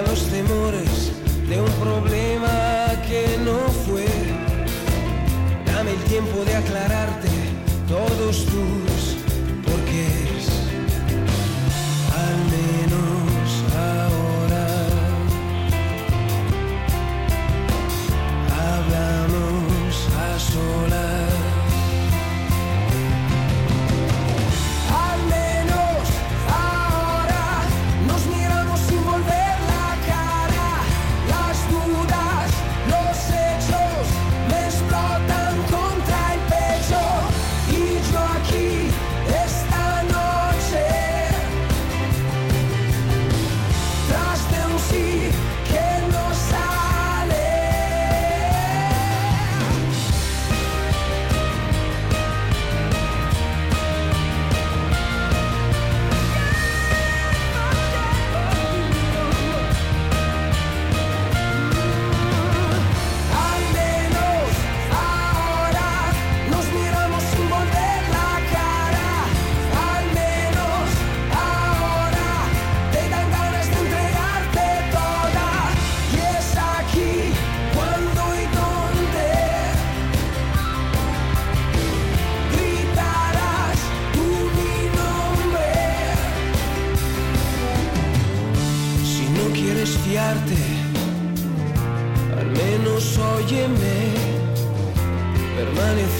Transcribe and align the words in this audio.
Los 0.00 0.24
temores 0.28 1.12
de 1.48 1.60
un 1.60 1.70
problema 1.72 2.48
que 3.06 3.36
no 3.44 3.58
fue. 3.84 4.06
Dame 5.66 5.90
el 5.92 5.98
tiempo 6.04 6.44
de 6.46 6.56
aclararte 6.56 7.28
todos 7.86 8.46
tus 8.46 8.91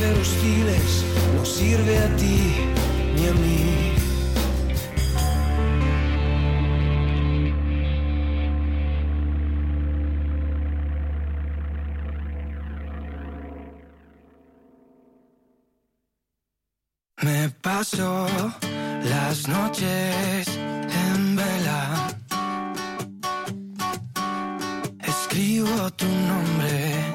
No 0.03 1.45
sirve 1.45 1.97
a 1.97 2.17
ti 2.17 2.39
ni 3.15 3.27
a 3.29 3.33
mí. 3.35 3.93
Me 17.23 17.49
paso 17.61 18.27
las 19.05 19.47
noches 19.47 20.49
en 21.07 21.37
vela. 21.37 22.09
Escribo 24.99 25.91
tu 25.93 26.07
nombre 26.07 27.12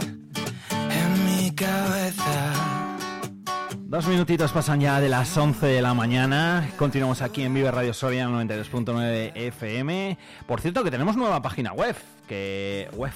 Dos 3.97 4.05
minutitos 4.05 4.51
pasan 4.51 4.79
ya 4.79 5.01
de 5.01 5.09
las 5.09 5.35
11 5.35 5.65
de 5.65 5.81
la 5.81 5.95
mañana. 5.95 6.69
Continuamos 6.77 7.23
aquí 7.23 7.41
en 7.41 7.51
Vive 7.55 7.71
Radio 7.71 7.95
Soria 7.95 8.27
92.9 8.27 9.31
FM. 9.33 10.19
Por 10.45 10.61
cierto, 10.61 10.83
que 10.83 10.91
tenemos 10.91 11.17
nueva 11.17 11.41
página 11.41 11.73
web. 11.73 11.95
Que. 12.27 12.87
Web. 12.93 13.13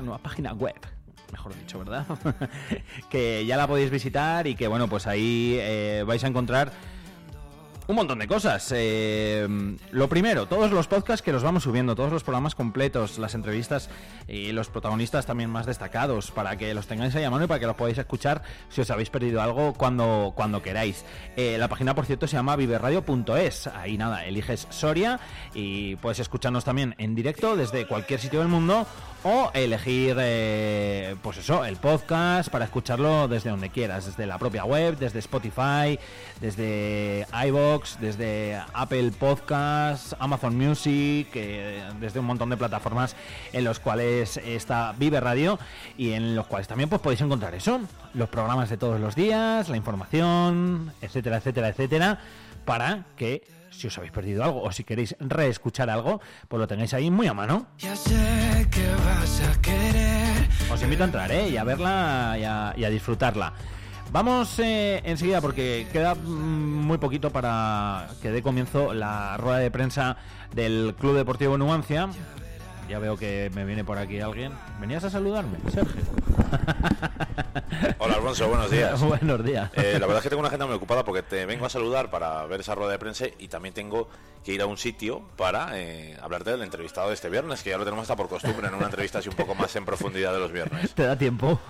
Nueva 0.00 0.18
página 0.18 0.54
web. 0.54 0.74
Mejor 1.30 1.56
dicho, 1.56 1.78
¿verdad? 1.78 2.04
que 3.10 3.46
ya 3.46 3.56
la 3.56 3.68
podéis 3.68 3.92
visitar 3.92 4.48
y 4.48 4.56
que, 4.56 4.66
bueno, 4.66 4.88
pues 4.88 5.06
ahí 5.06 5.56
eh, 5.60 6.02
vais 6.04 6.24
a 6.24 6.26
encontrar 6.26 6.72
un 7.86 7.96
montón 7.96 8.18
de 8.18 8.26
cosas. 8.26 8.72
Eh, 8.74 9.46
lo 9.90 10.08
primero, 10.08 10.46
todos 10.46 10.70
los 10.70 10.86
podcasts 10.86 11.22
que 11.22 11.32
los 11.32 11.42
vamos 11.42 11.64
subiendo, 11.64 11.94
todos 11.94 12.12
los 12.12 12.22
programas 12.22 12.54
completos, 12.54 13.18
las 13.18 13.34
entrevistas 13.34 13.90
y 14.28 14.52
los 14.52 14.68
protagonistas 14.68 15.26
también 15.26 15.50
más 15.50 15.66
destacados, 15.66 16.30
para 16.30 16.56
que 16.56 16.74
los 16.74 16.86
tengáis 16.86 17.14
ahí 17.14 17.24
a 17.24 17.30
mano 17.30 17.44
y 17.44 17.48
para 17.48 17.60
que 17.60 17.66
los 17.66 17.76
podáis 17.76 17.98
escuchar 17.98 18.42
si 18.68 18.80
os 18.80 18.90
habéis 18.90 19.10
perdido 19.10 19.42
algo 19.42 19.74
cuando, 19.74 20.32
cuando 20.34 20.62
queráis. 20.62 21.04
Eh, 21.36 21.56
la 21.58 21.68
página, 21.68 21.94
por 21.94 22.06
cierto, 22.06 22.26
se 22.26 22.36
llama 22.36 22.56
viverradio.es. 22.56 23.66
Ahí 23.68 23.98
nada, 23.98 24.24
eliges 24.24 24.66
Soria 24.70 25.20
y 25.54 25.96
puedes 25.96 26.20
escucharnos 26.20 26.64
también 26.64 26.94
en 26.98 27.14
directo 27.14 27.56
desde 27.56 27.86
cualquier 27.86 28.20
sitio 28.20 28.40
del 28.40 28.48
mundo 28.48 28.86
o 29.24 29.50
elegir, 29.54 30.16
eh, 30.18 31.16
pues 31.22 31.38
eso, 31.38 31.64
el 31.64 31.76
podcast 31.76 32.50
para 32.50 32.64
escucharlo 32.64 33.28
desde 33.28 33.50
donde 33.50 33.70
quieras, 33.70 34.06
desde 34.06 34.26
la 34.26 34.38
propia 34.38 34.64
web, 34.64 34.98
desde 34.98 35.20
Spotify, 35.20 35.98
desde 36.40 37.26
iBox, 37.46 38.00
desde 38.00 38.60
Apple 38.72 39.12
Podcasts, 39.18 40.16
Amazon 40.18 40.56
Music, 40.56 41.28
eh, 41.34 41.82
desde 42.00 42.20
un 42.20 42.26
montón 42.26 42.50
de 42.50 42.56
plataformas 42.56 43.14
en 43.52 43.64
los 43.64 43.78
cuales 43.78 44.38
está 44.38 44.94
Vive 44.98 45.20
Radio 45.20 45.58
y 45.96 46.12
en 46.12 46.34
los 46.34 46.46
cuales 46.46 46.66
también 46.66 46.88
pues 46.88 47.00
podéis 47.00 47.20
encontrar 47.20 47.54
eso, 47.54 47.80
los 48.14 48.28
programas 48.28 48.70
de 48.70 48.76
todos 48.76 49.00
los 49.00 49.14
días, 49.14 49.68
la 49.68 49.76
información, 49.76 50.92
etcétera, 51.00 51.36
etcétera, 51.36 51.68
etcétera, 51.68 52.18
para 52.64 53.04
que 53.16 53.42
si 53.82 53.88
os 53.88 53.98
habéis 53.98 54.12
perdido 54.12 54.44
algo 54.44 54.62
o 54.62 54.70
si 54.70 54.84
queréis 54.84 55.16
reescuchar 55.18 55.90
algo, 55.90 56.20
pues 56.46 56.58
lo 56.60 56.68
tengáis 56.68 56.94
ahí 56.94 57.10
muy 57.10 57.26
a 57.26 57.34
mano. 57.34 57.66
Ya 57.78 57.96
sé 57.96 58.66
que 58.70 58.86
vas 59.04 59.42
a 59.42 59.60
querer. 59.60 60.48
Os 60.70 60.80
invito 60.82 61.02
a 61.02 61.06
entrar 61.06 61.32
¿eh? 61.32 61.48
y 61.48 61.56
a 61.56 61.64
verla 61.64 62.36
y 62.38 62.44
a, 62.44 62.74
y 62.76 62.84
a 62.84 62.90
disfrutarla. 62.90 63.52
Vamos 64.12 64.58
eh, 64.60 65.00
enseguida 65.04 65.40
porque 65.40 65.88
queda 65.92 66.14
mm, 66.14 66.86
muy 66.86 66.98
poquito 66.98 67.30
para 67.30 68.08
que 68.20 68.30
dé 68.30 68.40
comienzo 68.40 68.94
la 68.94 69.36
rueda 69.36 69.58
de 69.58 69.70
prensa 69.70 70.16
del 70.54 70.94
Club 70.96 71.16
Deportivo 71.16 71.58
Nuancia. 71.58 72.08
Ya 72.92 72.98
veo 72.98 73.16
que 73.16 73.50
me 73.54 73.64
viene 73.64 73.84
por 73.84 73.96
aquí 73.96 74.20
alguien. 74.20 74.52
¿Venías 74.78 75.02
a 75.02 75.08
saludarme, 75.08 75.56
Sergio? 75.72 76.02
Hola 77.96 78.16
Alfonso, 78.16 78.48
buenos 78.48 78.70
días. 78.70 79.00
Buenos 79.00 79.42
días. 79.42 79.70
Eh, 79.72 79.94
la 79.98 80.00
verdad 80.00 80.18
es 80.18 80.22
que 80.24 80.28
tengo 80.28 80.40
una 80.40 80.48
agenda 80.48 80.66
muy 80.66 80.74
ocupada 80.74 81.02
porque 81.02 81.22
te 81.22 81.46
vengo 81.46 81.64
a 81.64 81.70
saludar 81.70 82.10
para 82.10 82.44
ver 82.44 82.60
esa 82.60 82.74
rueda 82.74 82.92
de 82.92 82.98
prensa 82.98 83.24
y 83.38 83.48
también 83.48 83.72
tengo 83.72 84.10
que 84.44 84.52
ir 84.52 84.60
a 84.62 84.66
un 84.66 84.76
sitio 84.76 85.22
para 85.36 85.68
eh, 85.78 86.16
hablarte 86.20 86.50
del 86.50 86.62
entrevistado 86.62 87.08
de 87.08 87.14
este 87.14 87.28
viernes, 87.28 87.62
que 87.62 87.70
ya 87.70 87.78
lo 87.78 87.84
tenemos 87.84 88.02
hasta 88.02 88.16
por 88.16 88.28
costumbre 88.28 88.66
en 88.68 88.74
una 88.74 88.86
entrevista 88.86 89.20
así 89.20 89.28
un 89.28 89.36
poco 89.36 89.54
más 89.54 89.74
en 89.76 89.84
profundidad 89.84 90.32
de 90.32 90.40
los 90.40 90.50
viernes. 90.50 90.92
¿Te 90.94 91.04
da 91.04 91.16
tiempo? 91.16 91.60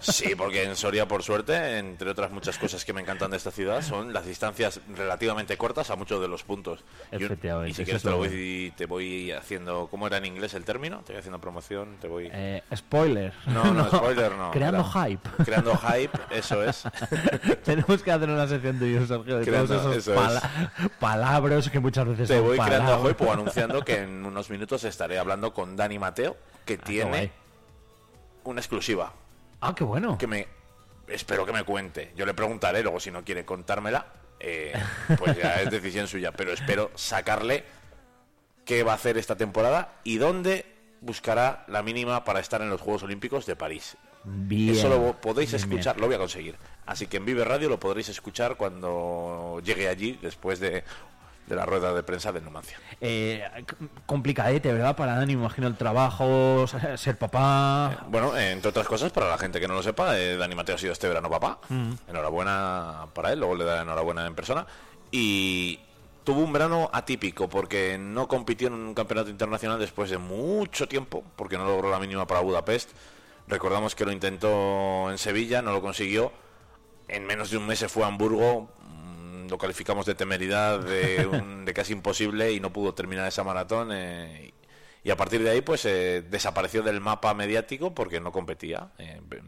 Sí, 0.00 0.34
porque 0.36 0.64
en 0.64 0.76
Soria, 0.76 1.08
por 1.08 1.22
suerte, 1.22 1.78
entre 1.78 2.10
otras 2.10 2.30
muchas 2.30 2.58
cosas 2.58 2.84
que 2.84 2.92
me 2.92 3.00
encantan 3.00 3.30
de 3.30 3.36
esta 3.38 3.50
ciudad, 3.50 3.80
son 3.82 4.12
las 4.12 4.26
distancias 4.26 4.80
relativamente 4.94 5.56
cortas 5.56 5.88
a 5.90 5.96
muchos 5.96 6.20
de 6.20 6.28
los 6.28 6.42
puntos. 6.44 6.84
Y 7.12 7.16
un- 7.16 7.22
Efectivamente, 7.22 7.70
Y 7.70 7.74
si 7.74 7.82
eso 7.82 7.86
quieres 7.86 8.00
es 8.00 8.02
te, 8.04 8.10
lo 8.10 8.16
voy, 8.18 8.72
te 8.76 8.86
voy 8.86 9.32
haciendo, 9.32 9.88
¿cómo 9.90 10.06
era 10.06 10.18
en 10.18 10.26
inglés 10.26 10.52
el 10.54 10.64
término? 10.64 10.98
Te 11.06 11.12
voy 11.14 11.20
haciendo 11.20 11.40
promoción, 11.40 11.96
te 12.00 12.08
voy... 12.08 12.28
Eh, 12.32 12.62
spoiler. 12.76 13.32
No, 13.46 13.72
no, 13.72 13.86
spoiler 13.90 14.32
no. 14.32 14.50
Creando 14.50 14.80
Era- 14.80 15.06
hype. 15.08 15.28
Creando 15.44 15.76
hype, 15.78 16.18
eso 16.30 16.62
es. 16.64 16.82
Tenemos 17.64 18.02
que 18.02 18.12
hacer 18.12 18.28
una 18.28 18.46
sección 18.46 18.78
de 18.78 18.92
yo, 18.92 19.06
Sergio, 19.06 19.38
de 19.38 19.44
Creando- 19.46 19.68
todos 19.78 19.96
esos 19.96 19.96
eso 19.96 20.12
es. 20.12 20.18
pala- 20.20 20.72
palabras 20.98 21.70
que 21.70 21.80
muchas 21.80 22.04
veces 22.04 22.09
Te 22.16 22.26
son 22.26 22.42
voy 22.44 22.58
creando 22.58 23.02
hype 23.06 23.24
o 23.24 23.32
anunciando 23.32 23.84
que 23.84 23.98
en 24.02 24.24
unos 24.24 24.50
minutos 24.50 24.84
estaré 24.84 25.18
hablando 25.18 25.52
con 25.52 25.76
Dani 25.76 25.98
Mateo, 25.98 26.36
que 26.64 26.74
Ah, 26.74 26.84
tiene 26.84 27.30
una 28.44 28.60
exclusiva. 28.60 29.12
Ah, 29.60 29.74
qué 29.74 29.84
bueno. 29.84 30.16
Que 30.18 30.26
me 30.26 30.46
espero 31.08 31.44
que 31.44 31.52
me 31.52 31.64
cuente. 31.64 32.12
Yo 32.16 32.26
le 32.26 32.34
preguntaré, 32.34 32.82
luego 32.82 33.00
si 33.00 33.10
no 33.10 33.24
quiere 33.24 33.44
contármela, 33.44 34.06
eh, 34.38 34.72
pues 35.18 35.36
ya 35.36 35.60
es 35.62 35.70
decisión 35.70 36.06
suya. 36.06 36.32
Pero 36.32 36.52
espero 36.52 36.90
sacarle 36.94 37.64
qué 38.64 38.82
va 38.82 38.92
a 38.92 38.94
hacer 38.94 39.18
esta 39.18 39.36
temporada 39.36 39.94
y 40.04 40.18
dónde 40.18 40.66
buscará 41.00 41.64
la 41.68 41.82
mínima 41.82 42.24
para 42.24 42.40
estar 42.40 42.60
en 42.62 42.70
los 42.70 42.80
Juegos 42.80 43.02
Olímpicos 43.02 43.46
de 43.46 43.56
París. 43.56 43.96
Bien. 44.24 44.76
Eso 44.76 44.88
lo 44.88 45.18
podéis 45.20 45.52
bien. 45.52 45.62
escuchar, 45.62 45.98
lo 45.98 46.06
voy 46.06 46.14
a 46.14 46.18
conseguir. 46.18 46.56
Así 46.86 47.06
que 47.06 47.16
en 47.16 47.24
Vive 47.24 47.44
Radio 47.44 47.68
lo 47.68 47.80
podréis 47.80 48.08
escuchar 48.10 48.56
cuando 48.56 49.60
llegue 49.64 49.88
allí 49.88 50.18
después 50.20 50.60
de, 50.60 50.84
de 51.46 51.56
la 51.56 51.66
rueda 51.66 51.92
de 51.92 52.02
prensa 52.02 52.32
de 52.32 52.40
Numancia. 52.40 52.78
Eh, 53.00 53.42
complicadete, 54.06 54.72
¿verdad? 54.72 54.94
Para 54.94 55.16
Dani, 55.16 55.32
imagino 55.32 55.66
el 55.66 55.76
trabajo, 55.76 56.66
ser 56.96 57.18
papá. 57.18 58.06
Bueno, 58.08 58.36
eh, 58.36 58.52
entre 58.52 58.70
otras 58.70 58.86
cosas, 58.86 59.10
para 59.10 59.28
la 59.28 59.36
gente 59.36 59.60
que 59.60 59.66
no 59.66 59.74
lo 59.74 59.82
sepa, 59.82 60.18
eh, 60.18 60.36
Dani 60.36 60.54
Mateo 60.54 60.76
ha 60.76 60.78
sido 60.78 60.92
este 60.92 61.08
verano 61.08 61.28
papá. 61.28 61.58
Mm. 61.68 61.92
Enhorabuena 62.08 63.06
para 63.12 63.32
él, 63.32 63.40
luego 63.40 63.56
le 63.56 63.64
daré 63.64 63.82
enhorabuena 63.82 64.26
en 64.26 64.34
persona. 64.34 64.64
Y 65.10 65.80
tuvo 66.22 66.42
un 66.42 66.52
verano 66.52 66.88
atípico 66.92 67.48
porque 67.48 67.98
no 67.98 68.28
compitió 68.28 68.68
en 68.68 68.74
un 68.74 68.94
campeonato 68.94 69.30
internacional 69.30 69.80
después 69.80 70.10
de 70.10 70.18
mucho 70.18 70.86
tiempo, 70.86 71.24
porque 71.34 71.58
no 71.58 71.64
logró 71.64 71.90
la 71.90 71.98
mínima 71.98 72.26
para 72.26 72.40
Budapest. 72.40 72.90
Recordamos 73.48 73.96
que 73.96 74.04
lo 74.04 74.12
intentó 74.12 75.10
en 75.10 75.18
Sevilla, 75.18 75.62
no 75.62 75.72
lo 75.72 75.82
consiguió. 75.82 76.32
En 77.08 77.26
menos 77.26 77.50
de 77.50 77.56
un 77.56 77.66
mes 77.66 77.80
se 77.80 77.88
fue 77.88 78.04
a 78.04 78.06
Hamburgo, 78.06 78.70
lo 79.48 79.58
calificamos 79.58 80.06
de 80.06 80.14
temeridad, 80.14 80.80
de, 80.80 81.26
un- 81.26 81.64
de 81.64 81.72
casi 81.74 81.92
imposible 81.92 82.52
y 82.52 82.60
no 82.60 82.72
pudo 82.72 82.92
terminar 82.94 83.26
esa 83.28 83.44
maratón. 83.44 83.90
eh, 83.92 84.52
y 85.02 85.10
a 85.10 85.16
partir 85.16 85.42
de 85.42 85.50
ahí, 85.50 85.60
pues 85.62 85.84
eh, 85.86 86.22
desapareció 86.28 86.82
del 86.82 87.00
mapa 87.00 87.32
mediático 87.32 87.94
porque 87.94 88.20
no 88.20 88.32
competía. 88.32 88.88
Eh, 88.98 89.20
ve- 89.24 89.40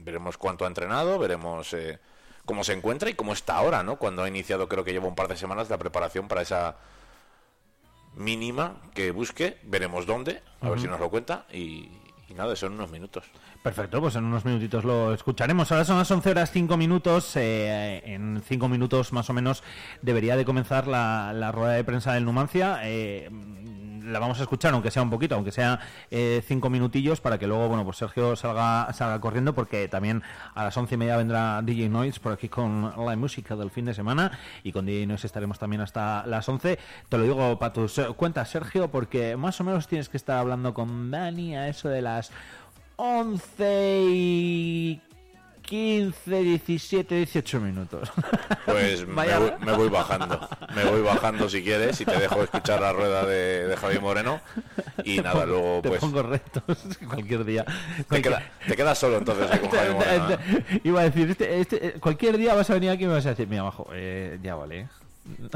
veremos 0.00 0.36
cuánto 0.38 0.64
ha 0.64 0.68
entrenado, 0.68 1.18
veremos 1.18 1.72
eh, 1.74 1.98
cómo 2.44 2.64
se 2.64 2.72
encuentra 2.72 3.08
y 3.10 3.14
cómo 3.14 3.32
está 3.32 3.56
ahora, 3.56 3.82
¿no? 3.82 3.96
Cuando 3.96 4.22
ha 4.22 4.28
iniciado, 4.28 4.68
creo 4.68 4.82
que 4.84 4.92
lleva 4.92 5.06
un 5.06 5.14
par 5.14 5.28
de 5.28 5.36
semanas 5.36 5.68
la 5.70 5.78
preparación 5.78 6.26
para 6.28 6.42
esa 6.42 6.76
mínima 8.14 8.80
que 8.94 9.10
busque. 9.10 9.58
Veremos 9.62 10.06
dónde, 10.06 10.42
a 10.60 10.68
ver 10.70 10.80
si 10.80 10.86
nos 10.88 11.00
lo 11.00 11.10
cuenta. 11.10 11.46
Y, 11.52 11.90
y 12.28 12.34
nada, 12.34 12.52
eso 12.54 12.66
en 12.66 12.72
unos 12.72 12.90
minutos. 12.90 13.24
Perfecto, 13.62 14.00
pues 14.00 14.16
en 14.16 14.24
unos 14.24 14.44
minutitos 14.44 14.84
lo 14.84 15.14
escucharemos. 15.14 15.70
Ahora 15.70 15.84
son 15.84 15.98
las 15.98 16.10
11 16.10 16.30
horas 16.30 16.50
5 16.50 16.76
minutos. 16.76 17.36
eh, 17.36 18.02
en 18.04 18.42
5 18.44 18.68
minutos 18.68 19.12
más 19.12 19.30
o 19.30 19.32
menos 19.32 19.62
debería 20.02 20.36
de 20.36 20.44
comenzar 20.44 20.86
la, 20.86 21.32
la 21.32 21.52
rueda 21.52 21.74
de 21.74 21.84
prensa 21.84 22.12
del 22.14 22.24
Numancia. 22.24 22.80
Eh, 22.82 23.28
la 24.06 24.18
vamos 24.18 24.38
a 24.40 24.42
escuchar, 24.42 24.72
aunque 24.72 24.90
sea 24.90 25.02
un 25.02 25.10
poquito, 25.10 25.34
aunque 25.34 25.52
sea 25.52 25.80
5 26.10 26.70
minutillos, 26.70 27.20
para 27.20 27.38
que 27.38 27.46
luego, 27.46 27.68
bueno, 27.68 27.84
pues 27.84 27.96
Sergio 27.96 28.36
salga, 28.36 28.92
salga 28.92 29.20
corriendo, 29.20 29.54
porque 29.54 29.88
también 29.88 30.22
a 30.54 30.64
las 30.64 30.76
once 30.76 30.94
y 30.94 30.98
media 30.98 31.16
vendrá 31.16 31.62
DJ 31.62 31.88
Noise 31.88 32.20
por 32.20 32.32
aquí 32.32 32.48
con 32.48 32.92
la 32.96 33.16
música 33.16 33.56
del 33.56 33.70
fin 33.70 33.84
de 33.84 33.94
semana. 33.94 34.38
Y 34.62 34.72
con 34.72 34.86
DJ 34.86 35.06
Noise 35.06 35.26
estaremos 35.26 35.58
también 35.58 35.82
hasta 35.82 36.26
las 36.26 36.48
11. 36.48 36.78
Te 37.08 37.18
lo 37.18 37.24
digo 37.24 37.58
para 37.58 37.72
tus 37.72 37.98
eh, 37.98 38.06
cuentas, 38.16 38.48
Sergio, 38.50 38.90
porque 38.90 39.36
más 39.36 39.60
o 39.60 39.64
menos 39.64 39.86
tienes 39.88 40.08
que 40.08 40.16
estar 40.16 40.38
hablando 40.38 40.74
con 40.74 41.10
Dani 41.10 41.56
a 41.56 41.68
eso 41.68 41.88
de 41.88 42.02
las 42.02 42.30
11 42.96 44.04
y 44.08 45.00
15, 45.66 46.42
17, 46.42 47.14
18 47.14 47.60
minutos. 47.60 48.10
Pues 48.66 49.06
me 49.06 49.26
me 49.60 49.72
voy 49.72 49.88
bajando. 49.88 50.48
Me 50.74 50.84
voy 50.84 51.00
bajando 51.00 51.48
si 51.48 51.62
quieres 51.62 52.00
y 52.00 52.04
te 52.04 52.18
dejo 52.18 52.42
escuchar 52.42 52.80
la 52.80 52.92
rueda 52.92 53.24
de, 53.24 53.68
de 53.68 53.76
Javi 53.76 53.98
Moreno. 54.00 54.40
Y 55.04 55.18
nada, 55.20 55.46
luego 55.46 55.80
Te 55.82 55.88
pues... 55.90 56.00
pongo 56.00 56.22
retos 56.24 56.62
cualquier 57.08 57.44
día. 57.44 57.64
Te, 57.64 58.04
Cualquier- 58.04 58.22
queda- 58.22 58.42
te 58.66 58.76
quedas 58.76 58.98
solo 58.98 59.18
entonces 59.18 59.48
ahí 59.50 59.58
con 59.60 59.70
Javi 59.70 59.94
Moreno. 59.94 60.38
Iba 60.82 61.00
a 61.00 61.04
decir, 61.04 61.30
este, 61.30 61.60
este, 61.60 61.92
cualquier 62.00 62.36
día 62.38 62.54
vas 62.54 62.68
a 62.70 62.74
venir 62.74 62.90
aquí 62.90 63.04
y 63.04 63.06
me 63.06 63.12
vas 63.14 63.26
a 63.26 63.30
decir, 63.30 63.46
mira, 63.46 63.62
abajo, 63.62 63.88
eh, 63.92 64.38
ya 64.42 64.56
vale. 64.56 64.88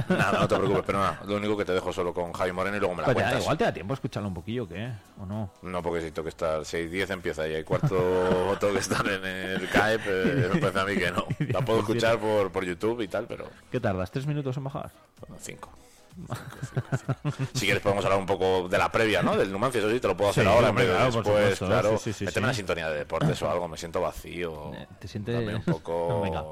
Nada, 0.08 0.40
no 0.40 0.48
te 0.48 0.56
preocupes, 0.56 0.82
pero 0.86 0.98
nada, 0.98 1.20
lo 1.26 1.36
único 1.36 1.56
que 1.56 1.64
te 1.64 1.72
dejo 1.72 1.92
solo 1.92 2.12
con 2.12 2.32
Javi 2.32 2.52
Moreno 2.52 2.76
y 2.76 2.80
luego 2.80 2.94
me 2.94 3.02
la 3.02 3.12
cuentas. 3.12 3.40
igual 3.42 3.58
te 3.58 3.64
da 3.64 3.72
tiempo 3.72 3.92
a 3.92 3.94
escucharlo 3.94 4.28
un 4.28 4.34
poquillo, 4.34 4.68
¿qué? 4.68 4.90
¿O 5.18 5.26
no? 5.26 5.52
No, 5.62 5.82
porque 5.82 6.02
si 6.02 6.10
tengo 6.10 6.24
que 6.24 6.30
estar 6.30 6.64
6, 6.64 6.90
10 6.90 7.10
empieza 7.10 7.46
y 7.48 7.54
hay 7.54 7.64
cuarto 7.64 8.56
tengo 8.60 8.72
que 8.74 8.80
estar 8.80 9.06
en 9.06 9.24
el 9.24 9.68
CAEP, 9.68 10.00
eh, 10.06 10.50
me 10.54 10.60
parece 10.60 10.80
a 10.80 10.84
mí 10.84 10.96
que 10.96 11.10
no. 11.10 11.24
La 11.52 11.64
puedo 11.64 11.80
escuchar 11.80 12.18
por, 12.18 12.50
por 12.50 12.64
YouTube 12.64 13.00
y 13.02 13.08
tal, 13.08 13.26
pero 13.26 13.48
¿Qué 13.70 13.80
tardas? 13.80 14.10
¿Tres 14.10 14.26
minutos 14.26 14.56
en 14.56 14.64
bajar? 14.64 14.90
5. 15.38 15.70
Si 17.54 17.64
quieres 17.66 17.82
podemos 17.82 18.04
hablar 18.04 18.18
un 18.20 18.26
poco 18.26 18.68
de 18.68 18.78
la 18.78 18.90
previa, 18.90 19.22
¿no? 19.22 19.36
Del 19.36 19.50
Numancia, 19.52 19.78
eso 19.78 19.90
sí, 19.90 20.00
te 20.00 20.08
lo 20.08 20.16
puedo 20.16 20.30
hacer 20.30 20.44
Sí, 20.44 20.50
ahora, 20.50 20.70
hombre, 20.70 20.86
claro, 20.86 21.04
después, 21.06 21.24
supuesto, 21.26 21.66
claro. 21.66 21.98
sí, 21.98 22.12
sí, 22.12 22.18
sí, 22.20 22.24
méteme 22.24 22.46
sí. 22.46 22.48
la 22.48 22.54
sintonía 22.54 22.88
de 22.90 22.98
deportes 22.98 23.40
o 23.42 23.50
algo, 23.50 23.68
me 23.68 23.76
siento 23.76 24.00
vacío. 24.00 24.72
Eh, 24.74 24.86
¿te 24.98 25.08
sientes- 25.08 25.34
Dame 25.34 25.56
un 25.56 25.62
poco... 25.64 26.20
Venga. 26.22 26.44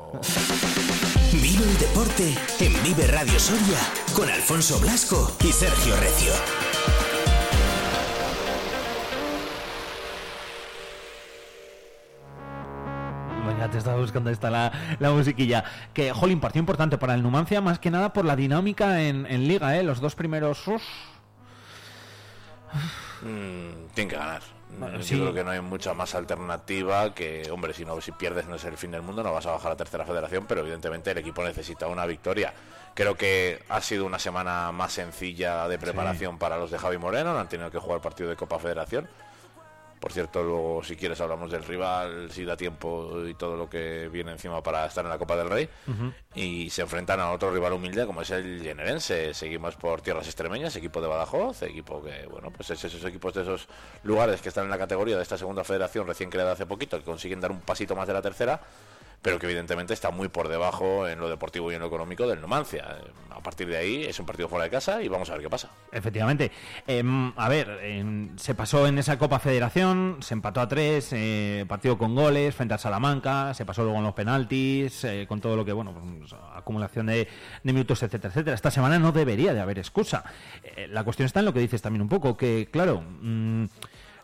Vive 1.32 1.64
el 1.64 1.78
deporte 1.78 2.34
en 2.60 2.82
Vive 2.82 3.06
Radio 3.08 3.38
Soria 3.38 3.78
con 4.14 4.28
Alfonso 4.28 4.78
Blasco 4.81 5.37
y 5.44 5.52
Sergio 5.52 5.94
Recio. 5.96 6.32
Venga, 13.48 13.70
te 13.70 13.78
estaba 13.78 13.96
buscando 13.98 14.30
esta 14.30 14.50
la, 14.50 14.70
la 14.98 15.10
musiquilla. 15.10 15.64
Que, 15.94 16.12
jolín, 16.12 16.38
partido 16.40 16.60
importante 16.60 16.98
para 16.98 17.14
el 17.14 17.22
Numancia, 17.22 17.60
más 17.60 17.78
que 17.78 17.90
nada 17.90 18.12
por 18.12 18.24
la 18.24 18.36
dinámica 18.36 19.00
en, 19.02 19.26
en 19.26 19.48
Liga, 19.48 19.76
¿eh? 19.76 19.82
Los 19.82 20.00
dos 20.00 20.14
primeros... 20.14 20.66
uf, 20.68 20.82
Mm, 23.22 23.88
tienen 23.94 24.10
que 24.10 24.16
ganar. 24.16 24.42
Bueno, 24.78 24.98
Yo 24.98 25.02
sí. 25.02 25.14
creo 25.16 25.32
que 25.34 25.42
no 25.42 25.50
hay 25.50 25.60
mucha 25.60 25.92
más 25.94 26.14
alternativa 26.14 27.14
que, 27.14 27.48
hombre, 27.50 27.72
si 27.72 27.84
no 27.84 28.00
si 28.00 28.12
pierdes 28.12 28.46
no 28.46 28.54
es 28.54 28.64
el 28.64 28.76
fin 28.76 28.92
del 28.92 29.02
mundo, 29.02 29.22
no 29.24 29.32
vas 29.32 29.46
a 29.46 29.50
bajar 29.52 29.72
a 29.72 29.76
tercera 29.76 30.04
federación, 30.04 30.44
pero 30.46 30.60
evidentemente 30.60 31.10
el 31.10 31.18
equipo 31.18 31.42
necesita 31.42 31.88
una 31.88 32.06
victoria. 32.06 32.52
Creo 32.94 33.16
que 33.16 33.64
ha 33.70 33.80
sido 33.80 34.04
una 34.06 34.18
semana 34.20 34.70
más 34.70 34.92
sencilla 34.92 35.66
de 35.66 35.78
preparación 35.78 36.38
para 36.38 36.58
los 36.58 36.70
de 36.70 36.78
Javi 36.78 36.98
Moreno, 36.98 37.32
no 37.32 37.40
han 37.40 37.48
tenido 37.48 37.70
que 37.70 37.78
jugar 37.78 38.00
partido 38.00 38.28
de 38.28 38.36
Copa 38.36 38.58
Federación. 38.58 39.08
Por 40.00 40.12
cierto, 40.12 40.42
luego 40.42 40.82
si 40.84 40.96
quieres 40.96 41.20
hablamos 41.20 41.50
del 41.50 41.64
rival, 41.64 42.30
si 42.30 42.44
da 42.44 42.56
tiempo 42.56 43.24
y 43.26 43.34
todo 43.34 43.56
lo 43.56 43.68
que 43.68 44.08
viene 44.08 44.32
encima 44.32 44.62
para 44.62 44.86
estar 44.86 45.04
en 45.04 45.10
la 45.10 45.18
Copa 45.18 45.36
del 45.36 45.50
Rey. 45.50 45.68
Y 46.34 46.70
se 46.70 46.82
enfrentan 46.82 47.20
a 47.20 47.32
otro 47.32 47.50
rival 47.50 47.72
humilde 47.72 48.06
como 48.06 48.22
es 48.22 48.30
el 48.30 48.62
Generense. 48.62 49.34
Seguimos 49.34 49.76
por 49.76 50.00
tierras 50.00 50.26
extremeñas, 50.26 50.76
equipo 50.76 51.00
de 51.00 51.08
Badajoz, 51.08 51.62
equipo 51.62 52.02
que, 52.02 52.26
bueno, 52.26 52.50
pues 52.50 52.70
es 52.70 52.84
esos 52.84 53.04
equipos 53.04 53.34
de 53.34 53.42
esos 53.42 53.68
lugares 54.02 54.40
que 54.40 54.48
están 54.48 54.64
en 54.64 54.70
la 54.70 54.78
categoría 54.78 55.16
de 55.16 55.22
esta 55.22 55.36
segunda 55.38 55.64
federación 55.64 56.06
recién 56.06 56.30
creada 56.30 56.52
hace 56.52 56.66
poquito, 56.66 56.98
que 56.98 57.04
consiguen 57.04 57.40
dar 57.40 57.50
un 57.50 57.60
pasito 57.60 57.96
más 57.96 58.06
de 58.06 58.14
la 58.14 58.22
tercera 58.22 58.60
pero 59.22 59.38
que 59.38 59.46
evidentemente 59.46 59.94
está 59.94 60.10
muy 60.10 60.28
por 60.28 60.48
debajo 60.48 61.08
en 61.08 61.18
lo 61.18 61.28
deportivo 61.28 61.70
y 61.72 61.74
en 61.74 61.80
lo 61.80 61.86
económico 61.88 62.26
del 62.26 62.40
Numancia. 62.40 62.98
Eh, 63.00 63.10
A 63.38 63.40
partir 63.40 63.68
de 63.68 63.76
ahí 63.76 64.04
es 64.04 64.18
un 64.18 64.26
partido 64.26 64.48
fuera 64.48 64.64
de 64.64 64.70
casa 64.70 65.00
y 65.00 65.06
vamos 65.08 65.30
a 65.30 65.34
ver 65.34 65.42
qué 65.42 65.48
pasa. 65.48 65.70
Efectivamente. 65.92 66.50
Em, 66.88 67.32
a 67.36 67.48
ver, 67.48 67.68
em, 67.82 68.36
se 68.36 68.54
pasó 68.56 68.86
en 68.88 68.98
esa 68.98 69.16
Copa 69.16 69.38
Federación, 69.38 70.16
se 70.20 70.34
empató 70.34 70.60
a 70.60 70.66
tres, 70.68 71.10
eh, 71.12 71.64
partido 71.68 71.96
con 71.98 72.16
goles 72.16 72.52
frente 72.54 72.74
a 72.74 72.78
Salamanca, 72.78 73.54
se 73.54 73.64
pasó 73.64 73.82
luego 73.84 73.98
en 73.98 74.04
los 74.04 74.14
penaltis, 74.14 75.04
eh, 75.04 75.26
con 75.28 75.40
todo 75.40 75.54
lo 75.56 75.64
que, 75.64 75.72
bueno, 75.72 75.94
pues, 76.18 76.34
acumulación 76.54 77.06
de, 77.06 77.28
de 77.62 77.72
minutos, 77.72 78.02
etcétera, 78.02 78.30
etcétera. 78.32 78.54
Esta 78.56 78.72
semana 78.72 78.98
no 78.98 79.12
debería 79.12 79.54
de 79.54 79.60
haber 79.60 79.78
excusa. 79.78 80.24
Eh, 80.64 80.88
la 80.90 81.04
cuestión 81.04 81.26
está 81.26 81.38
en 81.38 81.46
lo 81.46 81.52
que 81.52 81.60
dices 81.60 81.80
también 81.80 82.02
un 82.02 82.08
poco, 82.08 82.36
que 82.36 82.68
claro... 82.72 83.02
mm, 83.20 83.66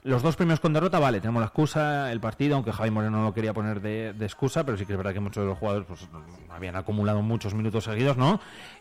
los 0.04 0.22
dos 0.22 0.36
primeros 0.36 0.60
con 0.60 0.72
derrota, 0.74 0.98
vale, 0.98 1.20
tenemos 1.20 1.40
la 1.40 1.46
excusa, 1.46 2.12
el 2.12 2.20
partido, 2.20 2.56
aunque 2.56 2.72
Javi 2.72 2.90
Moreno 2.90 3.18
no 3.18 3.24
lo 3.24 3.34
quería 3.34 3.54
poner 3.54 3.80
de, 3.80 4.12
de 4.12 4.24
excusa, 4.26 4.64
pero 4.64 4.76
sí 4.76 4.84
que 4.84 4.92
es 4.92 4.98
verdad 4.98 5.14
que 5.14 5.20
muchos 5.20 5.42
de 5.42 5.48
los 5.48 5.58
jugadores 5.58 5.86
pues, 5.88 6.06
habían 6.50 6.76
acumulado 6.76 7.22
muchos 7.22 7.54
minutos 7.54 7.84
seguidos, 7.84 8.16
¿no? 8.18 8.38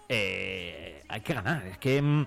Eh, 0.10 1.02
hay 1.08 1.22
que 1.22 1.34
ganar, 1.34 1.66
es 1.66 1.78
que 1.78 2.02
mm, 2.02 2.26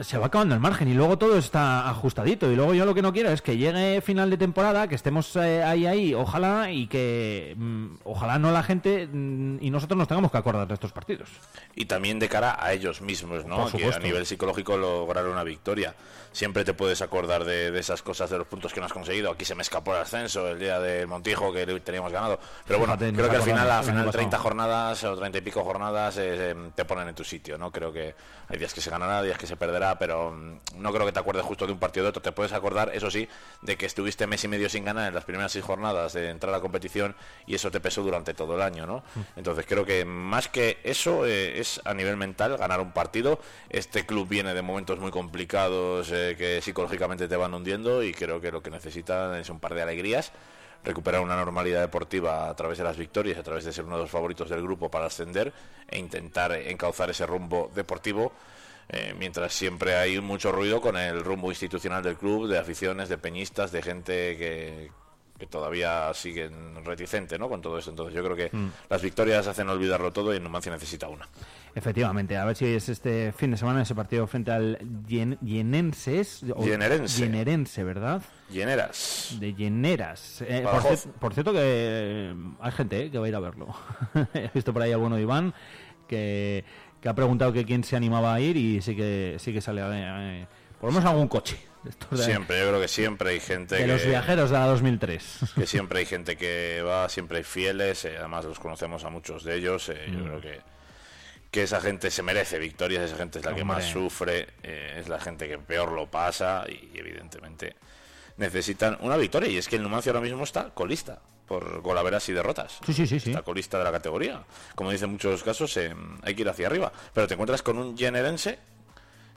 se 0.00 0.18
va 0.18 0.26
acabando 0.26 0.54
el 0.54 0.60
margen 0.60 0.88
y 0.88 0.94
luego 0.94 1.18
todo 1.18 1.36
está 1.36 1.88
ajustadito. 1.88 2.50
Y 2.50 2.56
luego 2.56 2.74
yo 2.74 2.86
lo 2.86 2.94
que 2.94 3.02
no 3.02 3.12
quiero 3.12 3.30
es 3.30 3.42
que 3.42 3.56
llegue 3.56 4.00
final 4.00 4.30
de 4.30 4.36
temporada, 4.36 4.88
que 4.88 4.94
estemos 4.94 5.36
eh, 5.36 5.62
ahí, 5.62 5.86
ahí, 5.86 6.14
ojalá, 6.14 6.70
y 6.70 6.86
que 6.86 7.54
mm, 7.56 7.86
ojalá 8.04 8.38
no 8.38 8.50
la 8.50 8.62
gente 8.62 9.06
mm, 9.06 9.58
y 9.60 9.70
nosotros 9.70 9.98
nos 9.98 10.08
tengamos 10.08 10.30
que 10.30 10.38
acordar 10.38 10.66
de 10.66 10.74
estos 10.74 10.92
partidos. 10.92 11.28
y 11.74 11.84
también 11.84 12.18
de 12.18 12.28
cara 12.28 12.56
a 12.58 12.72
ellos 12.72 13.00
mismos, 13.00 13.44
¿no? 13.44 13.66
Que 13.70 13.84
a 13.84 13.98
nivel 13.98 14.26
psicológico 14.26 14.76
lograr 14.76 15.26
una 15.26 15.44
victoria. 15.44 15.94
Siempre 16.32 16.64
te 16.64 16.74
puedes 16.74 17.02
acordar 17.02 17.44
de, 17.44 17.70
de 17.70 17.80
esas 17.80 18.02
cosas, 18.02 18.30
de 18.30 18.38
los 18.38 18.46
puntos 18.46 18.72
que 18.72 18.80
no 18.80 18.86
has 18.86 18.92
conseguido. 18.92 19.30
Aquí 19.32 19.44
se 19.44 19.54
me 19.54 19.62
escapó 19.62 19.94
el 19.94 20.02
ascenso 20.02 20.48
el 20.48 20.58
día 20.58 20.78
del 20.78 21.06
Montijo 21.06 21.52
que 21.52 21.66
teníamos 21.80 22.12
ganado. 22.12 22.38
Pero 22.66 22.78
bueno, 22.78 22.94
Fíjate, 22.96 23.16
creo 23.16 23.30
que 23.30 23.36
al 23.36 23.42
final, 23.42 23.70
al 23.70 23.84
final 23.84 24.10
30 24.10 24.30
pasado. 24.30 24.42
jornadas 24.42 25.04
o 25.04 25.16
30 25.16 25.38
y 25.38 25.40
pico 25.40 25.64
jornadas 25.64 26.16
eh, 26.18 26.50
eh, 26.50 26.54
te 26.74 26.84
ponen 26.84 27.08
en 27.08 27.14
tu 27.14 27.24
sitio, 27.24 27.58
¿no? 27.58 27.72
Creo 27.72 27.92
que 27.92 28.14
hay 28.48 28.58
días 28.58 28.72
que 28.74 28.80
se 28.80 28.90
ganará, 28.90 29.22
días 29.22 29.38
que 29.38 29.46
se 29.46 29.56
perderá, 29.56 29.98
pero 29.98 30.30
mm, 30.32 30.58
no 30.76 30.92
creo 30.92 31.06
que 31.06 31.12
te 31.12 31.18
acuerdes 31.20 31.44
justo 31.44 31.66
de 31.66 31.72
un 31.72 31.78
partido 31.78 32.04
de 32.04 32.10
otro. 32.10 32.22
Te 32.22 32.32
puedes 32.32 32.52
acordar, 32.52 32.90
eso 32.94 33.10
sí, 33.10 33.28
de 33.62 33.76
que 33.76 33.86
estuviste 33.86 34.26
mes 34.26 34.44
y 34.44 34.48
medio 34.48 34.68
sin 34.68 34.84
ganar 34.84 35.08
en 35.08 35.14
las 35.14 35.24
primeras 35.24 35.52
seis 35.52 35.64
jornadas 35.64 36.12
de 36.12 36.30
entrar 36.30 36.54
a 36.54 36.58
la 36.58 36.62
competición 36.62 37.16
y 37.46 37.54
eso 37.54 37.70
te 37.70 37.80
pesó 37.80 38.02
durante 38.02 38.34
todo 38.34 38.54
el 38.54 38.62
año, 38.62 38.86
¿no? 38.86 39.02
Entonces 39.36 39.66
creo 39.66 39.84
que 39.84 40.04
más 40.04 40.48
que 40.48 40.78
eso 40.84 41.26
eh, 41.26 41.58
es 41.58 41.80
a 41.84 41.94
nivel 41.94 42.16
mental 42.16 42.56
ganar 42.56 42.80
un 42.80 42.92
partido. 42.92 43.40
Este 43.68 44.06
club 44.06 44.28
viene 44.28 44.54
de 44.54 44.62
momentos 44.62 44.98
muy 44.98 45.10
complicados 45.10 46.10
eh, 46.12 46.19
que 46.38 46.60
psicológicamente 46.62 47.28
te 47.28 47.36
van 47.36 47.54
hundiendo 47.54 48.02
y 48.02 48.12
creo 48.12 48.40
que 48.40 48.52
lo 48.52 48.62
que 48.62 48.70
necesitan 48.70 49.34
es 49.36 49.50
un 49.50 49.60
par 49.60 49.74
de 49.74 49.82
alegrías. 49.82 50.32
Recuperar 50.82 51.20
una 51.20 51.36
normalidad 51.36 51.80
deportiva 51.80 52.48
a 52.48 52.56
través 52.56 52.78
de 52.78 52.84
las 52.84 52.96
victorias, 52.96 53.38
a 53.38 53.42
través 53.42 53.64
de 53.64 53.72
ser 53.72 53.84
uno 53.84 53.96
de 53.96 54.02
los 54.02 54.10
favoritos 54.10 54.48
del 54.48 54.62
grupo 54.62 54.90
para 54.90 55.06
ascender 55.06 55.52
e 55.88 55.98
intentar 55.98 56.52
encauzar 56.52 57.10
ese 57.10 57.26
rumbo 57.26 57.70
deportivo, 57.74 58.32
eh, 58.88 59.14
mientras 59.18 59.52
siempre 59.52 59.96
hay 59.96 60.20
mucho 60.20 60.52
ruido 60.52 60.80
con 60.80 60.96
el 60.96 61.22
rumbo 61.22 61.50
institucional 61.50 62.02
del 62.02 62.16
club, 62.16 62.48
de 62.48 62.58
aficiones, 62.58 63.08
de 63.08 63.18
peñistas, 63.18 63.72
de 63.72 63.82
gente 63.82 64.36
que, 64.38 64.90
que 65.40 65.46
todavía 65.46 66.12
siguen 66.12 66.84
reticente 66.84 67.38
¿no? 67.38 67.48
con 67.48 67.60
todo 67.62 67.78
esto. 67.78 67.90
Entonces 67.90 68.14
yo 68.14 68.22
creo 68.22 68.36
que 68.36 68.50
las 68.90 69.02
victorias 69.02 69.46
hacen 69.46 69.68
olvidarlo 69.70 70.12
todo 70.12 70.34
y 70.34 70.38
Numancia 70.38 70.70
necesita 70.70 71.08
una. 71.08 71.26
Efectivamente, 71.74 72.36
a 72.36 72.44
ver 72.44 72.56
si 72.56 72.66
es 72.66 72.88
este 72.88 73.32
fin 73.32 73.52
de 73.52 73.56
semana 73.56 73.82
ese 73.82 73.94
partido 73.94 74.26
frente 74.26 74.50
al 74.52 74.78
Yen- 75.08 75.38
Yenenses. 75.40 76.44
o- 76.54 76.64
Yenerense. 76.64 77.22
Yenerense, 77.24 77.84
¿verdad? 77.84 78.22
Lleneras. 78.50 79.36
De 79.40 79.54
Lleneras. 79.54 80.42
Eh, 80.46 80.64
por, 81.18 81.32
cierto 81.32 81.52
que 81.52 81.58
eh, 81.62 82.34
hay 82.60 82.72
gente 82.72 83.04
eh, 83.04 83.10
que 83.10 83.18
va 83.18 83.24
a 83.26 83.28
ir 83.28 83.34
a 83.36 83.40
verlo. 83.40 83.68
He 84.34 84.50
visto 84.52 84.72
por 84.72 84.82
ahí 84.82 84.92
alguno 84.92 85.16
de 85.16 85.22
Iván 85.22 85.54
que, 86.06 86.64
que 87.00 87.08
ha 87.08 87.14
preguntado 87.14 87.52
que 87.52 87.64
quién 87.64 87.82
se 87.84 87.96
animaba 87.96 88.34
a 88.34 88.40
ir 88.40 88.56
y 88.56 88.82
sí 88.82 88.94
que 88.94 89.36
sí 89.38 89.52
que 89.52 89.60
sale 89.60 89.80
por 90.80 90.90
lo 90.90 90.92
menos 90.94 91.08
algún 91.10 91.28
coche. 91.28 91.56
De- 91.82 92.16
Siempre, 92.24 92.60
yo 92.60 92.68
creo 92.68 92.80
que 92.80 92.88
siempre 92.88 93.30
hay 93.30 93.40
gente 93.40 93.74
de 93.76 93.80
que, 93.82 93.86
los 93.86 94.04
viajeros 94.04 94.50
de 94.50 94.58
la 94.58 94.66
2003. 94.66 95.38
que 95.56 95.66
siempre 95.66 96.00
hay 96.00 96.06
gente 96.06 96.36
que 96.36 96.82
va, 96.82 97.08
siempre 97.08 97.38
hay 97.38 97.44
fieles, 97.44 98.04
eh, 98.04 98.16
además 98.18 98.44
los 98.44 98.58
conocemos 98.58 99.04
a 99.04 99.10
muchos 99.10 99.44
de 99.44 99.56
ellos, 99.56 99.88
eh, 99.88 100.06
Mm. 100.08 100.16
yo 100.18 100.24
creo 100.24 100.40
que, 100.40 100.60
que 101.50 101.62
esa 101.64 101.80
gente 101.80 102.10
se 102.10 102.22
merece 102.22 102.58
victorias, 102.58 103.04
esa 103.04 103.16
gente 103.16 103.38
es 103.40 103.44
la 103.44 103.54
que 103.54 103.64
más 103.64 103.84
sufre, 103.84 104.48
eh, 104.62 104.96
es 105.00 105.08
la 105.08 105.18
gente 105.20 105.48
que 105.48 105.58
peor 105.58 105.92
lo 105.92 106.06
pasa 106.10 106.64
y, 106.68 106.90
evidentemente 106.98 107.74
necesitan 108.36 108.96
una 109.00 109.16
victoria 109.16 109.50
y 109.50 109.58
es 109.58 109.68
que 109.68 109.76
el 109.76 109.82
Numancia 109.82 110.12
ahora 110.12 110.22
mismo 110.22 110.44
está 110.44 110.70
colista 110.70 111.20
por 111.46 111.82
golaveras 111.82 112.26
y 112.28 112.32
derrotas. 112.32 112.78
Sí, 112.86 112.94
sí, 112.94 113.06
sí, 113.06 113.18
sí. 113.20 113.30
Está 113.30 113.42
colista 113.42 113.76
de 113.76 113.84
la 113.84 113.90
categoría. 113.92 114.42
Como 114.76 114.92
dicen 114.92 115.10
muchos 115.10 115.42
casos, 115.42 115.76
hay 116.22 116.34
que 116.34 116.42
ir 116.42 116.48
hacia 116.48 116.68
arriba. 116.68 116.92
Pero 117.12 117.26
te 117.26 117.34
encuentras 117.34 117.60
con 117.60 117.76
un 117.76 117.98
generense, 117.98 118.58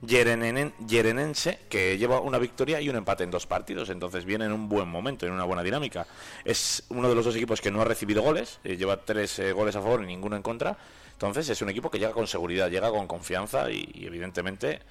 Yerenense 0.06 1.60
que 1.70 1.98
lleva 1.98 2.20
una 2.20 2.38
victoria 2.38 2.82
y 2.82 2.90
un 2.90 2.96
empate 2.96 3.24
en 3.24 3.32
dos 3.32 3.48
partidos. 3.48 3.90
Entonces 3.90 4.26
viene 4.26 4.46
en 4.46 4.52
un 4.52 4.68
buen 4.68 4.88
momento, 4.88 5.26
en 5.26 5.32
una 5.32 5.46
buena 5.46 5.64
dinámica. 5.64 6.06
Es 6.44 6.84
uno 6.90 7.10
de 7.10 7.16
los 7.16 7.26
dos 7.26 7.36
equipos 7.36 7.62
que 7.62 7.72
no 7.72 7.82
ha 7.82 7.86
recibido 7.86 8.22
goles. 8.22 8.60
eh, 8.64 8.76
lleva 8.76 8.98
tres 8.98 9.40
eh, 9.40 9.54
goles 9.54 9.76
a 9.76 9.82
favor 9.82 10.04
y 10.04 10.08
ninguno 10.08 10.36
en 10.36 10.42
contra. 10.42 10.78
Entonces 11.14 11.48
es 11.50 11.62
un 11.62 11.70
equipo 11.70 11.90
que 11.90 12.00
llega 12.00 12.12
con 12.12 12.28
seguridad, 12.28 12.70
llega 12.70 12.90
con 12.90 13.08
confianza 13.08 13.72
y, 13.72 14.06
evidentemente 14.06 14.82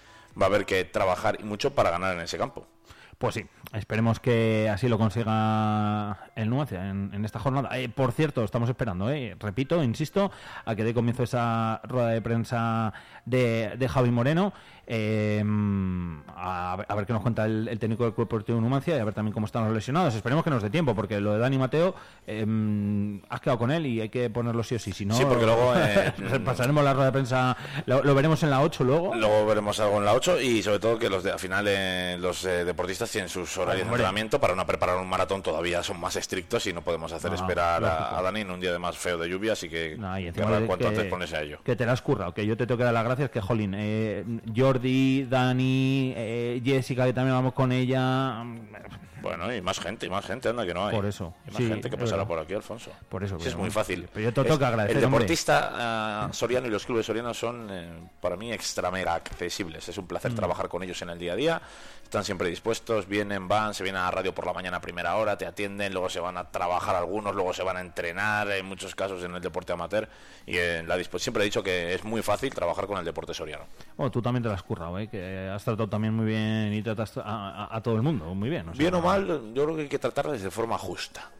va 0.40 0.46
a 0.46 0.48
haber 0.48 0.64
que 0.64 0.84
trabajar 0.84 1.44
mucho 1.44 1.74
para 1.74 1.90
ganar 1.90 2.16
en 2.16 2.22
ese 2.22 2.38
campo. 2.38 2.66
Pues 3.18 3.34
sí, 3.34 3.46
esperemos 3.72 4.18
que 4.18 4.68
así 4.68 4.88
lo 4.88 4.98
consiga 4.98 6.30
el 6.34 6.48
Numancia 6.48 6.88
en, 6.88 7.10
en 7.12 7.24
esta 7.24 7.38
jornada. 7.38 7.78
Eh, 7.78 7.88
por 7.88 8.12
cierto, 8.12 8.42
estamos 8.42 8.68
esperando, 8.68 9.10
eh, 9.10 9.36
repito, 9.38 9.84
insisto, 9.84 10.32
a 10.64 10.74
que 10.74 10.82
dé 10.82 10.94
comienzo 10.94 11.22
esa 11.22 11.80
rueda 11.84 12.08
de 12.08 12.22
prensa 12.22 12.92
de, 13.24 13.72
de 13.78 13.88
Javi 13.88 14.10
Moreno. 14.10 14.52
eh, 14.86 15.42
a, 16.36 16.74
ver- 16.76 16.86
a 16.88 16.94
ver 16.94 17.06
qué 17.06 17.12
nos 17.12 17.22
cuenta 17.22 17.44
el, 17.44 17.68
el 17.68 17.78
técnico 17.78 18.04
del 18.04 18.14
Club 18.14 18.26
Deportivo 18.26 18.60
Numancia 18.60 18.96
y 18.96 18.98
a 19.00 19.04
ver 19.04 19.14
también 19.14 19.32
cómo 19.32 19.46
están 19.46 19.64
los 19.64 19.72
lesionados. 19.74 20.14
Esperemos 20.14 20.42
que 20.44 20.50
nos 20.50 20.62
dé 20.62 20.70
tiempo, 20.70 20.94
porque 20.94 21.20
lo 21.20 21.32
de 21.34 21.38
Dani 21.38 21.56
Mateo, 21.58 21.94
eh, 22.26 23.20
has 23.28 23.40
quedado 23.40 23.58
con 23.58 23.70
él 23.70 23.86
y 23.86 24.00
hay 24.00 24.08
que 24.08 24.28
ponerlo 24.30 24.62
sí 24.62 24.74
o 24.74 24.78
sí. 24.78 24.92
Si 24.92 25.06
no, 25.06 25.14
Sí, 25.14 25.24
porque 25.24 25.46
luego, 25.46 25.72
eh, 25.76 26.12
repasaremos 26.18 26.82
la 26.84 26.92
rueda 26.94 27.06
de 27.06 27.12
prensa, 27.12 27.56
lo, 27.86 28.02
lo 28.02 28.14
veremos 28.14 28.42
en 28.42 28.50
la 28.50 28.60
8 28.62 28.84
luego. 28.84 29.14
Luego 29.14 29.46
veremos 29.46 29.78
algo 29.80 29.98
en 29.98 30.04
la 30.04 30.14
8 30.14 30.40
y 30.40 30.62
sobre 30.62 30.78
todo 30.80 30.98
que 30.98 31.08
los 31.08 31.22
de, 31.22 31.32
al 31.32 31.38
final 31.38 31.64
eh, 31.68 32.16
los 32.20 32.44
eh, 32.44 32.64
deportistas 32.64 33.10
tienen 33.10 33.28
sus 33.28 33.56
horarios 33.58 33.86
de 33.86 33.90
entrenamiento 33.92 34.40
para 34.40 34.54
no 34.54 34.66
preparar 34.66 34.96
un 34.98 35.08
maratón 35.08 35.42
todavía 35.42 35.82
son 35.82 36.00
más 36.00 36.16
estrictos 36.16 36.66
y 36.66 36.72
no 36.72 36.82
podemos 36.82 37.12
hacer 37.12 37.30
No, 37.30 37.36
esperar 37.36 37.82
lógico. 37.82 38.16
a, 38.16 38.22
Dani 38.22 38.40
en 38.40 38.50
un 38.50 38.60
día 38.60 38.72
de 38.72 38.78
más 38.78 38.96
feo 38.98 39.16
de 39.18 39.28
lluvia, 39.28 39.52
así 39.52 39.68
que 39.68 39.96
No, 39.96 40.18
y 40.18 40.30
cuanto 40.32 40.78
que- 40.78 40.86
antes 40.86 41.04
ponerse 41.04 41.36
a 41.36 41.42
ello. 41.42 41.58
Que 41.64 41.76
te 41.76 41.86
la 41.86 41.92
has 41.92 42.02
currado, 42.02 42.34
que 42.34 42.44
yo 42.46 42.56
te 42.56 42.66
tengo 42.66 42.78
que 42.78 42.84
dar 42.84 42.92
las 42.94 43.04
gracias, 43.16 43.30
que 43.30 43.40
jolín, 43.40 43.74
eh, 43.76 44.24
Jordi, 44.54 45.24
Dani, 45.24 46.12
eh, 46.16 46.60
Jessica, 46.64 47.04
que 47.06 47.12
también 47.12 47.34
vamos 47.36 47.52
con 47.54 47.70
ella, 47.72 48.42
mm, 48.44 48.58
Bueno, 49.22 49.54
y 49.54 49.60
más 49.60 49.78
gente, 49.78 50.06
y 50.06 50.10
más 50.10 50.26
gente, 50.26 50.48
anda 50.48 50.66
que 50.66 50.74
no 50.74 50.84
hay. 50.84 50.96
Por 50.96 51.06
eso, 51.06 51.32
Y 51.46 51.50
más 51.52 51.56
sí, 51.58 51.68
gente 51.68 51.88
que 51.88 51.96
pasará 51.96 52.26
por 52.26 52.40
aquí, 52.40 52.54
Alfonso. 52.54 52.90
Por 53.08 53.22
eso, 53.22 53.38
Sí, 53.38 53.48
es 53.50 53.56
muy 53.56 53.70
fácil. 53.70 54.08
pero 54.12 54.24
yo 54.24 54.32
te 54.32 54.42
toca 54.48 54.66
agradecer, 54.66 54.96
El 54.96 55.02
deportista 55.04 55.70
ah, 56.24 56.28
soriano 56.32 56.66
y 56.66 56.70
los 56.70 56.84
clubes 56.84 57.06
sorianos 57.06 57.38
son, 57.38 57.68
eh, 57.70 57.88
para 58.20 58.36
mí, 58.36 58.52
extra 58.52 58.90
mega 58.90 59.14
accesibles. 59.14 59.88
Es 59.88 59.96
un 59.96 60.04
Mm. 60.04 60.08
placer 60.08 60.34
trabajar 60.34 60.68
con 60.68 60.82
ellos 60.82 61.00
en 61.02 61.10
el 61.10 61.18
día 61.20 61.34
a 61.34 61.36
día. 61.36 61.62
Están 62.12 62.24
siempre 62.26 62.50
dispuestos, 62.50 63.08
vienen, 63.08 63.48
van, 63.48 63.72
se 63.72 63.82
vienen 63.82 64.02
a 64.02 64.04
la 64.04 64.10
radio 64.10 64.34
por 64.34 64.44
la 64.44 64.52
mañana 64.52 64.76
a 64.76 64.80
primera 64.82 65.16
hora, 65.16 65.38
te 65.38 65.46
atienden, 65.46 65.94
luego 65.94 66.10
se 66.10 66.20
van 66.20 66.36
a 66.36 66.50
trabajar 66.50 66.94
algunos, 66.94 67.34
luego 67.34 67.54
se 67.54 67.62
van 67.62 67.78
a 67.78 67.80
entrenar, 67.80 68.50
en 68.50 68.66
muchos 68.66 68.94
casos 68.94 69.24
en 69.24 69.34
el 69.34 69.40
deporte 69.40 69.72
amateur. 69.72 70.06
Y 70.44 70.58
en 70.58 70.86
la 70.86 71.02
siempre 71.02 71.42
he 71.42 71.46
dicho 71.46 71.62
que 71.62 71.94
es 71.94 72.04
muy 72.04 72.20
fácil 72.20 72.52
trabajar 72.54 72.86
con 72.86 72.98
el 72.98 73.04
deporte 73.06 73.32
soriano. 73.32 73.64
Bueno, 73.96 74.10
tú 74.10 74.20
también 74.20 74.42
te 74.42 74.50
la 74.50 74.56
has 74.56 74.62
currado, 74.62 74.98
¿eh? 74.98 75.08
que 75.08 75.48
has 75.50 75.64
tratado 75.64 75.88
también 75.88 76.12
muy 76.12 76.26
bien 76.26 76.74
y 76.74 76.82
tratas 76.82 77.16
a, 77.16 77.22
a- 77.22 77.76
a 77.76 77.82
todo 77.82 77.94
el 77.96 78.02
mundo 78.02 78.26
muy 78.34 78.50
bien. 78.50 78.68
o 78.68 78.74
sea, 78.74 78.78
Bien 78.78 78.92
o 78.92 79.00
mal, 79.00 79.26
yo 79.54 79.64
creo 79.64 79.74
que 79.76 79.82
hay 79.84 79.88
que 79.88 79.98
tratarles 79.98 80.42
de 80.42 80.50
forma 80.50 80.76
justa. 80.76 81.30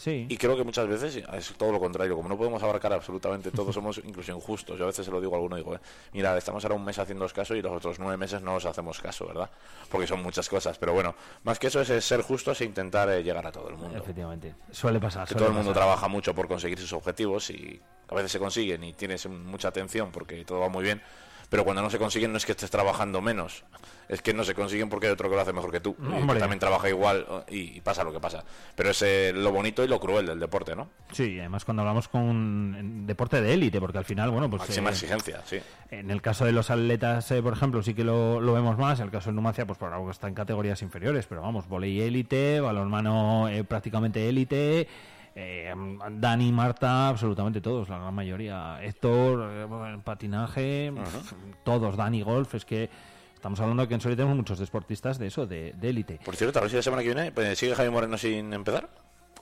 Sí, 0.00 0.24
Y 0.30 0.38
creo 0.38 0.56
que 0.56 0.64
muchas 0.64 0.88
veces 0.88 1.22
es 1.30 1.52
todo 1.58 1.72
lo 1.72 1.78
contrario. 1.78 2.16
Como 2.16 2.26
no 2.26 2.38
podemos 2.38 2.62
abarcar 2.62 2.90
absolutamente 2.94 3.50
todo, 3.50 3.70
somos 3.70 3.98
incluso 4.04 4.32
injustos. 4.32 4.78
Yo 4.78 4.84
a 4.84 4.86
veces 4.86 5.04
se 5.04 5.12
lo 5.12 5.20
digo 5.20 5.34
a 5.34 5.36
alguno 5.36 5.56
digo, 5.56 5.74
eh, 5.74 5.80
mira, 6.14 6.34
estamos 6.38 6.64
ahora 6.64 6.74
un 6.74 6.84
mes 6.86 6.98
haciendo 6.98 7.28
caso 7.28 7.54
y 7.54 7.60
los 7.60 7.70
otros 7.70 7.98
nueve 7.98 8.16
meses 8.16 8.40
no 8.40 8.54
os 8.54 8.64
hacemos 8.64 8.98
caso, 8.98 9.26
¿verdad? 9.26 9.50
Porque 9.90 10.06
son 10.06 10.22
muchas 10.22 10.48
cosas. 10.48 10.78
Pero 10.78 10.94
bueno, 10.94 11.14
más 11.44 11.58
que 11.58 11.66
eso 11.66 11.82
es, 11.82 12.02
ser 12.02 12.22
justos 12.22 12.58
e 12.62 12.64
intentar 12.64 13.10
eh, 13.10 13.22
llegar 13.22 13.46
a 13.46 13.52
todo 13.52 13.68
el 13.68 13.76
mundo. 13.76 13.98
efectivamente. 13.98 14.54
Suele 14.70 14.98
pasar. 14.98 15.24
Que 15.28 15.34
suele 15.34 15.40
todo 15.40 15.48
el 15.50 15.54
mundo 15.54 15.74
trabaja 15.74 16.08
mucho 16.08 16.34
por 16.34 16.48
conseguir 16.48 16.78
sus 16.78 16.94
objetivos 16.94 17.50
y 17.50 17.78
a 18.08 18.14
veces 18.14 18.32
se 18.32 18.38
consiguen 18.38 18.82
y 18.82 18.94
tienes 18.94 19.26
mucha 19.26 19.68
atención 19.68 20.10
porque 20.10 20.42
todo 20.46 20.60
va 20.60 20.70
muy 20.70 20.82
bien. 20.82 21.02
Pero 21.50 21.64
cuando 21.64 21.82
no 21.82 21.90
se 21.90 21.98
consiguen 21.98 22.30
no 22.30 22.38
es 22.38 22.46
que 22.46 22.52
estés 22.52 22.70
trabajando 22.70 23.20
menos, 23.20 23.64
es 24.08 24.22
que 24.22 24.32
no 24.32 24.44
se 24.44 24.54
consiguen 24.54 24.88
porque 24.88 25.08
hay 25.08 25.12
otro 25.12 25.28
que 25.28 25.34
lo 25.34 25.42
hace 25.42 25.52
mejor 25.52 25.72
que 25.72 25.80
tú. 25.80 25.96
y 26.00 26.26
que 26.26 26.38
también 26.38 26.60
trabaja 26.60 26.88
igual 26.88 27.26
y, 27.48 27.76
y 27.76 27.80
pasa 27.80 28.04
lo 28.04 28.12
que 28.12 28.20
pasa. 28.20 28.44
Pero 28.76 28.90
es 28.90 29.02
eh, 29.02 29.32
lo 29.34 29.50
bonito 29.50 29.82
y 29.84 29.88
lo 29.88 29.98
cruel 29.98 30.26
del 30.26 30.38
deporte, 30.38 30.76
¿no? 30.76 30.88
Sí, 31.12 31.38
además 31.40 31.64
cuando 31.64 31.82
hablamos 31.82 32.06
con 32.08 33.04
deporte 33.06 33.42
de 33.42 33.52
élite, 33.52 33.80
porque 33.80 33.98
al 33.98 34.04
final, 34.04 34.30
bueno, 34.30 34.48
pues... 34.48 34.62
Máxima 34.62 34.90
eh, 34.90 34.92
exigencia, 34.92 35.42
sí. 35.44 35.58
En 35.90 36.12
el 36.12 36.22
caso 36.22 36.44
de 36.44 36.52
los 36.52 36.70
atletas, 36.70 37.28
eh, 37.32 37.42
por 37.42 37.52
ejemplo, 37.52 37.82
sí 37.82 37.94
que 37.94 38.04
lo, 38.04 38.40
lo 38.40 38.52
vemos 38.52 38.78
más. 38.78 39.00
En 39.00 39.06
el 39.06 39.10
caso 39.10 39.30
de 39.30 39.34
Numancia, 39.34 39.66
pues 39.66 39.78
por 39.78 39.92
algo 39.92 40.06
que 40.06 40.12
está 40.12 40.28
en 40.28 40.34
categorías 40.34 40.80
inferiores. 40.82 41.26
Pero 41.26 41.42
vamos, 41.42 41.68
volei 41.68 42.00
élite, 42.00 42.60
balonmano 42.60 43.48
eh, 43.48 43.64
prácticamente 43.64 44.28
élite. 44.28 44.86
Eh, 45.40 45.74
Dani, 46.12 46.52
Marta, 46.52 47.08
absolutamente 47.08 47.60
todos, 47.60 47.88
la 47.88 47.98
gran 47.98 48.14
mayoría. 48.14 48.78
Héctor, 48.82 49.50
eh, 49.52 49.98
patinaje, 50.04 50.92
pf, 50.94 51.34
todos. 51.64 51.96
Dani, 51.96 52.22
golf. 52.22 52.54
Es 52.54 52.64
que 52.64 52.90
estamos 53.34 53.58
hablando 53.60 53.88
que 53.88 53.94
en 53.94 54.00
Soria 54.00 54.16
tenemos 54.16 54.36
muchos 54.36 54.58
deportistas 54.58 55.18
de 55.18 55.28
eso, 55.28 55.46
de 55.46 55.74
élite. 55.82 56.20
Por 56.24 56.36
cierto, 56.36 56.58
a 56.58 56.62
ver 56.62 56.70
si 56.70 56.76
la 56.76 56.82
semana 56.82 57.02
que 57.02 57.08
viene 57.08 57.32
pues, 57.32 57.58
sigue 57.58 57.74
Jaime 57.74 57.90
Moreno 57.90 58.18
sin 58.18 58.52
empezar. 58.52 58.88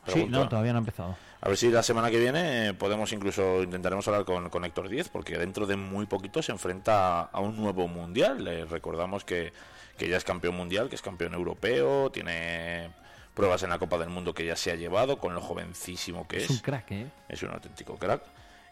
Sí, 0.06 0.26
no, 0.26 0.48
todavía 0.48 0.72
no 0.72 0.78
ha 0.78 0.80
empezado. 0.80 1.16
A 1.40 1.48
ver 1.48 1.56
si 1.56 1.70
la 1.70 1.82
semana 1.82 2.10
que 2.10 2.18
viene 2.18 2.68
eh, 2.68 2.74
podemos 2.74 3.12
incluso 3.12 3.62
intentaremos 3.62 4.06
hablar 4.08 4.24
con, 4.24 4.48
con 4.48 4.64
Héctor 4.64 4.88
Díez, 4.88 5.08
porque 5.08 5.36
dentro 5.36 5.66
de 5.66 5.76
muy 5.76 6.06
poquito 6.06 6.42
se 6.42 6.52
enfrenta 6.52 7.22
a 7.22 7.40
un 7.40 7.56
nuevo 7.56 7.88
mundial. 7.88 8.42
Le 8.42 8.64
recordamos 8.64 9.24
que, 9.24 9.52
que 9.96 10.08
ya 10.08 10.16
es 10.16 10.24
campeón 10.24 10.56
mundial, 10.56 10.88
que 10.88 10.94
es 10.94 11.02
campeón 11.02 11.34
europeo, 11.34 12.10
tiene 12.10 12.90
pruebas 13.38 13.62
en 13.62 13.71
la 13.71 13.78
Copa 13.78 13.97
del 13.99 14.09
Mundo 14.11 14.35
que 14.35 14.45
ya 14.45 14.57
se 14.57 14.73
ha 14.73 14.75
llevado, 14.75 15.18
con 15.18 15.33
lo 15.33 15.40
jovencísimo 15.40 16.26
que 16.26 16.38
Es 16.38 16.45
es. 16.45 16.50
un 16.50 16.59
crack, 16.59 16.90
¿eh? 16.90 17.07
Es 17.28 17.42
un 17.45 17.50
auténtico 17.50 17.97
crack. 17.97 18.21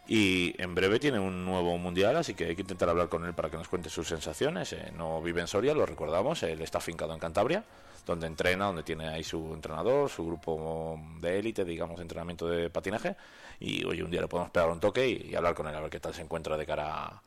Y 0.09 0.53
en 0.61 0.75
breve 0.75 0.99
tiene 0.99 1.19
un 1.19 1.43
nuevo 1.45 1.77
mundial, 1.77 2.15
así 2.17 2.33
que 2.33 2.45
hay 2.45 2.55
que 2.55 2.61
intentar 2.63 2.89
hablar 2.89 3.07
con 3.09 3.25
él 3.25 3.33
para 3.33 3.49
que 3.49 3.57
nos 3.57 3.67
cuente 3.69 3.89
sus 3.89 4.07
sensaciones. 4.07 4.73
Eh, 4.73 4.91
no 4.97 5.21
vive 5.21 5.41
en 5.41 5.47
Soria, 5.47 5.73
lo 5.73 5.85
recordamos, 5.85 6.43
él 6.43 6.61
está 6.61 6.77
afincado 6.79 7.13
en 7.13 7.19
Cantabria, 7.19 7.63
donde 8.05 8.27
entrena, 8.27 8.65
donde 8.65 8.83
tiene 8.83 9.07
ahí 9.07 9.23
su 9.23 9.53
entrenador, 9.53 10.09
su 10.09 10.25
grupo 10.25 10.99
de 11.21 11.39
élite, 11.39 11.63
digamos, 11.65 11.97
de 11.97 12.01
entrenamiento 12.03 12.47
de 12.47 12.69
patinaje. 12.69 13.15
Y 13.59 13.83
oye, 13.85 14.03
un 14.03 14.11
día 14.11 14.21
le 14.21 14.27
podemos 14.27 14.51
pegar 14.51 14.69
un 14.69 14.79
toque 14.79 15.07
y, 15.09 15.29
y 15.31 15.35
hablar 15.35 15.53
con 15.55 15.67
él, 15.67 15.75
a 15.75 15.79
ver 15.81 15.89
qué 15.89 15.99
tal 15.99 16.13
se 16.13 16.21
encuentra 16.21 16.55
de 16.57 16.65
cara 16.65 16.93
a, 17.05 17.21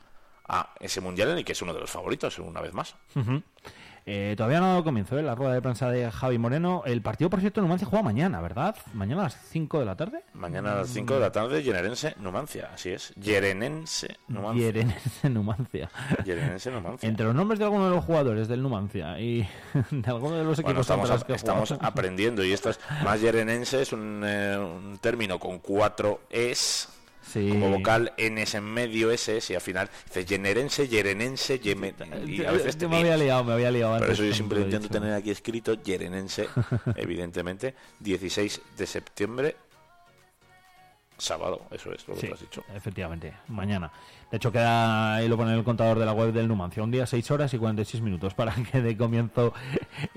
a 0.48 0.74
ese 0.80 1.00
mundial 1.02 1.30
en 1.30 1.38
el 1.38 1.44
que 1.44 1.52
es 1.52 1.60
uno 1.62 1.74
de 1.74 1.80
los 1.80 1.90
favoritos, 1.90 2.38
una 2.38 2.60
vez 2.60 2.72
más. 2.72 2.94
Ujú. 3.14 3.42
Eh, 4.06 4.34
todavía 4.36 4.60
no 4.60 4.82
comienzo 4.84 5.18
¿eh? 5.18 5.22
la 5.22 5.34
rueda 5.34 5.54
de 5.54 5.62
prensa 5.62 5.90
de 5.90 6.10
Javi 6.10 6.38
Moreno. 6.38 6.82
El 6.86 7.02
partido, 7.02 7.30
por 7.30 7.40
cierto, 7.40 7.60
Numancia 7.60 7.86
juega 7.86 8.02
mañana, 8.02 8.40
¿verdad? 8.40 8.76
Mañana 8.94 9.22
a 9.22 9.24
las 9.24 9.36
5 9.50 9.80
de 9.80 9.84
la 9.84 9.96
tarde. 9.96 10.22
Mañana 10.34 10.72
a 10.72 10.76
las 10.76 10.88
5 10.88 11.14
de 11.14 11.20
la 11.20 11.32
tarde, 11.32 11.62
Yerenense 11.62 12.14
Numancia, 12.20 12.70
así 12.74 12.90
es. 12.90 13.12
Yerenense 13.16 14.16
Numancia. 14.28 14.64
Yerenense 14.64 15.30
Numancia. 15.30 15.90
Yerenense 16.24 16.70
Numancia. 16.70 17.08
Entre 17.08 17.26
los 17.26 17.34
nombres 17.34 17.58
de 17.58 17.64
algunos 17.64 17.88
de 17.88 17.96
los 17.96 18.04
jugadores 18.04 18.48
del 18.48 18.62
Numancia 18.62 19.18
y 19.20 19.46
de 19.90 20.10
algunos 20.10 20.38
de 20.38 20.44
los 20.44 20.58
equipos 20.58 20.86
Bueno, 20.86 21.04
estamos, 21.04 21.24
que 21.24 21.34
estamos 21.34 21.72
aprendiendo 21.80 22.44
y 22.44 22.52
esto 22.52 22.70
es 22.70 22.80
más 23.04 23.20
yerenense, 23.20 23.82
es 23.82 23.92
un, 23.92 24.22
eh, 24.24 24.56
un 24.58 24.98
término 24.98 25.38
con 25.38 25.58
cuatro 25.58 26.20
es, 26.30 26.88
Sí. 27.32 27.48
como 27.48 27.70
vocal 27.70 28.12
Ns 28.18 28.54
en 28.56 28.64
medio, 28.64 29.10
S, 29.10 29.40
y 29.48 29.54
al 29.54 29.60
final 29.60 29.88
dice 30.06 30.24
yenerense, 30.24 30.88
yerenense, 30.88 31.60
yeme- 31.60 31.94
y 32.26 32.44
a 32.44 32.50
veces 32.52 32.76
te 32.76 32.88
me 32.88 32.98
había 32.98 33.16
liado, 33.16 33.44
me 33.44 33.52
había 33.52 33.70
liado 33.70 33.92
Por 33.92 34.02
antes 34.02 34.18
eso 34.18 34.24
yo 34.28 34.34
siempre 34.34 34.60
intento 34.60 34.86
eso. 34.86 34.94
tener 34.94 35.14
aquí 35.14 35.30
escrito 35.30 35.74
yerenense, 35.74 36.48
evidentemente, 36.96 37.74
16 38.00 38.60
de 38.76 38.86
septiembre, 38.86 39.56
sábado, 41.18 41.62
eso 41.70 41.92
es 41.92 42.06
lo 42.08 42.14
que 42.14 42.20
Sí, 42.22 42.30
has 42.32 42.40
dicho. 42.40 42.64
efectivamente, 42.74 43.34
mañana. 43.48 43.92
De 44.30 44.36
hecho, 44.36 44.52
queda 44.52 45.16
ahí 45.16 45.28
lo 45.28 45.36
pone 45.36 45.50
en 45.52 45.58
el 45.58 45.64
contador 45.64 45.98
de 45.98 46.06
la 46.06 46.12
web 46.12 46.32
del 46.32 46.46
Numancia. 46.46 46.82
Un 46.82 46.90
día, 46.92 47.04
6 47.06 47.30
horas 47.32 47.52
y 47.52 47.58
46 47.58 48.00
minutos 48.02 48.32
para 48.34 48.54
que 48.70 48.80
dé 48.80 48.96
comienzo 48.96 49.52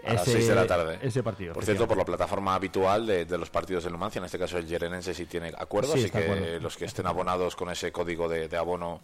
A 0.06 0.14
ese, 0.14 0.34
6 0.34 0.48
de 0.50 0.56
la 0.56 0.68
tarde. 0.68 1.00
ese 1.02 1.24
partido. 1.24 1.54
Por 1.54 1.66
cierto, 1.66 1.88
por 1.88 1.98
la 1.98 2.06
plataforma 2.06 2.54
habitual 2.54 3.08
de, 3.08 3.26
de 3.26 3.38
los 3.40 3.50
partidos 3.50 3.84
del 3.86 3.94
Numancia, 3.94 4.20
en 4.20 4.26
este 4.26 4.38
caso 4.38 4.58
el 4.60 4.68
Yerenense 4.68 5.14
sí 5.16 5.26
tiene 5.26 5.52
acuerdo, 5.58 5.94
Sí, 5.94 6.02
así 6.02 6.10
que 6.12 6.18
acuerdo. 6.20 6.60
los 6.60 6.78
que 6.78 6.86
estén 6.86 7.08
abonados 7.08 7.56
con 7.56 7.70
ese 7.72 7.92
código 7.92 8.30
de, 8.30 8.48
de 8.48 8.58
abono 8.58 9.02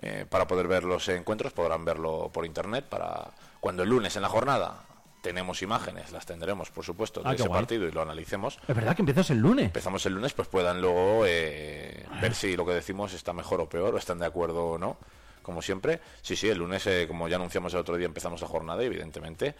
eh, 0.00 0.24
para 0.28 0.46
poder 0.46 0.68
ver 0.68 0.84
los 0.84 1.06
encuentros 1.08 1.52
podrán 1.52 1.84
verlo 1.84 2.30
por 2.32 2.46
internet 2.46 2.84
para 2.88 3.28
cuando 3.60 3.82
el 3.82 3.88
lunes 3.90 4.14
en 4.16 4.22
la 4.22 4.28
jornada 4.28 4.84
tenemos 5.26 5.60
imágenes, 5.62 6.12
las 6.12 6.24
tendremos 6.24 6.70
por 6.70 6.84
supuesto 6.84 7.20
de 7.20 7.28
Ah, 7.28 7.32
qué 7.32 7.42
ese 7.42 7.48
guay. 7.48 7.60
partido 7.60 7.86
y 7.88 7.90
lo 7.90 8.02
analicemos. 8.02 8.58
Es 8.68 8.76
verdad 8.76 8.94
que 8.94 9.02
empiezas 9.02 9.28
el 9.30 9.38
lunes. 9.38 9.66
Empezamos 9.66 10.06
el 10.06 10.12
lunes, 10.14 10.32
pues 10.34 10.46
puedan 10.46 10.80
luego 10.80 11.24
eh, 11.26 12.06
ver 12.20 12.34
si 12.34 12.56
lo 12.56 12.64
que 12.64 12.72
decimos 12.72 13.12
está 13.12 13.32
mejor 13.32 13.60
o 13.60 13.68
peor, 13.68 13.94
o 13.94 13.98
están 13.98 14.18
de 14.20 14.26
acuerdo 14.26 14.64
o 14.66 14.78
no 14.78 14.96
como 15.42 15.62
siempre. 15.62 16.00
Sí, 16.22 16.34
sí, 16.36 16.48
el 16.48 16.58
lunes, 16.58 16.86
eh, 16.88 17.06
como 17.08 17.28
ya 17.28 17.36
anunciamos 17.36 17.72
el 17.74 17.78
otro 17.80 17.96
día, 17.96 18.06
empezamos 18.06 18.40
la 18.40 18.48
jornada, 18.48 18.82
evidentemente. 18.82 19.54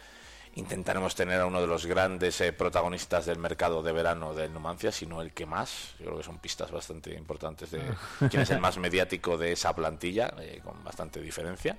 Intentaremos 0.55 1.15
tener 1.15 1.39
a 1.39 1.45
uno 1.45 1.61
de 1.61 1.67
los 1.67 1.85
grandes 1.85 2.41
eh, 2.41 2.51
protagonistas 2.51 3.25
del 3.25 3.37
mercado 3.39 3.81
de 3.83 3.91
verano 3.93 4.33
del 4.33 4.51
Numancia, 4.53 4.91
si 4.91 5.05
no 5.05 5.21
el 5.21 5.31
que 5.31 5.45
más. 5.45 5.95
Yo 5.99 6.05
creo 6.07 6.17
que 6.17 6.23
son 6.23 6.39
pistas 6.39 6.71
bastante 6.71 7.13
importantes 7.13 7.71
de 7.71 7.81
quién 8.29 8.41
es 8.41 8.49
el 8.49 8.59
más 8.59 8.77
mediático 8.77 9.37
de 9.37 9.51
esa 9.53 9.73
plantilla, 9.75 10.33
eh, 10.39 10.59
con 10.63 10.83
bastante 10.83 11.21
diferencia. 11.21 11.77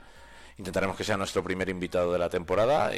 Intentaremos 0.59 0.97
que 0.97 1.05
sea 1.05 1.17
nuestro 1.17 1.43
primer 1.45 1.69
invitado 1.69 2.13
de 2.13 2.19
la 2.19 2.29
temporada 2.31 2.91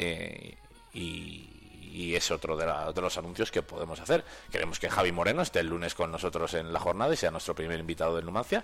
y, 0.93 1.47
y 1.91 2.15
es 2.15 2.31
otro 2.31 2.55
de, 2.57 2.65
la- 2.65 2.91
de 2.91 3.01
los 3.01 3.17
anuncios 3.17 3.51
que 3.51 3.61
podemos 3.61 3.99
hacer. 3.99 4.23
Queremos 4.51 4.79
que 4.79 4.89
Javi 4.89 5.11
Moreno 5.11 5.41
esté 5.41 5.59
el 5.59 5.67
lunes 5.67 5.93
con 5.95 6.11
nosotros 6.11 6.53
en 6.53 6.71
la 6.73 6.79
jornada 6.79 7.13
y 7.13 7.17
sea 7.17 7.31
nuestro 7.31 7.53
primer 7.55 7.79
invitado 7.79 8.15
del 8.15 8.25
Numancia. 8.25 8.63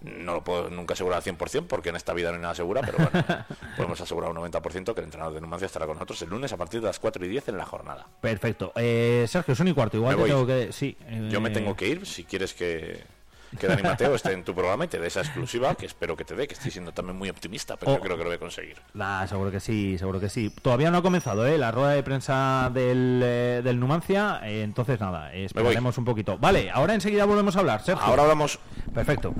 No 0.00 0.34
lo 0.34 0.44
puedo 0.44 0.68
nunca 0.68 0.92
asegurar 0.94 1.18
al 1.18 1.22
100% 1.22 1.66
porque 1.66 1.88
en 1.88 1.96
esta 1.96 2.12
vida 2.12 2.28
no 2.30 2.36
hay 2.36 2.42
nada 2.42 2.54
segura, 2.54 2.82
pero 2.84 2.98
bueno, 2.98 3.44
podemos 3.76 3.98
asegurar 4.00 4.30
un 4.32 4.36
90% 4.36 4.92
que 4.92 5.00
el 5.00 5.04
entrenador 5.04 5.32
de 5.34 5.40
Numancia 5.40 5.66
estará 5.66 5.86
con 5.86 5.94
nosotros 5.94 6.20
el 6.22 6.28
lunes 6.30 6.52
a 6.52 6.56
partir 6.58 6.80
de 6.80 6.88
las 6.88 6.98
4 6.98 7.24
y 7.24 7.28
10 7.28 7.48
en 7.48 7.56
la 7.56 7.64
jornada. 7.64 8.06
Perfecto. 8.20 8.72
Eh, 8.74 9.24
Sergio, 9.28 9.54
son 9.54 9.68
y 9.68 9.72
cuarto. 9.72 9.96
Igual 9.96 10.16
Me 10.16 10.24
te 10.24 10.34
voy. 10.34 10.44
tengo 10.44 10.46
que. 10.46 10.72
Sí. 10.72 10.96
Yo 11.30 11.40
me 11.40 11.48
eh, 11.48 11.52
tengo 11.52 11.74
que 11.76 11.88
ir 11.88 12.04
si 12.06 12.24
quieres 12.24 12.52
que, 12.52 13.02
que 13.58 13.66
Dani 13.66 13.82
Mateo 13.82 14.14
esté 14.14 14.32
en 14.32 14.44
tu 14.44 14.54
programa 14.54 14.84
y 14.84 14.88
te 14.88 14.98
dé 14.98 15.06
esa 15.06 15.20
exclusiva 15.20 15.74
que 15.74 15.86
espero 15.86 16.16
que 16.16 16.24
te 16.24 16.34
dé, 16.34 16.46
que 16.46 16.54
estoy 16.54 16.70
siendo 16.70 16.92
también 16.92 17.16
muy 17.16 17.28
optimista, 17.28 17.76
pero 17.76 17.92
Oh. 17.92 17.94
yo 17.96 18.00
creo 18.00 18.16
que 18.16 18.22
lo 18.24 18.28
voy 18.30 18.36
a 18.36 18.40
conseguir. 18.40 18.76
Nah, 18.94 19.26
seguro 19.26 19.50
que 19.50 19.60
sí, 19.60 19.96
seguro 19.98 20.20
que 20.20 20.28
sí. 20.28 20.50
Todavía 20.62 20.90
no 20.90 20.98
ha 20.98 21.02
comenzado, 21.02 21.46
¿eh? 21.46 21.58
La 21.58 21.70
rueda 21.70 21.90
de 21.90 22.02
prensa 22.02 22.70
del, 22.72 23.20
eh, 23.24 23.60
del 23.64 23.78
Numancia. 23.80 24.40
eh, 24.44 24.62
entonces, 24.62 24.98
nada, 25.00 25.32
esperaremos 25.34 25.96
un 25.98 26.04
poquito. 26.04 26.38
Vale, 26.38 26.70
ahora 26.70 26.94
enseguida 26.94 27.24
volvemos 27.24 27.56
a 27.56 27.60
hablar, 27.60 27.82
Sergio. 27.82 28.04
Ahora 28.04 28.22
hablamos 28.22 28.58
Perfecto. 28.94 29.34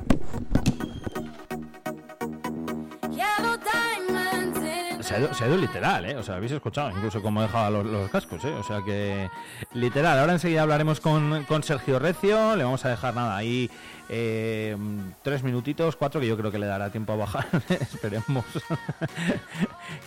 Se 5.32 5.44
ha, 5.44 5.48
ido, 5.48 5.56
literal, 5.56 6.04
¿eh? 6.04 6.16
O 6.16 6.22
sea, 6.22 6.36
habéis 6.36 6.52
escuchado 6.52 6.90
incluso 6.90 7.22
cómo 7.22 7.42
dejaba 7.42 7.70
los, 7.70 7.86
los 7.86 8.10
cascos, 8.10 8.44
¿eh? 8.44 8.52
O 8.52 8.62
sea 8.62 8.82
que 8.82 9.28
literal. 9.72 10.18
Ahora 10.18 10.32
enseguida 10.32 10.62
hablaremos 10.62 11.00
con, 11.00 11.44
con 11.44 11.62
Sergio 11.62 11.98
Recio. 11.98 12.56
Le 12.56 12.64
vamos 12.64 12.84
a 12.84 12.88
dejar 12.88 13.14
nada 13.14 13.36
ahí 13.36 13.70
eh, 14.08 14.76
tres 15.22 15.42
minutitos, 15.42 15.96
cuatro, 15.96 16.20
que 16.20 16.26
yo 16.26 16.36
creo 16.36 16.50
que 16.50 16.58
le 16.58 16.66
dará 16.66 16.90
tiempo 16.90 17.12
a 17.12 17.16
bajar. 17.16 17.46
Esperemos. 17.68 18.44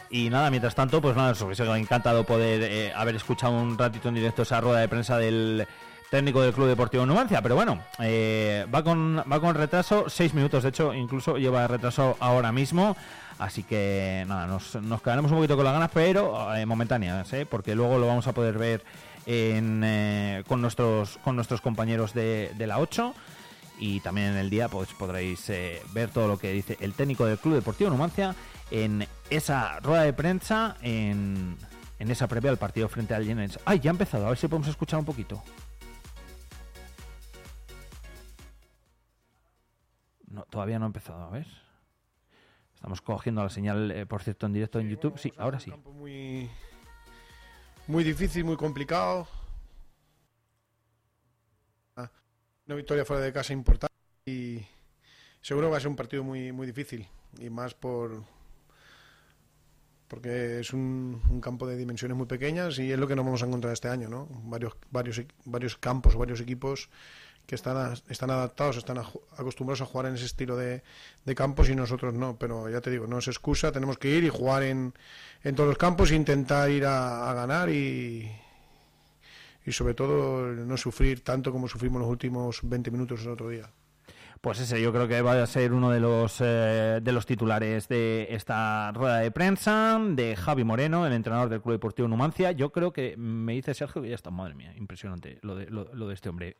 y 0.09 0.29
nada, 0.29 0.49
mientras 0.49 0.75
tanto, 0.75 1.01
pues 1.01 1.15
nada, 1.15 1.31
os 1.31 1.41
hubiese 1.41 1.63
encantado 1.63 2.23
poder 2.23 2.63
eh, 2.63 2.93
haber 2.95 3.15
escuchado 3.15 3.53
un 3.53 3.77
ratito 3.77 4.09
en 4.09 4.15
directo 4.15 4.43
esa 4.43 4.61
rueda 4.61 4.79
de 4.79 4.87
prensa 4.87 5.17
del 5.17 5.67
técnico 6.09 6.41
del 6.41 6.53
Club 6.53 6.67
Deportivo 6.67 7.05
Numancia, 7.05 7.41
pero 7.41 7.55
bueno, 7.55 7.81
eh, 7.99 8.65
va 8.73 8.83
con 8.83 9.23
va 9.29 9.39
con 9.41 9.55
retraso, 9.55 10.05
seis 10.07 10.33
minutos, 10.33 10.63
de 10.63 10.69
hecho, 10.69 10.93
incluso 10.93 11.37
lleva 11.37 11.67
retraso 11.67 12.15
ahora 12.19 12.51
mismo, 12.51 12.95
así 13.39 13.63
que 13.63 14.25
nada, 14.27 14.47
nos, 14.47 15.01
quedaremos 15.01 15.31
un 15.31 15.37
poquito 15.37 15.55
con 15.55 15.65
las 15.65 15.73
ganas, 15.73 15.91
pero 15.93 16.53
eh, 16.55 16.65
momentáneas, 16.65 17.31
¿eh? 17.33 17.45
porque 17.45 17.75
luego 17.75 17.97
lo 17.97 18.07
vamos 18.07 18.27
a 18.27 18.33
poder 18.33 18.57
ver 18.57 18.83
eh, 19.25 20.43
con 20.47 20.61
nuestros 20.61 21.17
con 21.17 21.35
nuestros 21.35 21.61
compañeros 21.61 22.13
de, 22.13 22.53
la 22.59 22.79
8 22.79 23.13
y 23.79 23.99
también 23.99 24.27
en 24.27 24.37
el 24.37 24.49
día 24.49 24.69
pues 24.69 24.89
podréis 24.93 25.51
ver 25.93 26.09
todo 26.09 26.27
lo 26.27 26.37
que 26.37 26.51
dice 26.51 26.77
el 26.79 26.93
técnico 26.93 27.25
del 27.25 27.37
Club 27.37 27.55
Deportivo 27.55 27.89
Numancia 27.89 28.35
en 28.71 29.07
esa 29.29 29.79
rueda 29.81 30.03
de 30.03 30.13
prensa 30.13 30.77
en, 30.81 31.57
en 31.99 32.11
esa 32.11 32.27
previa 32.27 32.51
al 32.51 32.57
partido 32.57 32.87
frente 32.89 33.13
al 33.13 33.25
Jenens. 33.25 33.59
¡Ay, 33.65 33.79
ya 33.79 33.91
ha 33.91 33.93
empezado! 33.93 34.25
A 34.25 34.29
ver 34.29 34.37
si 34.37 34.47
podemos 34.47 34.67
escuchar 34.67 34.99
un 34.99 35.05
poquito. 35.05 35.43
No, 40.27 40.43
todavía 40.43 40.77
no 40.77 40.85
ha 40.85 40.87
empezado, 40.87 41.23
a 41.23 41.29
ver. 41.29 41.47
Estamos 42.77 43.01
cogiendo 43.01 43.41
la 43.41 43.49
señal, 43.49 43.89
eh, 43.89 44.05
por 44.05 44.21
cierto, 44.21 44.45
en 44.45 44.53
directo 44.53 44.79
en 44.79 44.87
YouTube. 44.87 45.17
Sí, 45.17 45.33
ahora 45.37 45.59
sí. 45.59 45.71
Un 45.71 45.77
campo 45.77 45.93
muy, 45.93 46.47
muy 47.87 48.03
difícil, 48.03 48.45
muy 48.45 48.55
complicado. 48.55 49.27
Ah, 51.95 52.11
Una 52.67 52.75
victoria 52.75 53.03
fuera 53.03 53.23
de 53.23 53.33
casa 53.33 53.51
importante 53.51 53.95
y 54.27 54.63
seguro 55.41 55.71
va 55.71 55.77
a 55.77 55.79
ser 55.79 55.89
un 55.89 55.95
partido 55.95 56.23
muy, 56.23 56.51
muy 56.51 56.67
difícil 56.67 57.07
y 57.39 57.49
más 57.49 57.73
por 57.73 58.23
porque 60.07 60.59
es 60.59 60.71
un, 60.71 61.19
un 61.31 61.41
campo 61.41 61.65
de 61.65 61.77
dimensiones 61.77 62.15
muy 62.15 62.27
pequeñas 62.27 62.77
y 62.77 62.91
es 62.91 62.99
lo 62.99 63.07
que 63.07 63.15
nos 63.15 63.25
vamos 63.25 63.41
a 63.41 63.47
encontrar 63.47 63.73
este 63.73 63.89
año, 63.89 64.07
¿no? 64.07 64.27
Varios, 64.43 64.77
varios, 64.91 65.19
varios 65.45 65.77
campos, 65.77 66.15
varios 66.15 66.39
equipos 66.41 66.89
que 67.47 67.55
están, 67.55 67.77
a- 67.77 67.93
están 68.09 68.29
adaptados, 68.29 68.77
están 68.77 68.97
acostumbrados 68.99 69.81
a 69.81 69.85
jugar 69.85 70.05
en 70.07 70.15
ese 70.15 70.25
estilo 70.25 70.55
de, 70.57 70.83
de 71.25 71.35
campos 71.35 71.69
y 71.69 71.75
nosotros 71.75 72.13
no, 72.13 72.37
pero 72.37 72.69
ya 72.69 72.81
te 72.81 72.91
digo, 72.91 73.07
no 73.07 73.17
es 73.19 73.27
excusa, 73.27 73.71
tenemos 73.71 73.97
que 73.97 74.09
ir 74.09 74.23
y 74.25 74.29
jugar 74.29 74.63
en, 74.63 74.93
en 75.43 75.55
todos 75.55 75.69
los 75.69 75.77
campos 75.77 76.11
e 76.11 76.15
intentar 76.15 76.69
ir 76.69 76.85
a, 76.85 77.33
ganar 77.33 77.69
y, 77.69 78.29
y 79.65 79.71
sobre 79.71 79.93
todo 79.93 80.45
no 80.47 80.77
sufrir 80.77 81.23
tanto 81.23 81.51
como 81.51 81.67
sufrimos 81.67 82.01
los 82.01 82.09
últimos 82.09 82.59
20 82.63 82.91
minutos 82.91 83.21
el 83.23 83.29
otro 83.29 83.49
día. 83.49 83.69
Pues 84.39 84.59
ese 84.59 84.79
yo 84.79 84.93
creo 84.93 85.07
que 85.07 85.19
va 85.23 85.41
a 85.41 85.47
ser 85.47 85.73
uno 85.73 85.89
de 85.89 85.99
los 85.99 86.37
eh, 86.41 86.99
de 87.01 87.11
los 87.11 87.25
titulares 87.25 87.87
de 87.87 88.27
esta 88.29 88.91
rueda 88.91 89.17
de 89.17 89.31
prensa 89.31 89.99
de 90.11 90.35
Javi 90.35 90.63
Moreno, 90.63 91.07
el 91.07 91.13
entrenador 91.13 91.49
del 91.49 91.59
Club 91.61 91.73
Deportivo 91.73 92.07
Numancia. 92.07 92.51
Yo 92.51 92.71
creo 92.71 92.93
que 92.93 93.15
me 93.17 93.53
dice 93.53 93.73
Sergio 93.73 94.01
que 94.03 94.09
ya 94.09 94.15
está, 94.15 94.29
madre 94.29 94.53
mía, 94.53 94.73
impresionante 94.77 95.39
lo 95.41 95.55
de, 95.55 95.65
lo 95.71 96.07
de 96.07 96.13
este 96.13 96.29
hombre. 96.29 96.55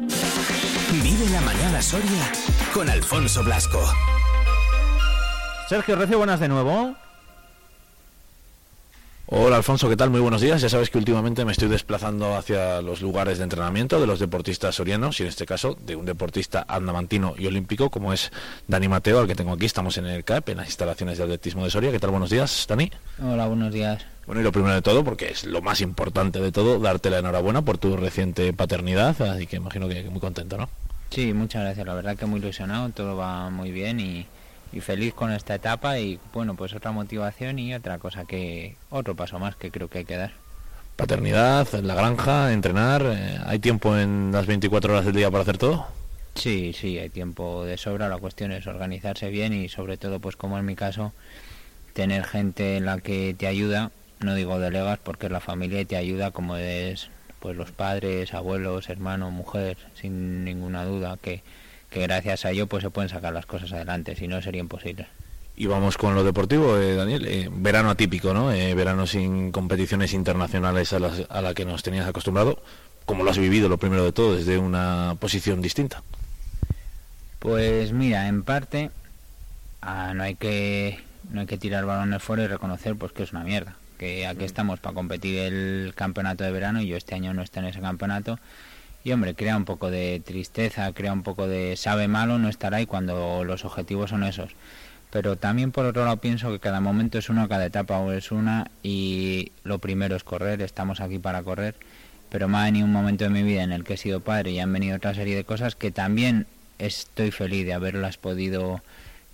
Vive 0.00 1.28
la 1.30 1.40
mañana 1.42 1.82
Soria 1.82 2.32
con 2.72 2.88
Alfonso 2.88 3.44
Blasco. 3.44 3.82
Sergio 5.68 5.96
Recio, 5.96 6.16
buenas 6.16 6.40
de 6.40 6.48
nuevo. 6.48 6.94
Hola 9.32 9.58
Alfonso, 9.58 9.88
¿qué 9.88 9.96
tal? 9.96 10.10
Muy 10.10 10.18
buenos 10.18 10.40
días. 10.40 10.60
Ya 10.60 10.68
sabes 10.68 10.90
que 10.90 10.98
últimamente 10.98 11.44
me 11.44 11.52
estoy 11.52 11.68
desplazando 11.68 12.34
hacia 12.34 12.82
los 12.82 13.00
lugares 13.00 13.38
de 13.38 13.44
entrenamiento 13.44 14.00
de 14.00 14.06
los 14.08 14.18
deportistas 14.18 14.74
sorianos 14.74 15.20
y 15.20 15.22
en 15.22 15.28
este 15.28 15.46
caso 15.46 15.78
de 15.86 15.94
un 15.94 16.04
deportista 16.04 16.66
andamantino 16.66 17.34
y 17.38 17.46
olímpico 17.46 17.90
como 17.90 18.12
es 18.12 18.32
Dani 18.66 18.88
Mateo, 18.88 19.20
al 19.20 19.28
que 19.28 19.36
tengo 19.36 19.52
aquí. 19.52 19.66
Estamos 19.66 19.98
en 19.98 20.06
el 20.06 20.24
CAEP, 20.24 20.48
en 20.48 20.56
las 20.56 20.66
instalaciones 20.66 21.16
de 21.16 21.22
atletismo 21.22 21.62
de 21.62 21.70
Soria. 21.70 21.92
¿Qué 21.92 22.00
tal? 22.00 22.10
Buenos 22.10 22.28
días, 22.28 22.66
Dani. 22.68 22.90
Hola, 23.22 23.46
buenos 23.46 23.72
días. 23.72 24.04
Bueno, 24.26 24.40
y 24.40 24.44
lo 24.44 24.50
primero 24.50 24.74
de 24.74 24.82
todo, 24.82 25.04
porque 25.04 25.28
es 25.28 25.44
lo 25.44 25.62
más 25.62 25.80
importante 25.80 26.40
de 26.40 26.50
todo, 26.50 26.80
darte 26.80 27.08
la 27.08 27.20
enhorabuena 27.20 27.62
por 27.62 27.78
tu 27.78 27.96
reciente 27.96 28.52
paternidad, 28.52 29.22
así 29.22 29.46
que 29.46 29.56
imagino 29.56 29.88
que 29.88 30.02
muy 30.10 30.18
contento, 30.18 30.56
¿no? 30.58 30.68
Sí, 31.10 31.32
muchas 31.34 31.62
gracias. 31.62 31.86
La 31.86 31.94
verdad 31.94 32.16
que 32.16 32.26
muy 32.26 32.40
ilusionado, 32.40 32.88
todo 32.88 33.16
va 33.16 33.48
muy 33.48 33.70
bien 33.70 34.00
y, 34.00 34.26
y 34.72 34.80
feliz 34.80 35.14
con 35.14 35.32
esta 35.32 35.54
etapa 35.54 35.98
y 35.98 36.18
bueno, 36.32 36.54
pues 36.54 36.74
otra 36.74 36.92
motivación 36.92 37.58
y 37.58 37.74
otra 37.74 37.98
cosa 37.98 38.24
que, 38.24 38.76
otro 38.90 39.14
paso 39.14 39.38
más 39.38 39.56
que 39.56 39.70
creo 39.70 39.88
que 39.88 39.98
hay 39.98 40.04
que 40.04 40.16
dar. 40.16 40.32
Paternidad, 40.96 41.74
en 41.74 41.86
la 41.86 41.94
granja, 41.94 42.52
entrenar, 42.52 43.02
eh, 43.06 43.38
¿hay 43.46 43.58
tiempo 43.58 43.96
en 43.96 44.30
las 44.32 44.46
24 44.46 44.92
horas 44.92 45.06
del 45.06 45.14
día 45.14 45.30
para 45.30 45.42
hacer 45.42 45.56
todo? 45.56 45.86
Sí, 46.34 46.72
sí, 46.72 46.98
hay 46.98 47.08
tiempo 47.08 47.64
de 47.64 47.76
sobra. 47.76 48.08
La 48.08 48.18
cuestión 48.18 48.52
es 48.52 48.66
organizarse 48.66 49.30
bien 49.30 49.52
y 49.52 49.68
sobre 49.68 49.96
todo, 49.96 50.20
pues 50.20 50.36
como 50.36 50.58
en 50.58 50.64
mi 50.64 50.76
caso, 50.76 51.12
tener 51.92 52.24
gente 52.24 52.76
en 52.76 52.86
la 52.86 52.98
que 52.98 53.34
te 53.36 53.46
ayuda. 53.46 53.90
No 54.20 54.34
digo 54.34 54.58
delegas 54.58 54.98
porque 55.02 55.28
la 55.28 55.40
familia 55.40 55.84
te 55.84 55.96
ayuda 55.96 56.30
como 56.30 56.56
es 56.56 57.10
pues 57.40 57.56
los 57.56 57.72
padres, 57.72 58.34
abuelos, 58.34 58.90
hermanos, 58.90 59.32
mujer, 59.32 59.78
sin 59.94 60.44
ninguna 60.44 60.84
duda 60.84 61.16
que, 61.20 61.42
que 61.90 62.00
gracias 62.00 62.44
a 62.44 62.50
ello 62.50 62.66
pues 62.66 62.82
se 62.82 62.90
pueden 62.90 63.08
sacar 63.08 63.32
las 63.32 63.46
cosas 63.46 63.72
adelante. 63.72 64.16
Si 64.16 64.28
no 64.28 64.40
sería 64.40 64.60
imposible. 64.60 65.06
Y 65.56 65.66
vamos 65.66 65.98
con 65.98 66.14
lo 66.14 66.24
deportivo, 66.24 66.78
eh, 66.78 66.94
Daniel. 66.94 67.26
Eh, 67.26 67.50
verano 67.52 67.90
atípico, 67.90 68.32
¿no? 68.32 68.52
Eh, 68.52 68.74
verano 68.74 69.06
sin 69.06 69.52
competiciones 69.52 70.14
internacionales 70.14 70.92
a, 70.94 70.98
las, 71.00 71.26
a 71.28 71.42
la 71.42 71.52
que 71.52 71.66
nos 71.66 71.82
tenías 71.82 72.08
acostumbrado. 72.08 72.62
¿Cómo 73.04 73.24
lo 73.24 73.30
has 73.30 73.38
vivido, 73.38 73.68
lo 73.68 73.76
primero 73.76 74.04
de 74.04 74.12
todo, 74.12 74.36
desde 74.36 74.56
una 74.56 75.16
posición 75.18 75.60
distinta? 75.60 76.02
Pues 77.40 77.92
mira, 77.92 78.28
en 78.28 78.42
parte 78.42 78.90
ah, 79.82 80.12
no 80.14 80.22
hay 80.22 80.36
que 80.36 81.00
no 81.30 81.40
hay 81.40 81.46
que 81.46 81.58
tirar 81.58 81.84
balones 81.84 82.22
fuera 82.22 82.44
y 82.44 82.46
reconocer 82.46 82.96
pues 82.96 83.12
que 83.12 83.22
es 83.22 83.32
una 83.32 83.44
mierda. 83.44 83.76
Que 83.98 84.26
aquí 84.26 84.44
estamos 84.44 84.80
para 84.80 84.94
competir 84.94 85.38
el 85.40 85.92
campeonato 85.94 86.44
de 86.44 86.52
verano 86.52 86.80
y 86.80 86.86
yo 86.86 86.96
este 86.96 87.14
año 87.14 87.34
no 87.34 87.42
estoy 87.42 87.64
en 87.64 87.68
ese 87.68 87.80
campeonato. 87.80 88.38
Y 89.02 89.12
hombre, 89.12 89.34
crea 89.34 89.56
un 89.56 89.64
poco 89.64 89.90
de 89.90 90.20
tristeza, 90.24 90.92
crea 90.92 91.12
un 91.12 91.22
poco 91.22 91.48
de 91.48 91.76
sabe 91.76 92.06
malo 92.06 92.38
no 92.38 92.48
estar 92.48 92.74
ahí 92.74 92.86
cuando 92.86 93.44
los 93.44 93.64
objetivos 93.64 94.10
son 94.10 94.24
esos. 94.24 94.54
Pero 95.10 95.36
también 95.36 95.72
por 95.72 95.86
otro 95.86 96.04
lado 96.04 96.18
pienso 96.18 96.52
que 96.52 96.60
cada 96.60 96.80
momento 96.80 97.18
es 97.18 97.28
uno, 97.30 97.48
cada 97.48 97.66
etapa 97.66 97.98
o 97.98 98.12
es 98.12 98.30
una 98.30 98.70
y 98.82 99.52
lo 99.64 99.78
primero 99.78 100.16
es 100.16 100.22
correr, 100.24 100.62
estamos 100.62 101.00
aquí 101.00 101.18
para 101.18 101.42
correr. 101.42 101.74
Pero 102.28 102.46
ha 102.54 102.64
venido 102.64 102.86
un 102.86 102.92
momento 102.92 103.24
de 103.24 103.30
mi 103.30 103.42
vida 103.42 103.64
en 103.64 103.72
el 103.72 103.84
que 103.84 103.94
he 103.94 103.96
sido 103.96 104.20
padre 104.20 104.52
y 104.52 104.60
han 104.60 104.72
venido 104.72 104.96
otra 104.96 105.14
serie 105.14 105.34
de 105.34 105.44
cosas 105.44 105.74
que 105.74 105.90
también 105.90 106.46
estoy 106.78 107.32
feliz 107.32 107.66
de 107.66 107.72
haberlas 107.72 108.18
podido 108.18 108.82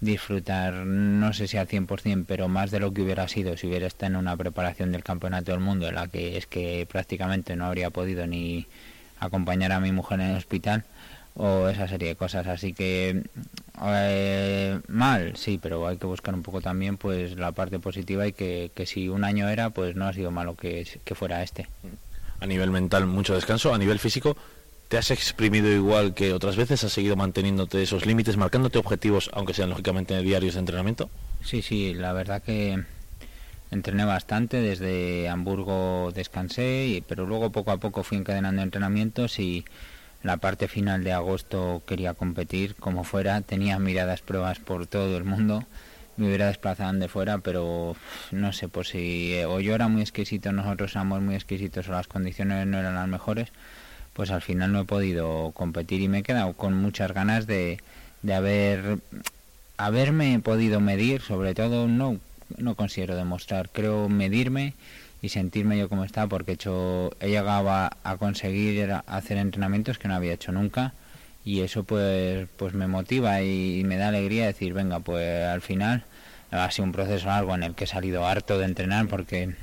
disfrutar, 0.01 0.75
no 0.75 1.33
sé 1.33 1.49
si 1.49 1.57
al 1.57 1.69
100%, 1.69 2.25
pero 2.27 2.49
más 2.49 2.71
de 2.71 2.81
lo 2.81 2.93
que 2.93 3.03
hubiera 3.03 3.29
sido 3.29 3.57
si 3.57 3.67
hubiera 3.67 3.87
estado 3.87 4.13
en 4.13 4.17
una 4.17 4.37
preparación 4.37 4.93
del 4.93 5.05
Campeonato 5.05 5.53
del 5.53 5.61
Mundo, 5.61 5.89
en 5.89 5.95
la 5.95 6.09
que 6.09 6.37
es 6.37 6.47
que 6.47 6.87
prácticamente 6.91 7.57
no 7.57 7.67
habría 7.67 7.91
podido 7.91 8.27
ni 8.27 8.67
acompañar 9.19 9.73
a 9.73 9.81
mi 9.81 9.93
mujer 9.93 10.21
en 10.21 10.31
el 10.31 10.37
hospital. 10.37 10.85
o 11.37 11.69
esa 11.69 11.87
serie 11.87 12.09
de 12.09 12.17
cosas. 12.17 12.47
Así 12.47 12.73
que 12.73 13.23
eh, 13.85 14.81
mal, 14.89 15.37
sí, 15.37 15.59
pero 15.63 15.87
hay 15.87 15.99
que 15.99 16.07
buscar 16.07 16.35
un 16.35 16.43
poco 16.43 16.61
también 16.61 16.97
pues 16.97 17.37
la 17.37 17.53
parte 17.53 17.79
positiva 17.79 18.27
y 18.27 18.33
que, 18.33 18.71
que 18.75 18.87
si 18.87 19.09
un 19.09 19.23
año 19.25 19.49
era, 19.49 19.71
pues 19.71 19.97
no 19.97 20.07
ha 20.07 20.13
sido 20.13 20.31
malo 20.31 20.57
que, 20.57 20.87
que 21.05 21.15
fuera 21.15 21.43
este. 21.43 21.69
A 22.41 22.47
nivel 22.47 22.71
mental, 22.71 23.07
mucho 23.07 23.35
descanso. 23.35 23.75
A 23.75 23.79
nivel 23.79 23.99
físico, 23.99 24.37
¿te 24.89 24.97
has 24.99 25.11
exprimido 25.11 25.71
igual 25.71 26.15
que 26.15 26.33
otras 26.33 26.57
veces? 26.57 26.85
¿Has 26.85 26.93
seguido 26.93 27.17
manteniéndote 27.17 27.83
esos 27.83 28.07
límites, 28.07 28.37
marcándote 28.37 28.79
objetivos, 28.79 29.31
aunque 29.35 29.53
sean 29.55 29.69
lógicamente 29.71 30.21
diarios 30.23 30.55
de 30.55 30.61
entrenamiento? 30.61 31.11
Sí, 31.45 31.61
sí, 31.63 31.93
la 31.95 32.13
verdad 32.13 32.43
que 32.43 32.83
entrené 33.71 34.05
bastante, 34.05 34.61
desde 34.61 35.29
Hamburgo 35.29 36.13
descansé, 36.15 36.87
y- 36.87 37.01
pero 37.01 37.27
luego 37.27 37.51
poco 37.51 37.71
a 37.73 37.79
poco 37.79 38.03
fui 38.03 38.19
encadenando 38.19 38.63
entrenamientos 38.63 39.39
y 39.39 39.65
la 40.23 40.37
parte 40.39 40.69
final 40.69 41.05
de 41.05 41.13
agosto 41.13 41.83
quería 41.87 42.15
competir 42.15 42.75
como 42.77 43.05
fuera, 43.05 43.41
tenía 43.43 43.79
miradas 43.79 44.21
pruebas 44.23 44.59
por 44.59 44.87
todo 44.87 45.17
el 45.17 45.25
mundo, 45.25 45.65
me 46.17 46.27
hubiera 46.27 46.47
desplazado 46.47 46.93
de 46.99 47.09
fuera, 47.09 47.39
pero 47.39 47.95
no 48.33 48.53
sé, 48.53 48.69
por 48.69 48.87
si 48.87 49.35
eh, 49.35 49.47
o 49.47 49.61
yo 49.61 49.75
era 49.75 49.89
muy 49.89 50.01
exquisito, 50.03 50.51
nosotros 50.53 50.93
éramos 50.93 51.21
muy 51.21 51.35
exquisitos 51.35 51.89
o 51.89 51.93
las 51.93 52.07
condiciones 52.07 52.67
no 52.67 52.79
eran 52.79 52.95
las 52.95 53.09
mejores, 53.09 53.51
pues 54.15 54.31
al 54.31 54.41
final 54.41 54.73
no 54.73 54.81
he 54.81 54.85
podido 54.85 55.53
competir 55.55 56.01
y 56.01 56.09
me 56.09 56.19
he 56.21 56.23
quedado 56.23 56.55
con 56.55 56.73
muchas 56.75 57.13
ganas 57.13 57.47
de, 57.47 57.79
de 58.23 58.35
haber 58.35 58.99
haberme 59.77 60.39
podido 60.41 60.81
medir, 60.81 61.21
sobre 61.21 61.55
todo 61.55 61.87
no 61.87 62.17
no 62.57 62.75
considero 62.75 63.17
demostrar, 63.17 63.71
creo 63.71 64.09
medirme 64.09 64.75
y 65.23 65.29
sentirme 65.29 65.79
yo 65.79 65.89
como 65.89 66.05
estaba 66.05 66.29
porque 66.29 66.53
he 66.53 66.55
hecho 66.55 67.11
he 67.21 67.29
llegado 67.29 67.71
a, 67.71 67.91
conseguir 68.19 68.93
hacer 69.07 69.39
entrenamientos 69.39 69.99
que 69.99 70.09
no 70.09 70.15
había 70.15 70.35
hecho 70.35 70.53
nunca 70.53 70.93
y 71.45 71.61
eso 71.61 71.85
pues 71.85 72.49
pues 72.57 72.75
me 72.75 72.87
motiva 72.87 73.43
y, 73.43 73.83
me 73.85 73.97
da 73.97 74.09
alegría 74.09 74.47
decir 74.47 74.73
venga 74.73 75.01
pues 75.01 75.47
al 75.47 75.63
final 75.63 76.05
ha 76.51 76.71
sido 76.71 76.85
un 76.85 76.93
proceso 76.93 77.27
largo 77.27 77.55
en 77.55 77.63
el 77.63 77.75
que 77.75 77.85
he 77.85 77.87
salido 77.87 78.27
harto 78.27 78.59
de 78.59 78.67
entrenar 78.67 79.09
porque 79.09 79.55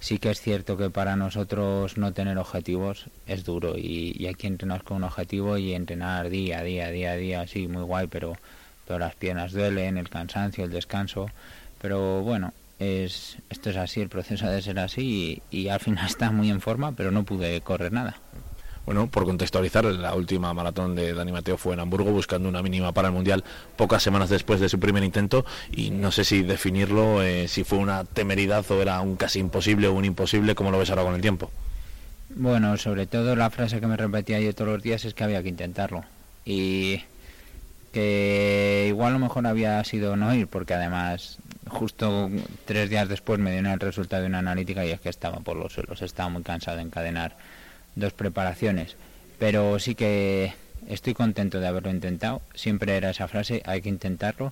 sí 0.00 0.18
que 0.18 0.30
es 0.30 0.40
cierto 0.40 0.76
que 0.76 0.90
para 0.90 1.16
nosotros 1.16 1.96
no 1.96 2.12
tener 2.12 2.38
objetivos 2.38 3.06
es 3.26 3.44
duro 3.44 3.76
y, 3.76 4.14
y 4.18 4.26
hay 4.26 4.34
que 4.34 4.48
entrenar 4.48 4.84
con 4.84 4.98
un 4.98 5.04
objetivo 5.04 5.56
y 5.58 5.74
entrenar 5.74 6.28
día 6.28 6.58
a 6.58 6.62
día, 6.62 6.90
día 6.90 7.12
a 7.12 7.16
día, 7.16 7.46
sí, 7.46 7.68
muy 7.68 7.82
guay, 7.82 8.08
pero, 8.08 8.36
pero 8.86 8.98
las 8.98 9.14
piernas 9.14 9.52
duelen, 9.52 9.98
el 9.98 10.08
cansancio, 10.08 10.64
el 10.64 10.70
descanso, 10.70 11.30
pero 11.82 12.22
bueno, 12.22 12.54
es, 12.78 13.36
esto 13.50 13.70
es 13.70 13.76
así, 13.76 14.00
el 14.00 14.08
proceso 14.08 14.46
ha 14.46 14.50
de 14.50 14.62
ser 14.62 14.78
así 14.78 15.42
y, 15.50 15.64
y 15.64 15.68
al 15.68 15.80
final 15.80 16.06
está 16.06 16.30
muy 16.30 16.48
en 16.50 16.60
forma, 16.60 16.92
pero 16.92 17.10
no 17.10 17.24
pude 17.24 17.60
correr 17.60 17.92
nada. 17.92 18.16
Bueno, 18.84 19.06
por 19.06 19.24
contextualizar, 19.24 19.84
la 19.84 20.14
última 20.14 20.52
maratón 20.54 20.96
de 20.96 21.14
Dani 21.14 21.30
Mateo 21.30 21.56
fue 21.56 21.74
en 21.74 21.80
Hamburgo 21.80 22.10
buscando 22.10 22.48
una 22.48 22.62
mínima 22.62 22.90
para 22.92 23.08
el 23.08 23.14
Mundial 23.14 23.44
pocas 23.76 24.02
semanas 24.02 24.28
después 24.28 24.58
de 24.58 24.68
su 24.68 24.80
primer 24.80 25.04
intento 25.04 25.44
y 25.70 25.90
no 25.90 26.10
sé 26.10 26.24
si 26.24 26.42
definirlo, 26.42 27.22
eh, 27.22 27.46
si 27.46 27.62
fue 27.62 27.78
una 27.78 28.04
temeridad 28.04 28.68
o 28.70 28.82
era 28.82 29.00
un 29.00 29.14
casi 29.14 29.38
imposible 29.38 29.86
o 29.86 29.92
un 29.92 30.04
imposible, 30.04 30.56
como 30.56 30.72
lo 30.72 30.78
ves 30.78 30.90
ahora 30.90 31.04
con 31.04 31.14
el 31.14 31.20
tiempo. 31.20 31.50
Bueno, 32.34 32.76
sobre 32.76 33.06
todo 33.06 33.36
la 33.36 33.50
frase 33.50 33.78
que 33.78 33.86
me 33.86 33.96
repetía 33.96 34.40
yo 34.40 34.52
todos 34.52 34.72
los 34.72 34.82
días 34.82 35.04
es 35.04 35.14
que 35.14 35.22
había 35.22 35.42
que 35.42 35.48
intentarlo. 35.48 36.04
Y 36.44 37.02
que 37.92 38.86
igual 38.88 39.12
lo 39.12 39.18
mejor 39.18 39.46
había 39.46 39.84
sido 39.84 40.16
no 40.16 40.34
ir, 40.34 40.48
porque 40.48 40.74
además 40.74 41.38
justo 41.72 42.30
tres 42.64 42.90
días 42.90 43.08
después 43.08 43.40
me 43.40 43.50
dieron 43.50 43.72
el 43.72 43.80
resultado 43.80 44.22
de 44.22 44.28
una 44.28 44.38
analítica 44.38 44.84
y 44.84 44.90
es 44.90 45.00
que 45.00 45.08
estaba 45.08 45.38
por 45.40 45.56
los 45.56 45.72
suelos, 45.72 46.02
estaba 46.02 46.28
muy 46.28 46.42
cansado 46.42 46.76
de 46.76 46.84
encadenar 46.84 47.36
dos 47.96 48.12
preparaciones. 48.12 48.96
Pero 49.38 49.78
sí 49.78 49.94
que 49.94 50.54
estoy 50.88 51.14
contento 51.14 51.60
de 51.60 51.66
haberlo 51.66 51.90
intentado. 51.90 52.42
Siempre 52.54 52.96
era 52.96 53.10
esa 53.10 53.28
frase, 53.28 53.62
hay 53.66 53.82
que 53.82 53.88
intentarlo, 53.88 54.50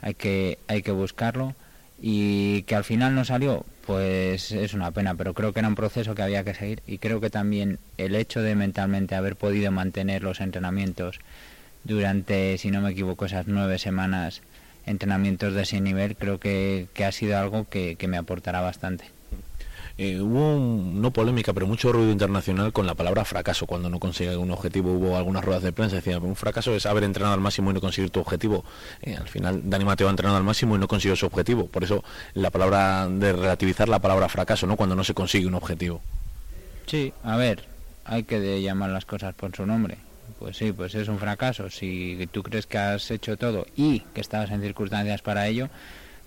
hay 0.00 0.14
que, 0.14 0.58
hay 0.68 0.82
que 0.82 0.92
buscarlo 0.92 1.54
y 2.00 2.62
que 2.62 2.76
al 2.76 2.84
final 2.84 3.14
no 3.14 3.24
salió, 3.24 3.64
pues 3.86 4.52
es 4.52 4.74
una 4.74 4.92
pena, 4.92 5.14
pero 5.14 5.34
creo 5.34 5.52
que 5.52 5.58
era 5.58 5.68
un 5.68 5.74
proceso 5.74 6.14
que 6.14 6.22
había 6.22 6.44
que 6.44 6.54
seguir 6.54 6.82
y 6.86 6.98
creo 6.98 7.20
que 7.20 7.30
también 7.30 7.78
el 7.96 8.14
hecho 8.14 8.40
de 8.40 8.54
mentalmente 8.54 9.16
haber 9.16 9.34
podido 9.34 9.72
mantener 9.72 10.22
los 10.22 10.40
entrenamientos 10.40 11.18
durante, 11.84 12.58
si 12.58 12.70
no 12.70 12.80
me 12.80 12.90
equivoco, 12.90 13.26
esas 13.26 13.46
nueve 13.46 13.78
semanas, 13.78 14.42
entrenamientos 14.88 15.54
de 15.54 15.62
ese 15.62 15.80
nivel, 15.80 16.16
creo 16.16 16.38
que, 16.40 16.88
que 16.94 17.04
ha 17.04 17.12
sido 17.12 17.38
algo 17.38 17.66
que, 17.68 17.96
que 17.96 18.08
me 18.08 18.16
aportará 18.16 18.60
bastante. 18.60 19.04
Eh, 20.00 20.20
hubo 20.20 20.54
un- 20.56 21.02
no 21.02 21.10
polémica, 21.12 21.52
pero 21.52 21.66
mucho 21.66 21.90
ruido 21.92 22.12
internacional 22.12 22.72
con 22.72 22.86
la 22.86 22.94
palabra 22.94 23.24
fracaso 23.24 23.66
cuando 23.66 23.90
no 23.90 23.98
consigue 23.98 24.36
un 24.36 24.52
objetivo. 24.52 24.92
Hubo 24.92 25.16
algunas 25.16 25.44
ruedas 25.44 25.64
de 25.64 25.72
prensa 25.72 25.96
decían, 25.96 26.22
un 26.22 26.36
fracaso 26.36 26.72
es 26.76 26.86
haber 26.86 27.02
entrenado 27.02 27.34
al 27.34 27.40
máximo 27.40 27.72
y 27.72 27.74
no 27.74 27.80
conseguir 27.80 28.10
tu 28.10 28.20
objetivo. 28.20 28.64
Eh, 29.02 29.16
al 29.16 29.26
final, 29.26 29.62
Dani 29.68 29.84
Mateo 29.84 30.06
ha 30.06 30.10
entrenado 30.10 30.36
al 30.38 30.44
máximo 30.44 30.76
y 30.76 30.78
no 30.78 30.86
consiguió 30.86 31.16
su 31.16 31.26
objetivo. 31.26 31.66
Por 31.66 31.82
eso, 31.82 32.04
la 32.34 32.50
palabra 32.50 33.08
de 33.08 33.32
relativizar 33.32 33.88
la 33.88 33.98
palabra 33.98 34.28
fracaso, 34.28 34.68
¿no? 34.68 34.76
Cuando 34.76 34.94
no 34.94 35.02
se 35.02 35.14
consigue 35.14 35.46
un 35.48 35.54
objetivo. 35.54 36.00
Sí, 36.86 37.12
a 37.24 37.36
ver, 37.36 37.64
hay 38.04 38.22
que 38.22 38.62
llamar 38.62 38.90
las 38.90 39.04
cosas 39.04 39.34
por 39.34 39.54
su 39.56 39.66
nombre. 39.66 39.98
Pues 40.38 40.56
sí, 40.56 40.72
pues 40.72 40.94
es 40.94 41.08
un 41.08 41.18
fracaso. 41.18 41.70
Si 41.70 42.28
tú 42.32 42.42
crees 42.42 42.66
que 42.66 42.78
has 42.78 43.10
hecho 43.10 43.36
todo 43.36 43.66
y 43.76 44.00
que 44.14 44.20
estabas 44.20 44.50
en 44.50 44.60
circunstancias 44.60 45.22
para 45.22 45.46
ello, 45.48 45.68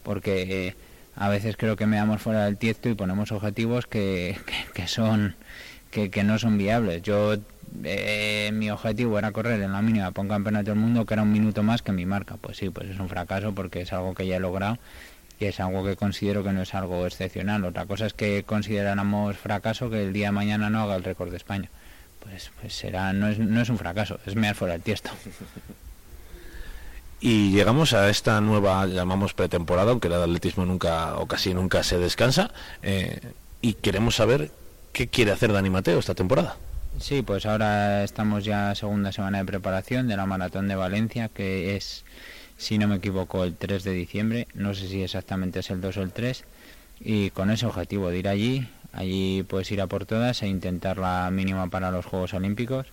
porque 0.03 0.67
eh, 0.67 0.75
a 1.15 1.29
veces 1.29 1.57
creo 1.57 1.75
que 1.75 1.85
me 1.85 1.97
damos 1.97 2.21
fuera 2.21 2.45
del 2.45 2.57
tiesto 2.57 2.89
y 2.89 2.95
ponemos 2.95 3.31
objetivos 3.31 3.87
que, 3.87 4.37
que, 4.45 4.73
que 4.73 4.87
son 4.87 5.35
que, 5.91 6.09
que 6.09 6.23
no 6.23 6.39
son 6.39 6.57
viables. 6.57 7.01
Yo 7.03 7.35
eh, 7.83 8.51
mi 8.53 8.69
objetivo 8.69 9.17
era 9.17 9.31
correr 9.31 9.61
en 9.61 9.71
la 9.71 9.81
mínima 9.81 10.11
para 10.11 10.23
un 10.23 10.29
campeonato 10.29 10.71
del 10.71 10.79
mundo 10.79 11.05
que 11.05 11.13
era 11.13 11.23
un 11.23 11.31
minuto 11.31 11.63
más 11.63 11.81
que 11.81 11.91
mi 11.91 12.05
marca. 12.05 12.37
Pues 12.37 12.57
sí, 12.57 12.69
pues 12.69 12.89
es 12.89 12.99
un 12.99 13.09
fracaso 13.09 13.53
porque 13.53 13.81
es 13.81 13.93
algo 13.93 14.13
que 14.13 14.27
ya 14.27 14.37
he 14.37 14.39
logrado 14.39 14.77
y 15.39 15.45
es 15.45 15.59
algo 15.59 15.83
que 15.83 15.95
considero 15.95 16.43
que 16.43 16.53
no 16.53 16.61
es 16.61 16.73
algo 16.73 17.05
excepcional. 17.05 17.65
Otra 17.65 17.85
cosa 17.85 18.05
es 18.05 18.13
que 18.13 18.43
consideráramos 18.43 19.37
fracaso 19.37 19.89
que 19.89 20.03
el 20.03 20.13
día 20.13 20.27
de 20.27 20.31
mañana 20.33 20.69
no 20.69 20.81
haga 20.81 20.95
el 20.95 21.03
récord 21.03 21.31
de 21.31 21.37
España. 21.37 21.69
Pues, 22.21 22.51
pues 22.61 22.73
será, 22.73 23.13
no 23.13 23.27
es, 23.27 23.39
no 23.39 23.61
es 23.61 23.69
un 23.69 23.77
fracaso, 23.77 24.19
es 24.25 24.35
mear 24.35 24.55
fuera 24.55 24.73
del 24.73 24.81
tiesto. 24.81 25.09
Y 27.19 27.51
llegamos 27.51 27.93
a 27.93 28.09
esta 28.09 28.41
nueva, 28.41 28.85
llamamos 28.87 29.35
pretemporada, 29.35 29.91
aunque 29.91 30.07
el 30.07 30.15
atletismo 30.15 30.65
nunca 30.65 31.17
o 31.17 31.27
casi 31.27 31.53
nunca 31.53 31.83
se 31.83 31.99
descansa. 31.99 32.51
eh, 32.81 33.19
y 33.61 33.73
queremos 33.75 34.15
saber 34.15 34.49
qué 34.91 35.07
quiere 35.07 35.31
hacer 35.31 35.53
Dani 35.53 35.69
Mateo 35.69 35.99
esta 35.99 36.15
temporada. 36.15 36.57
Sí, 36.99 37.21
pues 37.21 37.45
ahora 37.45 38.03
estamos 38.03 38.43
ya 38.43 38.73
segunda 38.75 39.11
semana 39.11 39.37
de 39.37 39.45
preparación 39.45 40.07
de 40.07 40.17
la 40.17 40.25
maratón 40.25 40.67
de 40.67 40.75
Valencia, 40.75 41.29
que 41.29 41.75
es, 41.75 42.03
si 42.57 42.77
no 42.77 42.87
me 42.87 42.95
equivoco, 42.95 43.43
el 43.43 43.55
3 43.55 43.83
de 43.83 43.91
diciembre. 43.91 44.47
No 44.53 44.73
sé 44.73 44.87
si 44.87 45.03
exactamente 45.03 45.59
es 45.59 45.69
el 45.69 45.79
2 45.79 45.97
o 45.97 46.01
el 46.01 46.11
3. 46.11 46.43
Y 46.99 47.29
con 47.31 47.49
ese 47.49 47.65
objetivo 47.65 48.09
de 48.09 48.19
ir 48.19 48.27
allí, 48.27 48.67
allí 48.93 49.43
pues 49.43 49.71
ir 49.71 49.81
a 49.81 49.87
por 49.87 50.05
todas 50.05 50.41
e 50.43 50.47
intentar 50.47 50.97
la 50.97 51.29
mínima 51.31 51.69
para 51.69 51.91
los 51.91 52.05
Juegos 52.05 52.33
Olímpicos. 52.33 52.87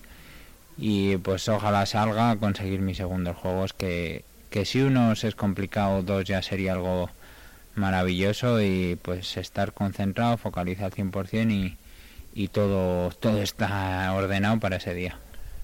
Y 0.77 1.17
pues 1.17 1.47
ojalá 1.49 1.85
salga 1.85 2.31
a 2.31 2.37
conseguir 2.37 2.79
mis 2.79 2.97
segundos 2.97 3.35
Juegos, 3.37 3.73
que, 3.73 4.23
que 4.49 4.65
si 4.65 4.81
unos 4.81 5.23
es 5.23 5.35
complicado, 5.35 6.03
dos 6.03 6.23
ya 6.25 6.41
sería 6.41 6.73
algo 6.73 7.09
maravilloso 7.75 8.61
y 8.61 8.97
pues 9.01 9.37
estar 9.37 9.73
concentrado, 9.73 10.37
focalizado 10.37 10.87
al 10.87 11.11
100% 11.11 11.51
y, 11.51 11.77
y 12.33 12.47
todo, 12.47 13.09
todo 13.11 13.41
está 13.41 14.11
ordenado 14.13 14.59
para 14.59 14.77
ese 14.77 14.93
día. 14.93 15.17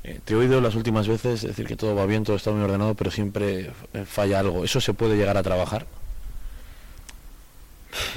Eh, 0.03 0.19
te 0.23 0.33
he 0.33 0.37
oído 0.37 0.61
las 0.61 0.75
últimas 0.75 1.07
veces 1.07 1.41
decir 1.41 1.65
que 1.65 1.75
todo 1.75 1.95
va 1.95 2.05
bien, 2.05 2.23
todo 2.23 2.35
está 2.35 2.51
muy 2.51 2.61
ordenado, 2.61 2.93
pero 2.93 3.09
siempre 3.09 3.71
eh, 3.93 4.05
falla 4.05 4.39
algo. 4.39 4.63
¿Eso 4.63 4.79
se 4.79 4.93
puede 4.93 5.17
llegar 5.17 5.37
a 5.37 5.43
trabajar? 5.43 5.87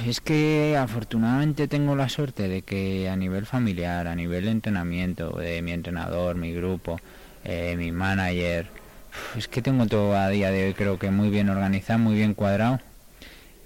Es 0.05 0.21
que 0.21 0.77
afortunadamente 0.77 1.67
tengo 1.67 1.95
la 1.95 2.09
suerte 2.09 2.47
de 2.47 2.61
que 2.61 3.09
a 3.09 3.15
nivel 3.15 3.45
familiar, 3.45 4.07
a 4.07 4.15
nivel 4.15 4.45
de 4.45 4.51
entrenamiento, 4.51 5.37
de 5.37 5.61
mi 5.61 5.71
entrenador, 5.71 6.35
mi 6.35 6.53
grupo, 6.53 6.99
eh, 7.43 7.75
mi 7.77 7.91
manager, 7.91 8.67
es 9.37 9.47
que 9.47 9.61
tengo 9.61 9.85
todo 9.87 10.15
a 10.15 10.29
día 10.29 10.51
de 10.51 10.67
hoy 10.67 10.73
creo 10.73 10.99
que 10.99 11.11
muy 11.11 11.29
bien 11.29 11.49
organizado, 11.49 11.99
muy 11.99 12.15
bien 12.15 12.33
cuadrado 12.33 12.79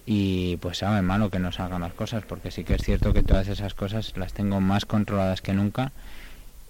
y 0.06 0.58
pues 0.58 0.80
sabe 0.80 1.02
malo 1.02 1.30
que 1.30 1.40
no 1.40 1.52
salgan 1.52 1.82
las 1.82 1.94
cosas 1.94 2.24
porque 2.26 2.52
sí 2.52 2.64
que 2.64 2.76
es 2.76 2.84
cierto 2.84 3.14
que 3.14 3.24
todas 3.24 3.48
esas 3.48 3.74
cosas 3.74 4.14
las 4.18 4.34
tengo 4.34 4.60
más 4.60 4.86
controladas 4.86 5.42
que 5.42 5.54
nunca 5.54 5.92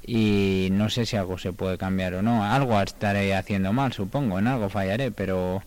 y 0.06 0.70
no 0.72 0.90
sé 0.90 1.06
si 1.06 1.16
algo 1.16 1.38
se 1.38 1.54
puede 1.54 1.78
cambiar 1.78 2.14
o 2.16 2.22
no. 2.22 2.44
Algo 2.44 2.80
estaré 2.82 3.34
haciendo 3.36 3.74
mal, 3.74 3.94
supongo, 3.94 4.38
en 4.40 4.48
algo 4.48 4.70
fallaré, 4.70 5.12
pero 5.12 5.64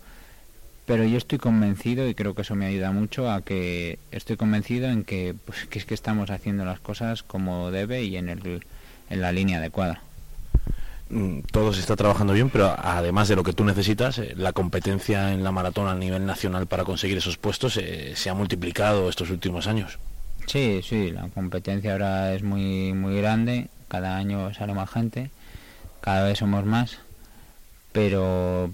pero 0.87 1.05
yo 1.05 1.19
estoy 1.19 1.39
convencido 1.39 2.09
y 2.09 2.15
creo 2.15 2.35
que 2.35 2.43
eso 2.43 2.55
me 2.55 2.67
ayuda 2.67 2.93
mucho 2.93 3.31
a 3.31 3.43
que 3.43 3.99
estoy 4.13 4.37
convencido 4.37 4.89
en 4.89 5.05
que, 5.05 5.35
pues, 5.45 5.67
que 5.67 5.79
es 5.79 5.85
que 5.85 5.95
estamos 5.95 6.31
haciendo 6.31 6.65
las 6.65 6.81
cosas 6.81 7.23
como 7.23 7.71
debe 7.71 8.05
y 8.05 8.17
en 8.17 8.29
el 8.29 8.65
en 9.11 9.21
la 9.21 9.33
línea 9.33 9.59
adecuada. 9.59 10.01
Mm, 11.11 11.41
Todo 11.53 11.73
se 11.73 11.81
está 11.81 11.95
trabajando 11.97 12.33
bien, 12.33 12.51
pero 12.51 12.75
además 12.77 13.29
de 13.29 13.37
lo 13.37 13.45
que 13.45 13.53
tú 13.53 13.65
necesitas, 13.65 14.19
eh, 14.19 14.35
la 14.37 14.53
competencia 14.53 15.33
en 15.33 15.45
la 15.45 15.53
maratón 15.53 15.89
a 15.89 15.95
nivel 15.95 16.27
nacional 16.27 16.67
para 16.67 16.85
conseguir 16.85 17.19
esos 17.19 17.37
puestos 17.37 17.77
eh, 17.77 18.15
se 18.17 18.31
ha 18.31 18.35
multiplicado 18.35 19.09
estos 19.09 19.31
últimos 19.31 19.67
años. 19.67 19.99
Sí, 20.47 20.81
sí, 20.83 21.11
la 21.11 21.29
competencia 21.29 21.93
ahora 21.93 22.35
es 22.35 22.43
muy 22.43 22.93
muy 22.93 23.17
grande, 23.17 23.69
cada 23.89 24.17
año 24.17 24.53
sale 24.55 24.75
más 24.75 24.91
gente, 24.91 25.31
cada 26.01 26.25
vez 26.25 26.39
somos 26.39 26.65
más, 26.65 26.99
pero 27.93 28.71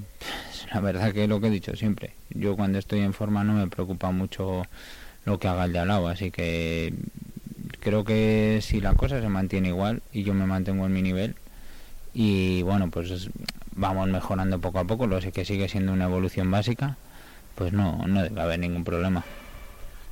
la 0.72 0.80
verdad 0.80 1.12
que 1.12 1.26
lo 1.26 1.40
que 1.40 1.48
he 1.48 1.50
dicho 1.50 1.74
siempre, 1.76 2.14
yo 2.30 2.56
cuando 2.56 2.78
estoy 2.78 3.00
en 3.00 3.12
forma 3.12 3.44
no 3.44 3.54
me 3.54 3.68
preocupa 3.68 4.10
mucho 4.10 4.62
lo 5.24 5.38
que 5.38 5.48
haga 5.48 5.64
el 5.64 5.72
de 5.72 5.78
al 5.78 5.88
lado, 5.88 6.08
así 6.08 6.30
que 6.30 6.94
creo 7.80 8.04
que 8.04 8.60
si 8.62 8.80
la 8.80 8.94
cosa 8.94 9.20
se 9.20 9.28
mantiene 9.28 9.68
igual 9.68 10.02
y 10.12 10.22
yo 10.22 10.34
me 10.34 10.46
mantengo 10.46 10.86
en 10.86 10.92
mi 10.92 11.02
nivel 11.02 11.34
y 12.14 12.62
bueno, 12.62 12.90
pues 12.90 13.30
vamos 13.74 14.08
mejorando 14.08 14.60
poco 14.60 14.78
a 14.78 14.84
poco, 14.84 15.06
lo 15.06 15.20
sé 15.20 15.32
que 15.32 15.44
sigue 15.44 15.68
siendo 15.68 15.92
una 15.92 16.04
evolución 16.04 16.50
básica, 16.50 16.96
pues 17.54 17.72
no, 17.72 17.98
no 18.06 18.22
debe 18.22 18.40
haber 18.40 18.58
ningún 18.58 18.84
problema. 18.84 19.24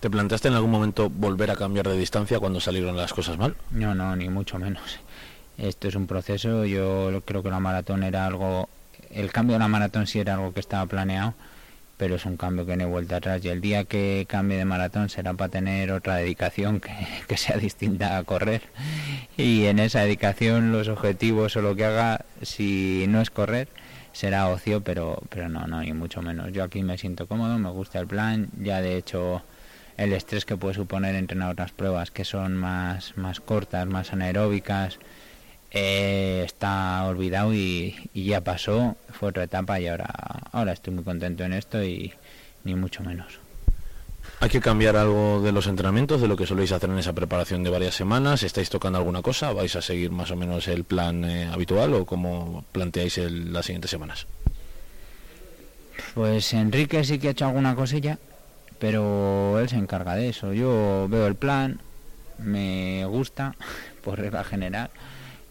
¿Te 0.00 0.08
planteaste 0.08 0.48
en 0.48 0.54
algún 0.54 0.70
momento 0.70 1.10
volver 1.10 1.50
a 1.50 1.56
cambiar 1.56 1.86
de 1.86 1.98
distancia 1.98 2.40
cuando 2.40 2.58
salieron 2.58 2.96
las 2.96 3.12
cosas 3.12 3.36
mal? 3.36 3.54
No, 3.70 3.94
no, 3.94 4.16
ni 4.16 4.30
mucho 4.30 4.58
menos. 4.58 4.98
Esto 5.58 5.88
es 5.88 5.94
un 5.94 6.06
proceso, 6.06 6.64
yo 6.64 7.20
creo 7.26 7.42
que 7.42 7.50
la 7.50 7.60
maratón 7.60 8.02
era 8.02 8.24
algo, 8.24 8.70
el 9.10 9.32
cambio 9.32 9.54
de 9.54 9.60
la 9.60 9.68
maratón 9.68 10.06
sí 10.06 10.18
era 10.20 10.34
algo 10.34 10.52
que 10.52 10.60
estaba 10.60 10.86
planeado, 10.86 11.34
pero 11.96 12.14
es 12.14 12.24
un 12.24 12.36
cambio 12.36 12.64
que 12.64 12.76
no 12.76 12.84
hay 12.84 12.90
vuelta 12.90 13.16
atrás 13.16 13.44
y 13.44 13.48
el 13.48 13.60
día 13.60 13.84
que 13.84 14.24
cambie 14.28 14.56
de 14.56 14.64
maratón 14.64 15.10
será 15.10 15.34
para 15.34 15.50
tener 15.50 15.92
otra 15.92 16.16
dedicación 16.16 16.80
que, 16.80 16.90
que 17.28 17.36
sea 17.36 17.56
distinta 17.56 18.16
a 18.16 18.24
correr 18.24 18.62
y 19.36 19.66
en 19.66 19.78
esa 19.78 20.00
dedicación 20.00 20.72
los 20.72 20.88
objetivos 20.88 21.56
o 21.56 21.62
lo 21.62 21.76
que 21.76 21.84
haga, 21.84 22.24
si 22.42 23.06
no 23.08 23.20
es 23.20 23.30
correr, 23.30 23.68
será 24.12 24.48
ocio, 24.48 24.82
pero, 24.82 25.22
pero 25.28 25.48
no, 25.48 25.66
no, 25.66 25.80
ni 25.80 25.92
mucho 25.92 26.22
menos. 26.22 26.52
Yo 26.52 26.64
aquí 26.64 26.82
me 26.82 26.98
siento 26.98 27.26
cómodo, 27.26 27.58
me 27.58 27.70
gusta 27.70 28.00
el 28.00 28.06
plan, 28.06 28.48
ya 28.58 28.80
de 28.80 28.96
hecho 28.96 29.42
el 29.96 30.12
estrés 30.12 30.44
que 30.44 30.56
puede 30.56 30.74
suponer 30.74 31.14
entrenar 31.14 31.52
otras 31.52 31.72
pruebas 31.72 32.10
que 32.10 32.24
son 32.24 32.56
más, 32.56 33.16
más 33.16 33.40
cortas, 33.40 33.86
más 33.86 34.12
anaeróbicas, 34.12 34.98
eh, 35.70 36.42
está 36.44 37.04
olvidado 37.04 37.54
y, 37.54 37.94
y, 38.12 38.24
ya 38.24 38.42
pasó, 38.42 38.96
fue 39.12 39.28
otra 39.28 39.44
etapa 39.44 39.78
y 39.80 39.86
ahora, 39.86 40.08
ahora 40.52 40.72
estoy 40.72 40.94
muy 40.94 41.04
contento 41.04 41.44
en 41.44 41.52
esto 41.52 41.82
y 41.82 42.12
ni 42.64 42.74
mucho 42.74 43.02
menos. 43.02 43.38
¿Hay 44.40 44.48
que 44.48 44.60
cambiar 44.60 44.96
algo 44.96 45.42
de 45.42 45.52
los 45.52 45.66
entrenamientos, 45.66 46.20
de 46.20 46.28
lo 46.28 46.36
que 46.36 46.46
soléis 46.46 46.72
hacer 46.72 46.90
en 46.90 46.98
esa 46.98 47.12
preparación 47.12 47.62
de 47.62 47.70
varias 47.70 47.94
semanas? 47.94 48.42
¿Estáis 48.42 48.70
tocando 48.70 48.98
alguna 48.98 49.22
cosa? 49.22 49.52
¿Vais 49.52 49.76
a 49.76 49.82
seguir 49.82 50.10
más 50.10 50.30
o 50.30 50.36
menos 50.36 50.66
el 50.66 50.84
plan 50.84 51.24
eh, 51.24 51.46
habitual 51.52 51.94
o 51.94 52.06
cómo 52.06 52.64
planteáis 52.72 53.18
el, 53.18 53.52
las 53.52 53.66
siguientes 53.66 53.90
semanas? 53.90 54.26
Pues 56.14 56.52
Enrique 56.54 57.04
sí 57.04 57.18
que 57.18 57.28
ha 57.28 57.30
hecho 57.32 57.46
alguna 57.46 57.74
cosilla, 57.74 58.18
pero 58.78 59.60
él 59.60 59.68
se 59.68 59.76
encarga 59.76 60.16
de 60.16 60.30
eso. 60.30 60.52
Yo 60.52 61.06
veo 61.08 61.26
el 61.26 61.34
plan, 61.34 61.80
me 62.38 63.04
gusta, 63.04 63.54
por 64.02 64.18
regla 64.18 64.42
general 64.42 64.90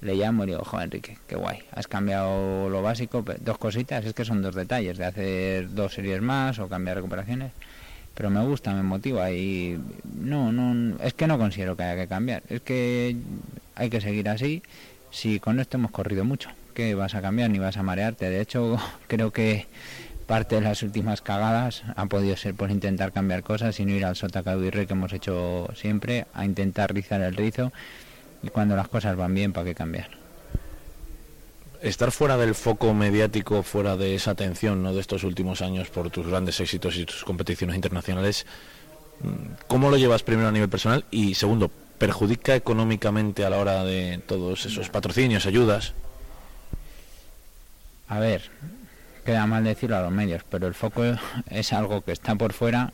le 0.02 0.16
llamo 0.16 0.44
y 0.44 0.48
digo, 0.48 0.64
joder 0.64 0.86
Enrique, 0.86 1.18
qué 1.28 1.36
guay, 1.36 1.60
has 1.72 1.88
cambiado 1.88 2.70
lo 2.70 2.82
básico, 2.82 3.24
dos 3.42 3.58
cositas, 3.58 4.06
es 4.06 4.14
que 4.14 4.26
son 4.26 4.42
dos 4.42 4.56
detalles, 4.56 4.98
de 4.98 5.06
hacer 5.06 5.74
dos 5.74 5.94
series 5.94 6.22
más 6.22 6.60
o 6.60 6.68
cambiar 6.70 6.98
recuperaciones, 6.98 7.52
pero 8.14 8.30
me 8.30 8.44
gusta, 8.46 8.74
me 8.74 8.84
motiva 8.84 9.32
y 9.32 9.80
no, 10.16 10.52
no, 10.52 10.98
es 11.04 11.14
que 11.14 11.28
no 11.28 11.38
considero 11.38 11.76
que 11.76 11.84
haya 11.84 12.02
que 12.02 12.08
cambiar, 12.08 12.44
es 12.50 12.62
que 12.62 13.18
hay 13.76 13.90
que 13.90 14.02
seguir 14.02 14.30
así, 14.30 14.64
si 15.12 15.40
con 15.40 15.60
esto 15.60 15.78
hemos 15.78 15.92
corrido 15.92 16.24
mucho, 16.24 16.50
que 16.74 16.96
vas 16.96 17.16
a 17.16 17.22
cambiar 17.22 17.50
ni 17.50 17.60
vas 17.60 17.78
a 17.78 17.84
marearte, 17.84 18.30
de 18.30 18.42
hecho 18.42 18.78
creo 19.08 19.32
que 19.32 19.68
parte 20.28 20.56
de 20.56 20.62
las 20.62 20.84
últimas 20.84 21.22
cagadas 21.22 21.84
ha 21.96 22.06
podido 22.06 22.38
ser 22.38 22.54
por 22.54 22.70
intentar 22.70 23.12
cambiar 23.12 23.42
cosas 23.42 23.80
y 23.80 23.86
no 23.86 23.94
ir 23.94 24.06
al 24.06 24.16
sota 24.16 24.44
que 24.44 24.88
hemos 24.88 25.12
hecho 25.12 25.68
siempre, 25.74 26.28
a 26.36 26.46
intentar 26.46 26.94
rizar 26.94 27.20
el 27.22 27.36
rizo 27.36 27.74
y 28.42 28.50
cuando 28.50 28.76
las 28.76 28.88
cosas 28.88 29.16
van 29.16 29.34
bien, 29.34 29.54
¿para 29.54 29.66
qué 29.66 29.76
cambiar? 29.76 30.10
Estar 31.82 32.12
fuera 32.12 32.38
del 32.38 32.56
foco 32.56 32.94
mediático, 32.94 33.64
fuera 33.64 33.96
de 33.96 34.16
esa 34.16 34.32
atención 34.32 34.84
¿no? 34.84 34.94
de 34.94 35.02
estos 35.02 35.24
últimos 35.24 35.62
años 35.62 35.90
por 35.90 36.10
tus 36.10 36.28
grandes 36.28 36.60
éxitos 36.60 36.98
y 36.98 37.06
tus 37.06 37.24
competiciones 37.24 37.76
internacionales, 37.76 38.46
¿cómo 39.68 39.90
lo 39.90 39.98
llevas 39.98 40.24
primero 40.24 40.50
a 40.50 40.52
nivel 40.52 40.70
personal? 40.70 41.06
Y 41.12 41.36
segundo, 41.36 41.72
¿perjudica 41.98 42.56
económicamente 42.56 43.46
a 43.46 43.50
la 43.50 43.58
hora 43.58 43.84
de 43.84 44.22
todos 44.26 44.66
esos 44.66 44.90
patrocinios, 44.90 45.46
ayudas? 45.46 45.94
A 48.10 48.20
ver, 48.20 48.50
queda 49.24 49.46
mal 49.46 49.64
decirlo 49.64 49.98
a 49.98 50.02
los 50.02 50.12
medios, 50.12 50.44
pero 50.50 50.68
el 50.68 50.74
foco 50.74 51.04
es 51.50 51.74
algo 51.74 52.02
que 52.02 52.12
está 52.12 52.36
por 52.36 52.54
fuera 52.54 52.92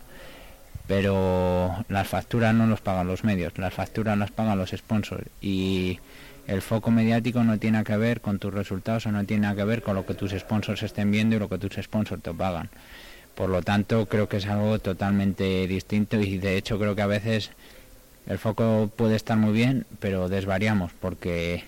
pero 0.87 1.85
las 1.89 2.07
facturas 2.07 2.53
no 2.53 2.67
los 2.67 2.81
pagan 2.81 3.07
los 3.07 3.23
medios, 3.23 3.57
las 3.57 3.73
facturas 3.73 4.17
las 4.17 4.31
pagan 4.31 4.57
los 4.57 4.71
sponsors 4.71 5.25
y 5.41 5.99
el 6.47 6.61
foco 6.61 6.91
mediático 6.91 7.43
no 7.43 7.57
tiene 7.57 7.83
que 7.83 7.97
ver 7.97 8.21
con 8.21 8.37
tus 8.37 8.53
resultados 8.53 9.05
o 9.07 9.11
no 9.11 9.25
tiene 9.25 9.53
que 9.55 9.63
ver 9.63 9.81
con 9.81 9.95
lo 9.95 10.05
que 10.05 10.13
tus 10.13 10.31
sponsors 10.31 10.83
estén 10.83 11.11
viendo 11.11 11.35
y 11.35 11.39
lo 11.39 11.49
que 11.49 11.57
tus 11.57 11.83
sponsors 11.83 12.21
te 12.21 12.33
pagan. 12.33 12.69
Por 13.33 13.49
lo 13.49 13.61
tanto, 13.63 14.05
creo 14.05 14.29
que 14.29 14.37
es 14.37 14.45
algo 14.45 14.79
totalmente 14.79 15.67
distinto 15.67 16.19
y 16.19 16.37
de 16.37 16.55
hecho 16.55 16.77
creo 16.79 16.95
que 16.95 17.01
a 17.01 17.07
veces 17.07 17.51
el 18.27 18.37
foco 18.37 18.91
puede 18.95 19.15
estar 19.15 19.37
muy 19.37 19.53
bien, 19.53 19.85
pero 19.99 20.29
desvariamos 20.29 20.91
porque 20.99 21.63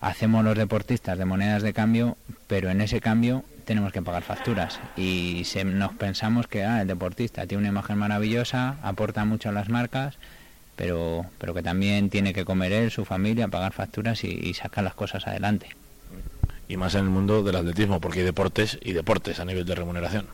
hacemos 0.00 0.44
los 0.44 0.56
deportistas 0.56 1.18
de 1.18 1.24
monedas 1.24 1.62
de 1.62 1.72
cambio, 1.72 2.16
pero 2.46 2.70
en 2.70 2.80
ese 2.80 3.00
cambio 3.00 3.44
tenemos 3.66 3.92
que 3.92 4.00
pagar 4.00 4.22
facturas 4.22 4.80
y 4.96 5.42
se, 5.44 5.64
nos 5.64 5.92
pensamos 5.94 6.46
que 6.46 6.64
ah, 6.64 6.80
el 6.80 6.88
deportista 6.88 7.46
tiene 7.46 7.62
una 7.62 7.68
imagen 7.68 7.98
maravillosa, 7.98 8.76
aporta 8.82 9.24
mucho 9.24 9.48
a 9.48 9.52
las 9.52 9.68
marcas, 9.68 10.14
pero, 10.76 11.26
pero 11.38 11.52
que 11.52 11.62
también 11.62 12.08
tiene 12.08 12.32
que 12.32 12.44
comer 12.44 12.72
él, 12.72 12.90
su 12.90 13.04
familia, 13.04 13.48
pagar 13.48 13.72
facturas 13.72 14.22
y, 14.24 14.28
y 14.28 14.54
sacar 14.54 14.84
las 14.84 14.94
cosas 14.94 15.26
adelante. 15.26 15.68
Y 16.68 16.76
más 16.76 16.94
en 16.94 17.02
el 17.02 17.10
mundo 17.10 17.42
del 17.42 17.56
atletismo, 17.56 18.00
porque 18.00 18.20
hay 18.20 18.24
deportes 18.24 18.78
y 18.82 18.92
deportes 18.92 19.40
a 19.40 19.44
nivel 19.44 19.66
de 19.66 19.74
remuneración. 19.74 20.26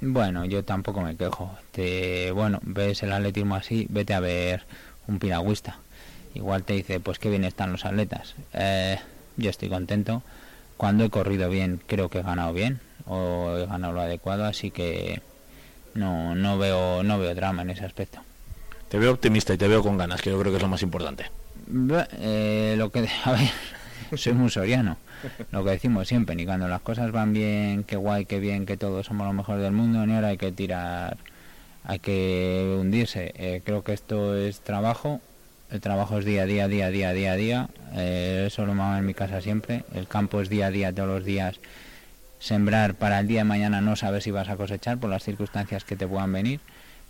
Bueno, 0.00 0.44
yo 0.44 0.64
tampoco 0.64 1.00
me 1.00 1.16
quejo. 1.16 1.56
Te, 1.72 2.30
bueno, 2.30 2.60
ves 2.62 3.02
el 3.02 3.12
atletismo 3.12 3.56
así, 3.56 3.86
vete 3.90 4.14
a 4.14 4.20
ver 4.20 4.64
un 5.08 5.18
piragüista. 5.18 5.78
Igual 6.34 6.62
te 6.62 6.74
dice, 6.74 7.00
pues 7.00 7.18
qué 7.18 7.30
bien 7.30 7.44
están 7.44 7.72
los 7.72 7.84
atletas. 7.84 8.34
Eh, 8.52 8.98
yo 9.36 9.50
estoy 9.50 9.68
contento 9.68 10.22
cuando 10.76 11.04
he 11.04 11.10
corrido 11.10 11.48
bien 11.48 11.80
creo 11.86 12.08
que 12.08 12.18
he 12.18 12.22
ganado 12.22 12.52
bien 12.52 12.80
o 13.06 13.56
he 13.56 13.66
ganado 13.66 13.92
lo 13.92 14.00
adecuado 14.00 14.44
así 14.44 14.70
que 14.70 15.22
no 15.94 16.34
no 16.34 16.58
veo 16.58 17.02
no 17.02 17.18
veo 17.18 17.34
drama 17.34 17.62
en 17.62 17.70
ese 17.70 17.84
aspecto. 17.84 18.20
Te 18.88 18.98
veo 18.98 19.12
optimista 19.12 19.54
y 19.54 19.58
te 19.58 19.66
veo 19.66 19.82
con 19.82 19.98
ganas 19.98 20.22
que 20.22 20.30
yo 20.30 20.38
creo 20.38 20.52
que 20.52 20.56
es 20.56 20.62
lo 20.62 20.68
más 20.68 20.82
importante. 20.82 21.30
Eh, 22.18 22.74
lo 22.76 22.90
que 22.90 23.08
a 23.24 23.32
ver 23.32 23.50
soy 24.16 24.34
muy 24.34 24.50
soriano. 24.50 24.98
Lo 25.50 25.64
que 25.64 25.70
decimos 25.70 26.06
siempre 26.06 26.36
ni 26.36 26.44
cuando 26.44 26.68
las 26.68 26.82
cosas 26.82 27.10
van 27.10 27.32
bien 27.32 27.84
qué 27.84 27.96
guay 27.96 28.26
qué 28.26 28.38
bien 28.38 28.66
que 28.66 28.76
todos 28.76 29.06
somos 29.06 29.26
los 29.26 29.34
mejores 29.34 29.62
del 29.62 29.72
mundo 29.72 30.06
ni 30.06 30.14
ahora 30.14 30.28
hay 30.28 30.36
que 30.36 30.52
tirar 30.52 31.16
hay 31.84 31.98
que 31.98 32.76
hundirse. 32.78 33.32
Eh, 33.36 33.62
creo 33.64 33.82
que 33.82 33.92
esto 33.92 34.36
es 34.36 34.60
trabajo 34.60 35.20
el 35.70 35.80
trabajo 35.80 36.18
es 36.18 36.24
día 36.24 36.42
a 36.42 36.46
día, 36.46 36.68
día 36.68 36.86
a 36.86 36.90
día, 36.90 37.12
día 37.12 37.32
a 37.32 37.36
día. 37.36 37.68
Eh, 37.94 38.44
eso 38.46 38.64
lo 38.66 38.72
hago 38.72 38.96
en 38.96 39.06
mi 39.06 39.14
casa 39.14 39.40
siempre. 39.40 39.84
El 39.94 40.06
campo 40.06 40.40
es 40.40 40.48
día 40.48 40.66
a 40.66 40.70
día, 40.70 40.92
todos 40.92 41.08
los 41.08 41.24
días. 41.24 41.58
Sembrar 42.38 42.94
para 42.94 43.18
el 43.18 43.26
día 43.26 43.40
de 43.40 43.44
mañana 43.44 43.80
no 43.80 43.96
saber 43.96 44.22
si 44.22 44.30
vas 44.30 44.48
a 44.48 44.56
cosechar 44.56 44.98
por 44.98 45.10
las 45.10 45.24
circunstancias 45.24 45.84
que 45.84 45.96
te 45.96 46.06
puedan 46.06 46.32
venir, 46.32 46.60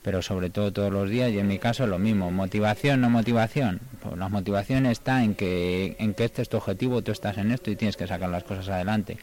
pero 0.03 0.23
sobre 0.23 0.49
todo 0.49 0.73
todos 0.73 0.91
los 0.91 1.11
días. 1.11 1.33
Y 1.33 1.39
en 1.39 1.49
mi 1.49 1.59
caso 1.59 1.87
lo 1.87 1.99
mismo. 1.99 2.31
Motivación, 2.31 3.03
no 3.03 3.11
motivación. 3.11 3.81
Pues 4.03 4.17
la 4.17 4.29
motivación 4.31 4.87
está 4.87 5.23
en 5.23 5.35
que, 5.35 5.97
en 5.99 6.15
que 6.15 6.25
este 6.25 6.41
es 6.41 6.49
tu 6.49 6.57
objetivo, 6.57 7.03
tú 7.03 7.13
estás 7.13 7.37
en 7.37 7.51
esto 7.51 7.71
y 7.71 7.77
tienes 7.77 7.97
que 7.97 8.07
sacar 8.07 8.31
las 8.31 8.45
cosas 8.45 8.69
adelante. 8.71 9.19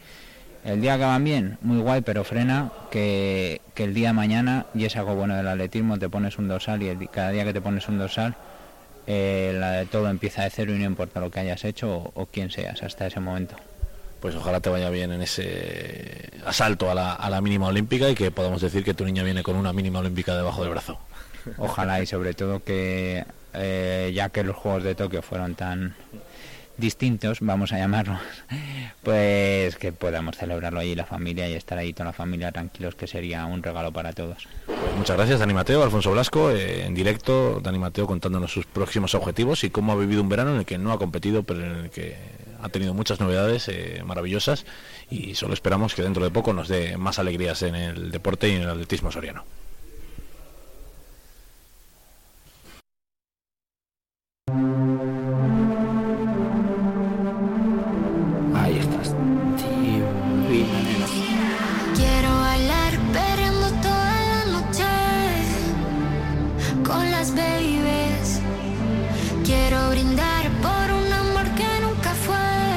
El 0.63 0.79
día 0.79 0.97
que 0.97 1.03
van 1.03 1.23
bien, 1.23 1.57
muy 1.61 1.79
guay, 1.79 2.01
pero 2.01 2.23
frena 2.23 2.71
que, 2.89 3.61
que 3.73 3.83
el 3.83 3.93
día 3.93 4.09
de 4.09 4.13
mañana, 4.13 4.67
y 4.73 4.85
es 4.85 4.95
algo 4.95 5.15
bueno 5.15 5.35
del 5.35 5.47
atletismo, 5.47 5.97
te 5.97 6.07
pones 6.07 6.37
un 6.37 6.47
dorsal 6.47 6.83
y 6.83 7.07
cada 7.07 7.31
día 7.31 7.43
que 7.43 7.51
te 7.51 7.59
pones 7.59 7.89
un 7.89 7.97
dorsal 7.97 8.37
eh, 9.07 9.55
la 9.57 9.71
de 9.71 9.85
todo 9.85 10.09
empieza 10.09 10.43
de 10.43 10.49
cero 10.49 10.73
y 10.73 10.79
no 10.79 10.85
importa 10.85 11.19
lo 11.19 11.29
que 11.29 11.39
hayas 11.39 11.63
hecho 11.65 11.91
o, 11.91 12.11
o, 12.15 12.25
quién 12.27 12.49
seas 12.51 12.81
hasta 12.83 13.07
ese 13.07 13.19
momento. 13.19 13.55
Pues 14.19 14.35
ojalá 14.35 14.61
te 14.61 14.69
vaya 14.69 14.89
bien 14.89 15.11
en 15.11 15.21
ese 15.21 16.29
asalto 16.45 16.89
a 16.89 16.95
la, 16.95 17.13
a 17.13 17.29
la 17.29 17.41
mínima 17.41 17.67
olímpica 17.67 18.09
y 18.09 18.15
que 18.15 18.31
podamos 18.31 18.61
decir 18.61 18.83
que 18.83 18.93
tu 18.93 19.03
niña 19.03 19.23
viene 19.23 19.43
con 19.43 19.57
una 19.57 19.73
mínima 19.73 19.99
olímpica 19.99 20.35
debajo 20.35 20.61
del 20.61 20.71
brazo. 20.71 20.97
Ojalá 21.57 22.01
y 22.01 22.05
sobre 22.05 22.33
todo 22.33 22.63
que 22.63 23.25
eh, 23.53 24.11
ya 24.13 24.29
que 24.29 24.43
los 24.43 24.55
Juegos 24.55 24.83
de 24.83 24.95
Tokio 24.95 25.21
fueron 25.21 25.55
tan 25.55 25.93
distintos, 26.83 27.39
vamos 27.39 27.71
a 27.71 27.77
llamarlos, 27.77 28.19
pues 29.03 29.77
que 29.77 29.93
podamos 29.93 30.37
celebrarlo 30.37 30.81
allí 30.81 30.95
la 30.95 31.05
familia 31.05 31.47
y 31.47 31.53
estar 31.53 31.77
ahí 31.77 31.93
toda 31.93 32.07
la 32.07 32.13
familia 32.13 32.51
tranquilos, 32.51 32.93
que 32.95 33.07
sería 33.07 33.45
un 33.45 33.63
regalo 33.63 33.93
para 33.93 34.11
todos. 34.11 34.47
Pues 34.65 34.95
muchas 34.97 35.15
gracias, 35.15 35.39
Dani 35.39 35.53
Mateo, 35.53 35.81
Alfonso 35.81 36.11
Blasco, 36.11 36.51
eh, 36.51 36.85
en 36.85 36.93
directo, 36.93 37.61
Dani 37.63 37.79
Mateo 37.79 38.05
contándonos 38.05 38.51
sus 38.51 38.65
próximos 38.65 39.15
objetivos 39.15 39.63
y 39.63 39.69
cómo 39.69 39.93
ha 39.93 39.95
vivido 39.95 40.21
un 40.21 40.27
verano 40.27 40.51
en 40.51 40.57
el 40.59 40.65
que 40.65 40.77
no 40.77 40.91
ha 40.91 40.99
competido, 40.99 41.43
pero 41.43 41.65
en 41.65 41.85
el 41.85 41.89
que 41.89 42.17
ha 42.61 42.67
tenido 42.67 42.93
muchas 42.93 43.21
novedades 43.21 43.69
eh, 43.69 44.03
maravillosas 44.05 44.65
y 45.09 45.35
solo 45.35 45.53
esperamos 45.53 45.95
que 45.95 46.01
dentro 46.01 46.23
de 46.23 46.31
poco 46.31 46.51
nos 46.51 46.67
dé 46.67 46.97
más 46.97 47.17
alegrías 47.17 47.61
en 47.61 47.75
el 47.75 48.11
deporte 48.11 48.49
y 48.49 48.55
en 48.55 48.63
el 48.63 48.69
atletismo 48.69 49.09
soriano. 49.09 49.45
Babies. 67.35 68.41
Quiero 69.45 69.89
brindar 69.89 70.49
por 70.61 70.91
un 70.91 71.11
amor 71.11 71.45
que 71.55 71.67
nunca 71.81 72.13
fue. 72.13 72.35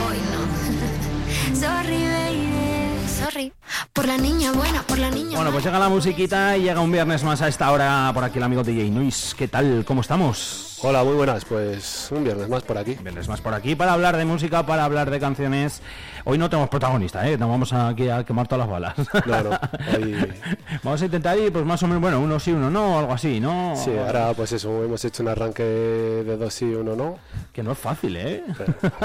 Hoy 0.09 0.19
no. 0.33 1.57
Sorry, 1.61 2.03
baby. 2.05 3.09
Sorry. 3.09 3.53
Por 3.93 4.07
la 4.07 4.17
niña 4.19 4.53
buena, 4.53 4.83
por 4.83 4.99
la 4.99 5.11
niña 5.11 5.37
Bueno, 5.37 5.51
pues 5.53 5.65
llega 5.65 5.79
la 5.79 5.89
musiquita 5.89 6.57
y 6.57 6.63
llega 6.63 6.81
un 6.81 6.93
viernes 6.93 7.25
más 7.25 7.41
a 7.43 7.49
esta 7.49 7.71
hora 7.71 8.11
por 8.13 8.25
aquí 8.25 8.39
el 8.39 8.45
amigo 8.45 8.63
DJ 8.63 8.91
Nuis. 8.91 9.35
¿Qué 9.37 9.49
tal? 9.49 9.85
¿Cómo 9.87 10.01
estamos? 10.01 10.66
Hola, 10.89 11.03
muy 11.03 11.15
buenas. 11.15 11.45
Pues 11.45 12.13
un 12.13 12.23
viernes 12.23 12.49
más 12.49 12.63
por 12.63 12.79
aquí. 12.79 12.95
Viernes 13.03 13.27
más 13.27 13.41
por 13.41 13.53
aquí 13.53 13.75
para 13.75 13.93
hablar 13.93 14.17
de 14.17 14.25
música, 14.25 14.65
para 14.65 14.85
hablar 14.85 15.11
de 15.11 15.19
canciones. 15.19 15.83
Hoy 16.25 16.39
no 16.39 16.49
tenemos 16.49 16.71
protagonista, 16.71 17.29
¿eh? 17.29 17.37
No 17.37 17.49
vamos 17.49 17.73
aquí 17.73 18.09
a 18.09 18.23
quemar 18.23 18.47
todas 18.47 18.61
las 18.61 18.71
balas. 18.71 18.95
No, 19.27 19.43
no. 19.43 19.51
Ahí... 19.93 20.15
Vamos 20.85 21.03
a 21.03 21.07
intentar 21.07 21.37
ir, 21.39 21.53
pues 21.53 21.65
más 21.65 21.83
o 21.83 21.89
menos, 21.89 22.01
bueno, 22.01 22.21
uno 22.21 22.39
sí, 22.39 22.53
uno 22.53 22.71
no, 22.71 23.01
algo 23.01 23.13
así, 23.13 23.41
¿no? 23.41 23.75
Sí, 23.75 23.91
ahora 23.97 24.33
pues 24.35 24.53
eso, 24.53 24.85
hemos 24.85 25.05
hecho 25.05 25.25
un 25.25 25.29
arranque 25.29 25.65
de 25.65 26.37
dos 26.37 26.55
sí, 26.55 26.67
uno 26.67 26.95
no. 26.95 27.19
Que 27.53 27.65
no 27.65 27.73
es 27.73 27.79
fácil, 27.79 28.17
¿eh? 28.17 28.45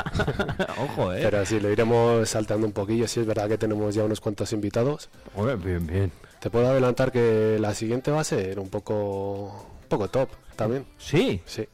Ojo, 0.84 1.14
¿eh? 1.14 1.22
Pero 1.24 1.44
sí, 1.48 1.60
lo 1.60 1.72
iremos 1.72 2.30
saltando 2.30 2.68
un 2.68 2.74
poquillo. 2.74 3.08
Sí, 3.08 3.22
es 3.22 3.26
verdad 3.26 3.48
que 3.48 3.58
tenemos 3.58 3.96
ya 3.96 4.04
unos 4.04 4.22
cuantos 4.22 4.54
invitados. 4.54 5.10
Joder, 5.36 5.58
bien, 5.58 5.88
bien. 5.88 6.12
Te 6.40 6.52
puedo 6.52 6.68
adelantar 6.68 7.12
que 7.12 7.58
la 7.60 7.74
siguiente 7.74 8.12
va 8.12 8.22
a 8.22 8.24
ser 8.24 8.60
un 8.60 8.70
poco, 8.70 9.66
poco 9.92 10.08
top 10.10 10.30
también. 10.56 10.86
Sí. 10.98 11.42
Sí. 11.46 11.68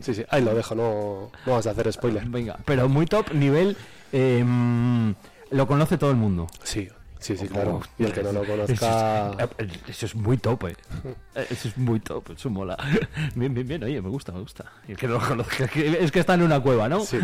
Sí, 0.00 0.14
sí, 0.14 0.24
ahí 0.30 0.42
lo 0.42 0.54
dejo, 0.54 0.74
no, 0.74 1.30
no 1.44 1.52
vas 1.52 1.66
a 1.66 1.72
hacer 1.72 1.92
spoiler. 1.92 2.24
Venga, 2.24 2.58
pero 2.64 2.88
muy 2.88 3.04
top 3.04 3.32
nivel. 3.34 3.76
eh, 4.12 4.42
lo 5.50 5.66
conoce 5.66 5.98
todo 5.98 6.10
el 6.10 6.16
mundo. 6.16 6.46
Sí, 6.62 6.88
sí, 7.18 7.36
sí, 7.36 7.48
claro. 7.48 7.80
Y 7.98 8.04
el 8.04 8.12
que 8.12 8.22
no 8.22 8.32
lo 8.32 8.42
eso 8.42 8.54
es- 8.72 8.80
conozca... 8.80 9.36
eh, 9.58 9.68
Eso 9.88 10.06
es 10.06 10.14
muy 10.14 10.36
top, 10.38 10.64
eh. 10.68 10.76
Eso 11.50 11.68
es 11.68 11.76
muy 11.78 12.00
top, 12.00 12.30
eso 12.32 12.50
mola. 12.50 12.76
Bien, 13.34 13.52
bien, 13.54 13.66
bien, 13.68 13.84
oye, 13.84 14.00
me 14.02 14.08
gusta, 14.08 14.32
me 14.32 14.40
gusta. 14.40 14.64
Y 14.88 14.92
el 14.92 14.96
que 14.98 15.06
no 15.06 15.14
lo 15.14 15.20
conozca, 15.26 15.64
es 15.74 16.10
que 16.10 16.20
está 16.20 16.34
en 16.34 16.42
una 16.42 16.60
cueva, 16.60 16.88
¿no? 16.88 17.00
Sí. 17.00 17.18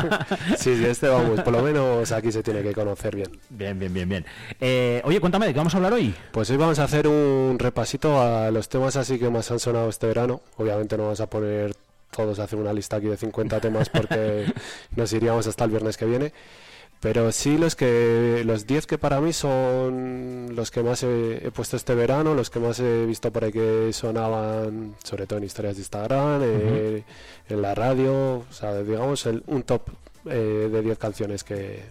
sí, 0.58 0.76
sí, 0.76 0.84
este 0.84 1.08
vamos, 1.08 1.40
por 1.40 1.52
lo 1.52 1.62
menos 1.62 2.12
aquí 2.12 2.30
se 2.32 2.42
tiene 2.42 2.62
que 2.62 2.72
conocer 2.72 3.14
bien. 3.16 3.30
Bien, 3.50 3.78
bien, 3.78 3.92
bien, 3.92 4.08
bien. 4.08 4.26
Eh, 4.60 5.00
oye, 5.04 5.20
cuéntame, 5.20 5.46
¿de 5.46 5.52
qué 5.52 5.58
vamos 5.58 5.74
a 5.74 5.78
hablar 5.78 5.92
hoy? 5.94 6.14
Pues 6.32 6.50
hoy 6.50 6.56
vamos 6.56 6.78
a 6.78 6.84
hacer 6.84 7.06
un 7.08 7.56
repasito 7.58 8.20
a 8.20 8.50
los 8.50 8.68
temas 8.68 8.96
así 8.96 9.18
que 9.18 9.30
más 9.30 9.50
han 9.50 9.58
sonado 9.60 9.88
este 9.88 10.06
verano. 10.06 10.40
Obviamente 10.56 10.96
no 10.96 11.04
vamos 11.04 11.20
a 11.20 11.26
poner 11.28 11.74
todos 12.10 12.38
a 12.38 12.44
hacer 12.44 12.58
una 12.58 12.72
lista 12.72 12.96
aquí 12.96 13.06
de 13.06 13.16
50 13.16 13.60
temas 13.60 13.88
porque 13.88 14.52
nos 14.96 15.12
iríamos 15.12 15.46
hasta 15.46 15.64
el 15.64 15.70
viernes 15.70 15.96
que 15.96 16.04
viene. 16.04 16.32
Pero 17.04 17.30
sí 17.32 17.58
los 17.58 17.76
que 17.76 18.42
los 18.46 18.66
10 18.66 18.86
que 18.86 18.96
para 18.98 19.20
mí 19.20 19.32
son 19.34 20.56
los 20.56 20.70
que 20.70 20.82
más 20.82 21.02
he, 21.02 21.46
he 21.46 21.50
puesto 21.50 21.76
este 21.76 21.94
verano, 21.94 22.34
los 22.34 22.48
que 22.48 22.58
más 22.58 22.80
he 22.80 23.04
visto 23.04 23.30
por 23.30 23.44
ahí 23.44 23.52
que 23.52 23.90
sonaban, 23.92 24.94
sobre 25.04 25.26
todo 25.26 25.38
en 25.38 25.44
historias 25.44 25.76
de 25.76 25.82
Instagram, 25.82 26.40
eh, 26.42 27.04
en 27.50 27.60
la 27.62 27.74
radio, 27.74 28.36
o 28.38 28.52
sea, 28.52 28.82
digamos 28.82 29.26
el- 29.26 29.42
un 29.48 29.62
top 29.64 29.82
eh, 30.26 30.70
de 30.72 30.80
10 30.82 30.96
canciones 30.98 31.44
que, 31.44 31.82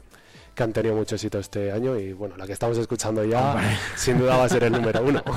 que 0.56 0.64
han 0.64 0.72
tenido 0.74 0.96
mucho 0.96 1.16
éxito 1.16 1.40
este 1.40 1.72
año 1.72 1.98
y 1.98 2.14
bueno, 2.14 2.38
la 2.38 2.46
que 2.46 2.54
estamos 2.54 2.78
escuchando 2.78 3.24
ya 3.24 3.56
sin 3.96 4.20
duda 4.20 4.38
va 4.38 4.44
a 4.46 4.50
ser 4.50 4.64
el 4.66 4.72
número 4.72 5.02
uno. 5.04 5.24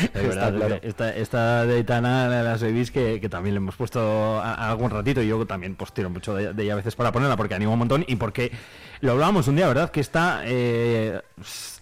Es 0.00 0.02
Está 0.02 0.20
verdad, 0.50 0.54
claro. 0.56 0.78
esta, 0.82 1.14
esta 1.14 1.66
de 1.66 1.78
Itana, 1.78 2.28
la, 2.28 2.42
la 2.42 2.58
que, 2.58 3.20
que 3.20 3.28
también 3.28 3.54
le 3.54 3.58
hemos 3.58 3.76
puesto 3.76 4.00
a- 4.40 4.54
a 4.54 4.70
algún 4.70 4.90
ratito 4.90 5.22
y 5.22 5.28
yo 5.28 5.46
también 5.46 5.76
pues 5.76 5.92
tiro 5.92 6.10
mucho 6.10 6.34
de, 6.34 6.52
de 6.52 6.62
ella 6.64 6.72
a 6.72 6.76
veces 6.76 6.96
para 6.96 7.12
ponerla 7.12 7.36
porque 7.36 7.54
anima 7.54 7.72
un 7.72 7.78
montón 7.78 8.04
y 8.06 8.16
porque 8.16 8.50
lo 9.00 9.12
hablábamos 9.12 9.46
un 9.48 9.56
día, 9.56 9.66
¿verdad? 9.68 9.90
Que 9.90 10.00
esta 10.00 10.42
eh, 10.44 11.20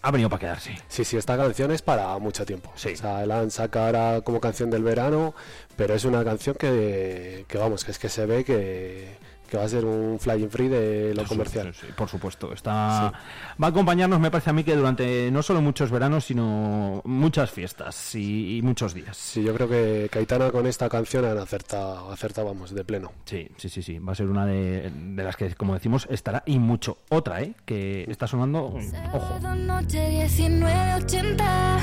ha 0.02 0.10
venido 0.10 0.28
para 0.30 0.40
quedarse. 0.40 0.76
Sí, 0.88 1.04
sí, 1.04 1.16
esta 1.16 1.36
canción 1.36 1.70
es 1.72 1.82
para 1.82 2.16
mucho 2.18 2.44
tiempo. 2.46 2.70
Sí. 2.76 2.90
O 2.92 2.96
sea, 2.96 3.26
la 3.26 3.40
han 3.40 3.50
sacado 3.50 3.86
ahora 3.86 4.20
como 4.20 4.40
canción 4.40 4.70
del 4.70 4.82
verano, 4.82 5.34
pero 5.76 5.94
es 5.94 6.04
una 6.04 6.22
canción 6.24 6.54
que, 6.56 7.44
que 7.48 7.58
vamos, 7.58 7.84
que 7.84 7.90
es 7.92 7.98
que 7.98 8.08
se 8.08 8.24
ve 8.26 8.44
que, 8.44 9.16
que 9.48 9.56
va 9.56 9.64
a 9.64 9.68
ser 9.68 9.84
un 9.84 10.18
flying 10.18 10.48
free 10.48 10.68
de 10.68 11.14
lo 11.14 11.24
comercial. 11.24 11.72
Sí, 11.74 11.86
sí, 11.86 11.92
por 11.96 12.08
supuesto. 12.08 12.52
Está, 12.52 13.12
Va 13.60 13.66
a 13.66 13.70
acompañarnos, 13.70 14.20
me 14.20 14.30
parece 14.30 14.50
a 14.50 14.52
mí, 14.52 14.64
que 14.64 14.76
durante 14.76 15.30
no 15.30 15.42
solo 15.42 15.60
muchos 15.60 15.90
veranos, 15.90 16.24
sino 16.24 17.02
muchas 17.04 17.50
fiestas 17.50 18.14
y, 18.14 18.58
y 18.58 18.62
muchos 18.62 18.94
días. 18.94 19.16
Sí, 19.16 19.42
yo 19.42 19.54
creo 19.54 19.68
que 19.68 20.08
Caitana 20.10 20.50
con 20.50 20.66
esta 20.66 20.88
canción 20.88 21.24
han 21.24 21.38
acertado, 21.38 22.10
acertado, 22.12 22.46
vamos, 22.48 22.74
de 22.74 22.84
pleno. 22.84 23.12
Sí, 23.24 23.48
sí, 23.56 23.68
sí, 23.68 23.82
sí. 23.82 23.98
Va 23.98 24.12
a 24.12 24.14
ser 24.14 24.26
una 24.26 24.46
de, 24.46 24.90
de 24.90 25.24
las 25.24 25.36
que, 25.36 25.54
como 25.54 25.74
decimos, 25.74 26.06
estará 26.10 26.42
y 26.46 26.58
mucho. 26.58 26.98
Otra, 27.08 27.42
¿eh? 27.42 27.54
Que 27.64 28.04
está 28.08 28.26
sonando. 28.26 28.66
Ojo. 28.66 28.80
Sábado 28.82 29.54
noche 29.54 30.08
1980. 30.38 31.78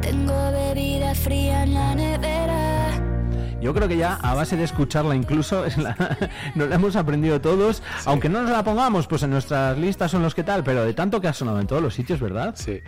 Tengo 0.00 0.50
bebida 0.52 1.14
fría 1.14 1.64
en 1.64 1.74
la 1.74 1.94
nevera. 1.94 2.77
Yo 3.60 3.74
creo 3.74 3.88
que 3.88 3.96
ya 3.96 4.14
a 4.14 4.34
base 4.34 4.56
de 4.56 4.64
escucharla 4.64 5.16
incluso 5.16 5.64
es 5.64 5.76
la- 5.78 5.96
nos 6.54 6.68
la 6.68 6.76
hemos 6.76 6.94
aprendido 6.96 7.40
todos, 7.40 7.82
aunque 8.04 8.28
no 8.28 8.42
nos 8.42 8.50
la 8.50 8.62
pongamos 8.62 9.06
pues 9.08 9.22
en 9.24 9.30
nuestras 9.30 9.76
listas 9.76 10.10
son 10.10 10.22
los 10.22 10.34
que 10.34 10.44
tal, 10.44 10.62
pero 10.62 10.84
de 10.84 10.94
tanto 10.94 11.20
que 11.20 11.28
ha 11.28 11.32
sonado 11.32 11.60
en 11.60 11.66
todos 11.66 11.82
los 11.82 11.92
sitios, 11.94 12.20
¿verdad? 12.20 12.54
Sí. 12.56 12.80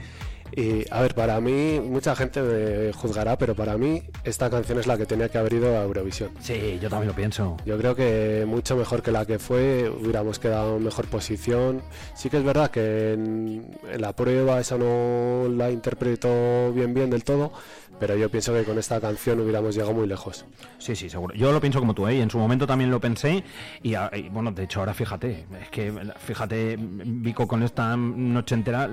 Y 0.53 0.85
a 0.93 1.01
ver, 1.01 1.15
para 1.15 1.41
mí, 1.41 1.79
mucha 1.81 2.17
gente 2.17 2.43
me 2.43 2.93
juzgará, 2.93 3.39
pero 3.39 3.55
para 3.55 3.79
mí 3.79 4.03
esta 4.25 4.51
canción 4.51 4.81
es 4.81 4.87
la 4.89 4.99
que 4.99 5.07
tenía 5.07 5.29
que 5.29 5.39
haber 5.39 5.53
ido 5.53 5.79
a 5.79 5.85
Eurovisión. 5.85 6.31
Sí, 6.41 6.77
yo 6.83 6.89
también 6.91 7.07
lo 7.09 7.15
pienso. 7.15 7.57
Yo 7.65 7.79
creo 7.79 7.95
que 7.95 8.45
mucho 8.49 8.75
mejor 8.75 9.01
que 9.01 9.13
la 9.13 9.25
que 9.27 9.39
fue, 9.39 9.89
hubiéramos 9.89 10.41
quedado 10.41 10.79
en 10.79 10.83
mejor 10.85 11.07
posición. 11.07 11.83
Sí 12.15 12.31
que 12.31 12.39
es 12.39 12.45
verdad 12.45 12.69
que 12.73 13.13
en, 13.13 13.77
en 13.93 14.01
la 14.01 14.13
prueba 14.13 14.59
esa 14.59 14.77
no 14.77 15.47
la 15.49 15.71
interpretó 15.71 16.73
bien 16.73 16.95
bien 16.95 17.11
del 17.11 17.23
todo, 17.23 17.53
pero 18.01 18.17
yo 18.17 18.29
pienso 18.31 18.53
que 18.55 18.65
con 18.65 18.79
esta 18.79 19.01
canción 19.01 19.39
hubiéramos 19.41 19.75
llegado 19.75 19.93
muy 19.93 20.07
lejos. 20.09 20.45
Sí, 20.79 20.97
sí, 20.97 21.09
seguro. 21.11 21.35
Yo 21.35 21.53
lo 21.53 21.61
pienso 21.61 21.79
como 21.79 21.95
tú, 21.95 22.09
¿eh? 22.09 22.17
Y 22.17 22.21
en 22.21 22.31
su 22.31 22.39
momento 22.39 22.67
también 22.67 22.91
lo 22.91 22.99
pensé. 23.01 23.45
Y, 23.83 23.95
a- 23.95 24.11
y, 24.13 24.29
bueno, 24.31 24.51
de 24.51 24.65
hecho, 24.65 24.81
ahora 24.81 24.95
fíjate, 24.95 25.47
es 25.63 25.69
que 25.71 25.93
fíjate, 26.27 26.77
Vico, 26.81 27.47
con 27.47 27.63
esta 27.63 27.97
noche 27.97 28.55
entera, 28.55 28.89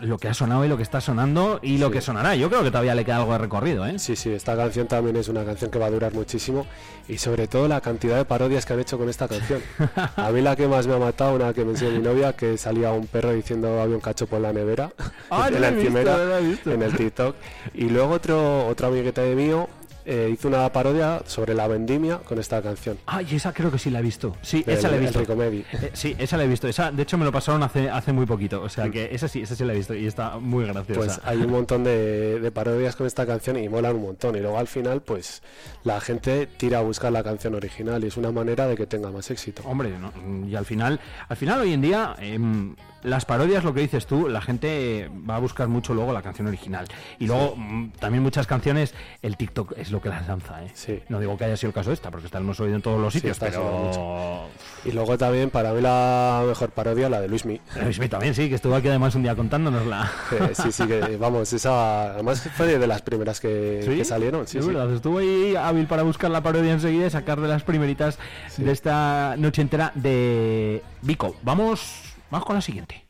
lo 0.00 0.18
que 0.18 0.28
ha 0.28 0.34
sonado 0.34 0.64
y 0.64 0.68
lo 0.68 0.76
que 0.76 0.82
está 0.82 1.00
sonando 1.00 1.58
y 1.62 1.78
lo 1.78 1.86
Sí. 1.88 1.94
que 1.94 2.00
sonará. 2.02 2.36
Yo 2.36 2.48
creo 2.48 2.62
que 2.62 2.70
todavía 2.70 2.94
le 2.94 3.04
queda 3.04 3.16
algo 3.16 3.32
de 3.32 3.38
recorrido, 3.38 3.86
¿eh? 3.86 3.98
Sí, 3.98 4.14
sí, 4.16 4.30
esta 4.30 4.56
canción 4.56 4.86
también 4.86 5.16
es 5.16 5.28
una 5.28 5.44
canción 5.44 5.70
que 5.70 5.78
va 5.78 5.86
a 5.86 5.90
durar 5.90 6.12
muchísimo 6.12 6.66
y 7.08 7.16
sobre 7.18 7.46
todo 7.48 7.66
la 7.68 7.80
cantidad 7.80 8.16
de 8.16 8.24
parodias 8.24 8.66
que 8.66 8.74
han 8.74 8.80
hecho 8.80 8.98
con 8.98 9.08
esta 9.08 9.26
canción. 9.28 9.60
A 10.16 10.30
mí 10.30 10.40
la 10.42 10.54
que 10.56 10.68
más 10.68 10.86
me 10.86 10.94
ha 10.94 10.98
matado, 10.98 11.34
una 11.34 11.52
que 11.54 11.64
me 11.64 11.70
enseñó 11.72 11.92
mi 11.92 11.98
novia, 12.02 12.34
que 12.34 12.58
salía 12.58 12.92
un 12.92 13.06
perro 13.06 13.32
diciendo 13.32 13.80
había 13.80 13.94
un 13.96 14.00
cachopo 14.02 14.36
en 14.36 14.42
la 14.42 14.52
nevera, 14.52 14.92
Ah, 15.30 15.48
en 15.52 15.60
la 15.60 15.70
lo 15.70 15.78
encimera, 15.78 16.16
lo 16.64 16.72
en 16.72 16.82
el 16.82 16.96
TikTok. 16.96 17.34
Y 17.74 17.84
luego 17.88 18.10
otro, 18.14 18.41
otro 18.42 18.88
amiguete 18.88 19.20
de 19.20 19.34
mío 19.34 19.68
eh, 20.04 20.30
hizo 20.32 20.48
una 20.48 20.70
parodia 20.72 21.22
sobre 21.26 21.54
la 21.54 21.68
vendimia 21.68 22.18
con 22.18 22.38
esta 22.38 22.60
canción. 22.60 22.98
Ay, 23.06 23.26
esa 23.32 23.52
creo 23.52 23.70
que 23.70 23.78
sí 23.78 23.90
la 23.90 24.00
he 24.00 24.02
visto. 24.02 24.36
Sí, 24.42 24.64
esa 24.66 24.88
la 24.88 24.96
he 24.96 25.00
visto. 25.00 25.20
Eh, 25.20 25.90
sí, 25.92 26.16
esa 26.18 26.36
la 26.36 26.44
he 26.44 26.48
visto. 26.48 26.66
Esa, 26.66 26.90
de 26.90 27.02
hecho, 27.02 27.16
me 27.18 27.24
lo 27.24 27.30
pasaron 27.30 27.62
hace, 27.62 27.88
hace 27.88 28.12
muy 28.12 28.26
poquito. 28.26 28.62
O 28.62 28.68
sea 28.68 28.90
que 28.90 29.14
esa 29.14 29.28
sí, 29.28 29.42
esa 29.42 29.54
sí 29.54 29.64
la 29.64 29.74
he 29.74 29.76
visto 29.76 29.94
y 29.94 30.06
está 30.06 30.38
muy 30.38 30.64
graciosa. 30.64 30.98
Pues 30.98 31.20
hay 31.24 31.38
un 31.38 31.50
montón 31.50 31.84
de, 31.84 32.40
de 32.40 32.50
parodias 32.50 32.96
con 32.96 33.06
esta 33.06 33.26
canción 33.26 33.56
y 33.56 33.68
molan 33.68 33.96
un 33.96 34.02
montón. 34.02 34.34
Y 34.34 34.40
luego 34.40 34.58
al 34.58 34.66
final, 34.66 35.02
pues 35.02 35.42
la 35.84 36.00
gente 36.00 36.46
tira 36.46 36.78
a 36.78 36.82
buscar 36.82 37.12
la 37.12 37.22
canción 37.22 37.54
original 37.54 38.02
y 38.02 38.08
es 38.08 38.16
una 38.16 38.32
manera 38.32 38.66
de 38.66 38.76
que 38.76 38.86
tenga 38.86 39.10
más 39.12 39.30
éxito. 39.30 39.62
Hombre, 39.66 39.92
no, 39.98 40.12
y 40.48 40.54
al 40.56 40.64
final, 40.64 40.98
al 41.28 41.36
final 41.36 41.60
hoy 41.60 41.72
en 41.74 41.80
día, 41.80 42.16
em, 42.18 42.74
las 43.02 43.24
parodias, 43.24 43.64
lo 43.64 43.74
que 43.74 43.80
dices 43.80 44.06
tú, 44.06 44.28
la 44.28 44.40
gente 44.40 45.10
va 45.28 45.36
a 45.36 45.38
buscar 45.38 45.68
mucho 45.68 45.94
luego 45.94 46.12
la 46.12 46.22
canción 46.22 46.46
original. 46.48 46.86
Y 47.18 47.26
luego 47.26 47.54
mm, 47.56 47.90
también 47.98 48.22
muchas 48.22 48.46
canciones, 48.46 48.94
el 49.22 49.36
TikTok 49.36 49.74
es 49.76 49.90
lo 49.90 50.00
que 50.00 50.08
las 50.08 50.26
lanza, 50.28 50.62
¿eh? 50.64 50.70
Sí. 50.74 51.00
No 51.08 51.20
digo 51.20 51.36
que 51.36 51.44
haya 51.44 51.56
sido 51.56 51.68
el 51.68 51.74
caso 51.74 51.90
de 51.90 51.94
esta, 51.94 52.10
porque 52.10 52.26
esta 52.26 52.38
la 52.38 52.44
hemos 52.44 52.60
oído 52.60 52.76
en 52.76 52.82
todos 52.82 53.00
los 53.00 53.12
Sí, 53.12 53.20
sitios, 53.20 53.38
pero... 53.38 54.48
Y 54.84 54.92
luego 54.92 55.16
también 55.18 55.50
para 55.50 55.72
mí 55.72 55.80
la 55.80 56.42
mejor 56.46 56.70
parodia, 56.70 57.08
la 57.08 57.20
de 57.20 57.28
Luismi. 57.28 57.60
Luismi 57.82 58.08
también, 58.08 58.34
sí, 58.34 58.48
que 58.48 58.56
estuvo 58.56 58.74
aquí 58.74 58.88
además 58.88 59.14
un 59.14 59.22
día 59.22 59.34
contándonosla. 59.34 60.10
Eh, 60.32 60.52
sí, 60.54 60.72
sí, 60.72 60.86
que 60.86 61.16
vamos, 61.20 61.52
esa 61.52 62.14
además 62.14 62.48
fue 62.56 62.78
de 62.78 62.86
las 62.86 63.02
primeras 63.02 63.40
que, 63.40 63.82
que 63.84 64.04
salieron. 64.04 64.46
Sí, 64.46 64.60
sí. 64.62 64.70
estuvo 64.94 65.18
ahí 65.18 65.54
hábil 65.56 65.86
para 65.86 66.02
buscar 66.02 66.30
la 66.30 66.42
parodia 66.42 66.72
enseguida 66.72 67.06
y 67.06 67.10
sacar 67.10 67.40
de 67.40 67.48
las 67.48 67.62
primeritas 67.62 68.18
de 68.56 68.72
esta 68.72 69.36
noche 69.38 69.62
entera 69.62 69.92
de 69.94 70.82
Vico. 71.02 71.36
Vamos, 71.42 72.11
vamos 72.32 72.46
con 72.46 72.56
la 72.56 72.62
siguiente. 72.62 73.06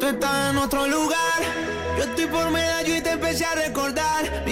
Tú 0.00 0.06
estás 0.06 0.50
en 0.50 0.56
otro 0.56 0.86
lugar, 0.88 1.18
yo 1.98 2.04
estoy 2.04 2.26
por 2.26 2.50
medallo 2.50 2.96
y 2.96 3.02
te 3.02 3.10
empecé 3.12 3.44
a 3.44 3.54
recordar. 3.54 4.44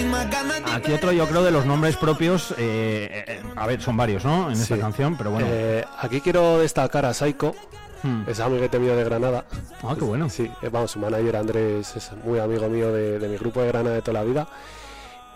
Aquí 0.75 0.93
otro 0.93 1.11
yo 1.13 1.27
creo 1.27 1.43
de 1.43 1.51
los 1.51 1.65
nombres 1.65 1.97
propios, 1.97 2.53
eh, 2.59 3.25
eh, 3.27 3.43
a 3.57 3.67
ver, 3.67 3.81
son 3.81 3.97
varios, 3.97 4.25
¿no? 4.27 4.51
En 4.51 4.61
esta 4.61 4.75
Sí. 4.75 4.81
canción, 4.81 5.17
pero 5.17 5.31
bueno. 5.31 5.47
Eh, 5.51 5.85
aquí 6.01 6.21
quiero 6.21 6.59
destacar 6.59 7.07
a 7.07 7.15
Saiko, 7.15 7.55
Hmm. 8.03 8.23
es 8.29 8.39
amiguete 8.41 8.79
mío 8.79 8.95
de 8.95 9.03
Granada. 9.05 9.45
Ah, 9.83 9.95
qué 9.99 10.05
bueno. 10.05 10.29
Sí, 10.29 10.49
eh, 10.63 10.69
vamos, 10.71 10.91
su 10.93 10.99
manager 11.01 11.35
Andrés 11.37 11.97
es 11.97 12.13
muy 12.25 12.39
amigo 12.39 12.69
mío 12.69 12.93
de, 12.93 13.19
de 13.19 13.29
mi 13.29 13.37
grupo 13.39 13.61
de 13.63 13.69
Granada 13.69 13.97
de 13.97 14.03
toda 14.03 14.21
la 14.21 14.25
vida. 14.25 14.49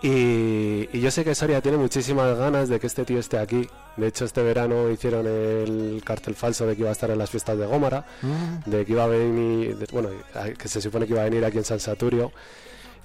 Y, 0.03 0.89
y 0.91 0.99
yo 0.99 1.09
sé 1.11 1.23
que 1.23 1.33
Soria 1.33 1.61
tiene 1.61 1.77
muchísimas 1.77 2.37
ganas 2.37 2.67
de 2.67 2.77
que 2.79 2.87
este 2.87 3.05
tío 3.05 3.19
esté 3.19 3.37
aquí. 3.37 3.69
De 3.95 4.07
hecho, 4.07 4.25
este 4.25 4.43
verano 4.43 4.89
hicieron 4.89 5.25
el 5.25 6.01
cartel 6.05 6.35
falso 6.35 6.65
de 6.67 6.75
que 6.75 6.81
iba 6.81 6.89
a 6.89 6.91
estar 6.91 7.09
en 7.09 7.17
las 7.17 7.29
fiestas 7.29 7.57
de 7.57 7.65
Gómara, 7.65 8.05
Mm. 8.21 8.69
de 8.69 8.85
que 8.85 8.91
iba 8.91 9.05
a 9.05 9.07
venir, 9.07 9.77
de- 9.77 9.87
bueno, 9.93 10.09
que 10.57 10.67
se 10.67 10.81
supone 10.81 11.05
que 11.07 11.13
iba 11.13 11.21
a 11.21 11.25
venir 11.25 11.45
aquí 11.45 11.57
en 11.57 11.63
San 11.63 11.79
Saturio. 11.79 12.33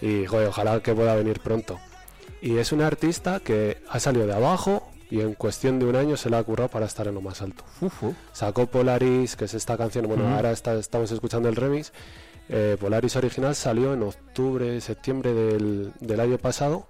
Y 0.00 0.26
joder, 0.26 0.48
ojalá 0.48 0.80
que 0.80 0.92
pueda 0.92 1.14
venir 1.14 1.38
pronto. 1.40 1.78
Y 2.42 2.56
es 2.58 2.72
una 2.72 2.88
artista 2.88 3.38
que 3.40 3.78
ha 3.88 4.00
salido 4.00 4.26
de 4.26 4.34
abajo 4.34 4.90
y 5.10 5.20
en 5.20 5.34
cuestión 5.34 5.78
de 5.78 5.86
un 5.86 5.94
año 5.94 6.16
se 6.16 6.30
la 6.30 6.38
ha 6.38 6.42
currado 6.42 6.68
para 6.68 6.86
estar 6.86 7.06
en 7.06 7.14
lo 7.14 7.20
más 7.20 7.42
alto. 7.42 7.62
Sacó 8.32 8.66
Polaris, 8.66 9.36
que 9.36 9.44
es 9.44 9.54
esta 9.54 9.76
canción, 9.76 10.06
bueno, 10.08 10.24
Ujú. 10.24 10.34
ahora 10.34 10.50
está- 10.50 10.74
estamos 10.74 11.12
escuchando 11.12 11.48
el 11.48 11.54
remix. 11.54 11.92
Eh, 12.48 12.76
Polaris 12.80 13.14
original 13.16 13.54
salió 13.54 13.92
en 13.94 14.02
octubre, 14.02 14.80
septiembre 14.80 15.34
del, 15.34 15.92
del 16.00 16.20
año 16.20 16.38
pasado 16.38 16.86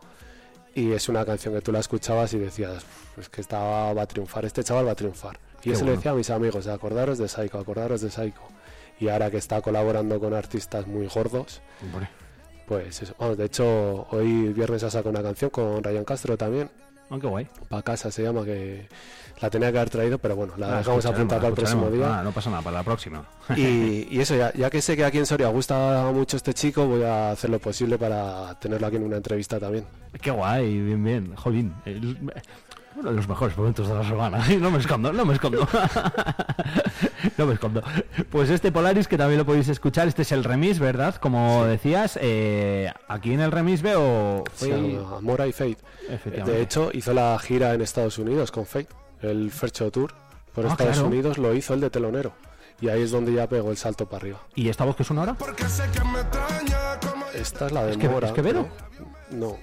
y 0.75 0.93
es 0.93 1.09
una 1.09 1.25
canción 1.25 1.55
que 1.55 1.61
tú 1.61 1.73
la 1.73 1.81
escuchabas 1.81 2.33
y 2.35 2.39
decías, 2.39 2.85
es 3.17 3.29
que 3.29 3.41
estaba, 3.41 3.93
va 3.93 4.03
a 4.03 4.07
triunfar, 4.07 4.45
este 4.45 4.63
chaval 4.63 4.87
va 4.87 4.93
a 4.93 4.95
triunfar. 4.95 5.39
Y 5.61 5.63
Qué 5.65 5.73
eso 5.73 5.85
le 5.85 5.93
decía 5.93 6.13
a 6.13 6.15
mis 6.15 6.31
amigos, 6.31 6.69
acordaros 6.69 7.19
de 7.19 7.27
Psycho, 7.29 7.59
acordaros 7.59 8.01
de 8.01 8.11
Psycho. 8.11 8.43
Y 9.01 9.09
ahora 9.09 9.31
que 9.31 9.39
está 9.39 9.61
colaborando 9.61 10.21
con 10.21 10.35
artistas 10.35 10.87
muy 10.87 11.09
gordos, 11.09 11.61
Hombre. 11.83 12.09
pues 12.67 13.03
eso. 13.03 13.15
Vamos, 13.19 13.37
de 13.39 13.47
hecho, 13.47 14.07
hoy 14.11 14.53
viernes 14.53 14.85
ha 14.85 14.91
sacado 14.91 15.11
una 15.11 15.23
canción 15.23 15.51
con 15.51 15.83
Ryan 15.83 16.05
Castro 16.05 16.37
también, 16.37 16.71
Ah, 17.11 17.17
qué 17.21 17.27
guay. 17.27 17.47
Pa' 17.69 17.83
casa 17.83 18.11
se 18.11 18.23
llama, 18.23 18.45
que 18.45 18.87
la 19.41 19.49
tenía 19.51 19.71
que 19.73 19.79
haber 19.79 19.91
traído, 19.91 20.19
pero 20.19 20.37
bueno, 20.37 20.53
la 20.59 20.75
Ah, 20.75 20.79
dejamos 20.79 21.07
apuntada 21.07 21.41
para 21.41 21.49
el 21.49 21.55
próximo 21.55 21.91
día. 21.91 22.19
Ah, 22.19 22.23
no 22.23 22.33
pasa 22.33 22.51
nada, 22.51 22.63
para 22.63 22.79
la 22.79 22.83
próxima. 22.83 23.25
Y, 23.57 24.07
y 24.11 24.21
eso, 24.21 24.37
ya, 24.37 24.53
ya 24.53 24.69
que 24.69 24.83
sé 24.83 24.97
que 24.97 25.05
aquí 25.05 25.19
en 25.19 25.27
Soria 25.27 25.49
gusta 25.49 26.11
mucho 26.13 26.37
este 26.37 26.53
chico, 26.55 26.87
voy 26.87 27.03
a 27.05 27.31
hacer 27.31 27.49
lo 27.51 27.59
posible 27.59 27.97
para 27.99 28.59
tenerlo 28.61 28.87
aquí 28.87 28.97
en 28.97 29.05
una 29.05 29.17
entrevista 29.17 29.59
también. 29.59 29.85
Qué 30.21 30.31
guay, 30.31 30.81
bien, 30.83 31.03
bien. 31.05 31.35
Jolín. 31.37 31.73
el- 31.85 32.17
uno 32.97 33.11
de 33.11 33.17
los 33.17 33.29
mejores 33.29 33.57
momentos 33.57 33.87
de 33.89 33.95
la 33.95 34.03
semana. 34.03 34.45
No 34.61 34.71
me 34.73 34.79
escondo, 34.79 35.13
no 35.13 35.25
me 35.25 35.35
escondo. 35.35 35.69
no 37.39 37.47
me 37.47 37.55
escondo. 37.55 37.83
Pues 38.31 38.51
este 38.51 38.73
Polaris, 38.73 39.09
que 39.09 39.19
también 39.19 39.39
lo 39.39 39.47
podéis 39.47 39.69
escuchar, 39.69 40.09
este 40.09 40.23
es 40.23 40.33
el 40.33 40.45
remix, 40.45 40.79
¿verdad? 40.79 41.17
Como 41.17 41.65
decías, 41.65 42.19
eh, 42.21 42.93
aquí 43.09 43.33
en 43.33 43.41
el 43.41 43.53
remix 43.53 43.83
veo... 43.83 44.45
Llama 44.61 45.21
Mora 45.21 45.47
y 45.47 45.53
Fate. 45.53 45.79
Efectivamente. 46.09 46.51
De 46.53 46.63
hecho, 46.63 46.91
hizo 46.93 47.13
la 47.13 47.39
gira 47.39 47.75
en 47.75 47.81
Estados 47.83 48.19
Unidos 48.19 48.51
con 48.51 48.65
Fate, 48.67 48.89
el 49.23 49.51
Fercho 49.51 49.91
Tour 49.91 50.15
por 50.55 50.65
Ah, 50.67 50.71
Estados 50.71 50.95
claro. 50.95 51.09
Unidos 51.09 51.39
lo 51.39 51.55
hizo 51.55 51.75
el 51.75 51.81
de 51.81 51.91
telonero. 51.91 52.33
Y 52.81 52.89
ahí 52.89 53.03
es 53.03 53.11
donde 53.11 53.33
ya 53.33 53.49
pegó 53.49 53.71
el 53.73 53.77
salto 53.77 54.07
para 54.07 54.19
arriba. 54.19 54.41
¿Y 54.55 54.69
esta 54.69 54.85
voz 54.85 54.95
que 54.97 55.03
suena 55.05 55.23
ahora? 55.23 55.37
Esta 57.35 57.67
es 57.67 57.73
la 57.73 57.85
de 57.85 57.93
¿Es 57.93 57.97
que- 57.99 58.09
Mora. 58.09 58.29
es 58.29 58.33
Quevedo? 58.35 58.69
No, 59.31 59.39
no, 59.49 59.57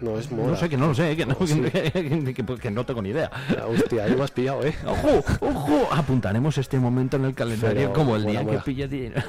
no 0.00 0.18
es 0.18 0.30
Mora. 0.30 0.48
No 0.50 0.56
sé, 0.56 0.68
que 0.68 0.76
no 0.76 0.88
lo 0.88 0.94
sé, 0.94 1.16
que 1.16 1.24
no, 1.26 1.36
sí. 1.46 1.60
que, 1.60 2.34
que- 2.34 2.56
que 2.58 2.70
no 2.70 2.84
tengo 2.84 3.00
ni 3.02 3.10
idea. 3.10 3.30
Ya, 3.54 3.66
Hostia, 3.66 4.04
ahí 4.04 4.14
me 4.16 4.22
has 4.24 4.30
pillado, 4.30 4.64
¿eh? 4.64 4.74
¡Ojo! 4.86 5.24
¡Ojo! 5.40 5.88
Apuntaremos 5.92 6.58
este 6.58 6.78
momento 6.78 7.16
en 7.16 7.24
el 7.26 7.34
calendario 7.34 7.80
Pero 7.80 7.92
como 7.92 8.16
el 8.16 8.26
día 8.26 8.44
que 8.44 8.58
pilla 8.58 8.86
dinero. 8.88 9.22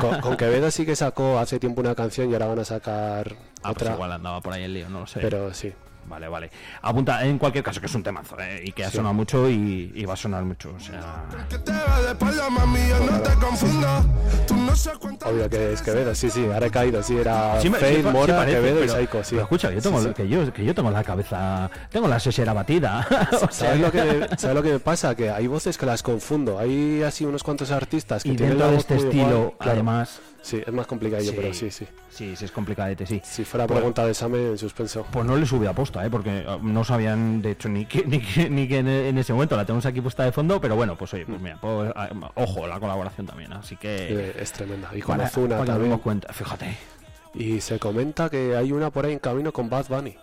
Con, 0.00 0.20
con 0.20 0.36
Quevedo 0.36 0.70
sí 0.70 0.84
que 0.84 0.96
sacó 0.96 1.38
hace 1.38 1.58
tiempo 1.60 1.80
una 1.80 1.94
canción 1.94 2.28
y 2.30 2.32
ahora 2.32 2.46
van 2.46 2.58
a 2.60 2.64
sacar 2.64 3.34
Ah, 3.62 3.72
pues 3.72 3.82
otra. 3.82 3.94
igual 3.94 4.12
andaba 4.12 4.40
por 4.40 4.52
ahí 4.52 4.62
el 4.64 4.74
lío, 4.74 4.88
no 4.88 5.00
lo 5.00 5.06
sé. 5.06 5.20
Pero 5.20 5.52
sí. 5.54 5.72
Vale, 6.08 6.28
vale. 6.28 6.50
Apunta, 6.82 7.24
en 7.24 7.38
cualquier 7.38 7.64
caso, 7.64 7.80
que 7.80 7.86
es 7.86 7.94
un 7.94 8.02
temazo, 8.02 8.38
¿eh? 8.40 8.62
Y 8.64 8.72
que 8.72 8.84
ha 8.84 8.90
Sí. 8.90 8.96
sonado 8.96 9.14
mucho 9.14 9.48
y, 9.50 9.92
y 9.94 10.04
va 10.04 10.14
a 10.14 10.16
sonar 10.16 10.44
mucho. 10.44 10.72
O 10.76 10.80
sea, 10.80 11.24
Obvio 15.24 15.48
que 15.50 15.72
es 15.72 15.82
Quevedo, 15.82 16.14
sí, 16.14 16.30
sí, 16.30 16.46
ahora 16.52 16.66
he 16.66 16.70
caído, 16.70 17.02
sí, 17.02 17.16
era 17.16 17.60
Sí 17.60 17.68
Fate, 17.70 17.96
sí 17.96 18.02
Mora, 18.02 18.36
parece, 18.36 18.56
Quevedo 18.58 18.80
pero- 18.80 18.84
y 18.84 18.88
Psycho, 19.04 19.24
sí. 19.24 19.30
pero 19.30 19.42
escucha, 19.42 19.70
yo 19.70 19.80
tengo, 19.82 20.00
Sí, 20.00 20.08
sí. 20.08 20.14
Que, 20.14 20.28
yo, 20.28 20.52
que 20.52 20.64
yo 20.64 20.74
tengo 20.74 20.90
la 20.90 21.02
cabeza, 21.02 21.70
tengo 21.90 22.08
la 22.08 22.20
sesera 22.20 22.52
batida. 22.52 23.06
O 23.32 23.38
sea, 23.38 23.50
¿Sabes 23.50 23.80
lo, 23.80 23.90
que 23.90 24.02
me, 24.02 24.28
¿Sabes 24.38 24.56
lo 24.56 24.62
que 24.62 24.72
me 24.72 24.78
pasa? 24.80 25.14
Que 25.14 25.30
hay 25.30 25.46
voces 25.46 25.76
que 25.76 25.86
las 25.86 26.02
confundo. 26.02 26.58
Hay 26.58 27.02
así 27.02 27.24
unos 27.24 27.42
cuantos 27.42 27.70
artistas 27.70 28.22
que 28.22 28.30
y 28.30 28.36
tienen 28.36 28.50
dentro 28.58 28.66
la 28.66 28.72
de 28.72 28.78
este 28.78 28.96
estilo, 28.96 29.28
igual, 29.28 29.52
claro. 29.58 29.72
además, 29.72 30.20
Sí, 30.42 30.62
es 30.64 30.72
más 30.72 30.86
complicadillo, 30.86 31.32
pero 31.34 31.52
sí, 31.52 31.70
sí. 31.70 31.86
sí, 32.08 32.36
sí 32.36 32.44
es 32.44 32.52
complicadete, 32.52 33.04
sí. 33.06 33.20
Si 33.24 33.44
fuera 33.44 33.66
Pues- 33.66 33.78
pregunta 33.78 34.04
de 34.04 34.10
examen, 34.12 34.40
en 34.46 34.58
suspenso. 34.58 35.04
Pues 35.10 35.26
no 35.26 35.36
le 35.36 35.44
subí 35.44 35.66
a 35.66 35.72
posta, 35.72 36.06
¿eh? 36.06 36.10
porque 36.10 36.38
eh, 36.46 36.58
no 36.62 36.84
sabían, 36.84 37.42
de 37.42 37.50
hecho, 37.52 37.68
ni 37.68 37.86
que, 37.86 38.04
ni 38.06 38.20
que, 38.20 38.48
ni 38.48 38.68
que 38.68 38.78
en, 38.78 38.88
en 38.88 39.18
ese 39.18 39.32
momento 39.32 39.56
la 39.56 39.64
tenemos 39.64 39.86
aquí 39.86 40.00
puesta 40.00 40.22
de 40.24 40.30
fondo, 40.32 40.60
pero 40.60 40.76
bueno, 40.76 40.96
pues 40.96 41.12
oye, 41.14 41.26
pues 41.26 41.40
mira, 41.40 41.58
pues, 41.60 41.92
ah, 41.96 42.08
ojo, 42.36 42.66
la 42.66 42.78
colaboración 42.78 43.26
también, 43.26 43.52
así 43.54 43.76
que... 43.76 44.34
Es 44.38 44.52
tremenda. 44.52 44.90
Y 44.94 45.00
con 45.00 45.16
para- 45.16 45.28
Ozuna 45.28 45.58
para 45.58 45.72
también. 45.74 45.98
cuenta, 45.98 46.32
fíjate. 46.32 46.76
Y 47.34 47.60
se 47.60 47.78
comenta 47.78 48.30
que 48.30 48.54
hay 48.56 48.72
una 48.72 48.90
por 48.90 49.04
ahí 49.04 49.12
en 49.12 49.18
camino 49.18 49.52
con 49.52 49.68
Bad 49.68 49.86
Bunny. 49.88 50.16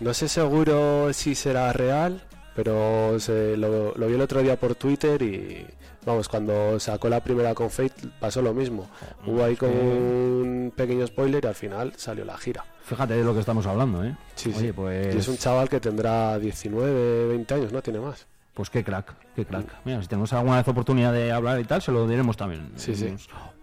No 0.00 0.12
sé 0.12 0.28
seguro 0.28 1.12
si 1.12 1.34
será 1.34 1.72
real, 1.72 2.22
pero 2.54 3.18
se, 3.20 3.56
lo, 3.56 3.94
lo 3.96 4.06
vi 4.06 4.14
el 4.14 4.20
otro 4.20 4.42
día 4.42 4.56
por 4.56 4.74
Twitter 4.74 5.22
y 5.22 5.64
vamos, 6.04 6.28
cuando 6.28 6.78
sacó 6.80 7.08
la 7.08 7.20
primera 7.22 7.54
con 7.54 7.70
Fate 7.70 8.08
pasó 8.20 8.42
lo 8.42 8.52
mismo. 8.54 8.88
Hubo 9.26 9.44
ahí 9.44 9.56
como 9.56 9.72
un 9.72 10.72
pequeño 10.76 11.06
spoiler 11.06 11.44
y 11.44 11.46
al 11.46 11.54
final 11.54 11.92
salió 11.96 12.24
la 12.24 12.36
gira. 12.38 12.64
Fíjate 12.84 13.14
de 13.14 13.24
lo 13.24 13.32
que 13.34 13.40
estamos 13.40 13.66
hablando, 13.66 14.04
¿eh? 14.04 14.16
Sí, 14.34 14.50
Oye, 14.56 14.66
sí. 14.68 14.72
pues... 14.72 15.14
Y 15.14 15.18
es 15.18 15.28
un 15.28 15.36
chaval 15.36 15.68
que 15.68 15.80
tendrá 15.80 16.38
19, 16.38 17.28
20 17.28 17.54
años, 17.54 17.72
no 17.72 17.80
tiene 17.82 18.00
más. 18.00 18.26
Pues 18.54 18.68
qué 18.68 18.84
crack, 18.84 19.14
qué 19.34 19.46
crack. 19.46 19.64
Mira, 19.86 20.02
si 20.02 20.08
tenemos 20.08 20.30
alguna 20.34 20.56
vez 20.58 20.68
oportunidad 20.68 21.10
de 21.12 21.32
hablar 21.32 21.58
y 21.58 21.64
tal, 21.64 21.80
se 21.80 21.90
lo 21.90 22.06
diremos 22.06 22.36
también. 22.36 22.70
Sí, 22.76 22.94
sí. 22.94 23.14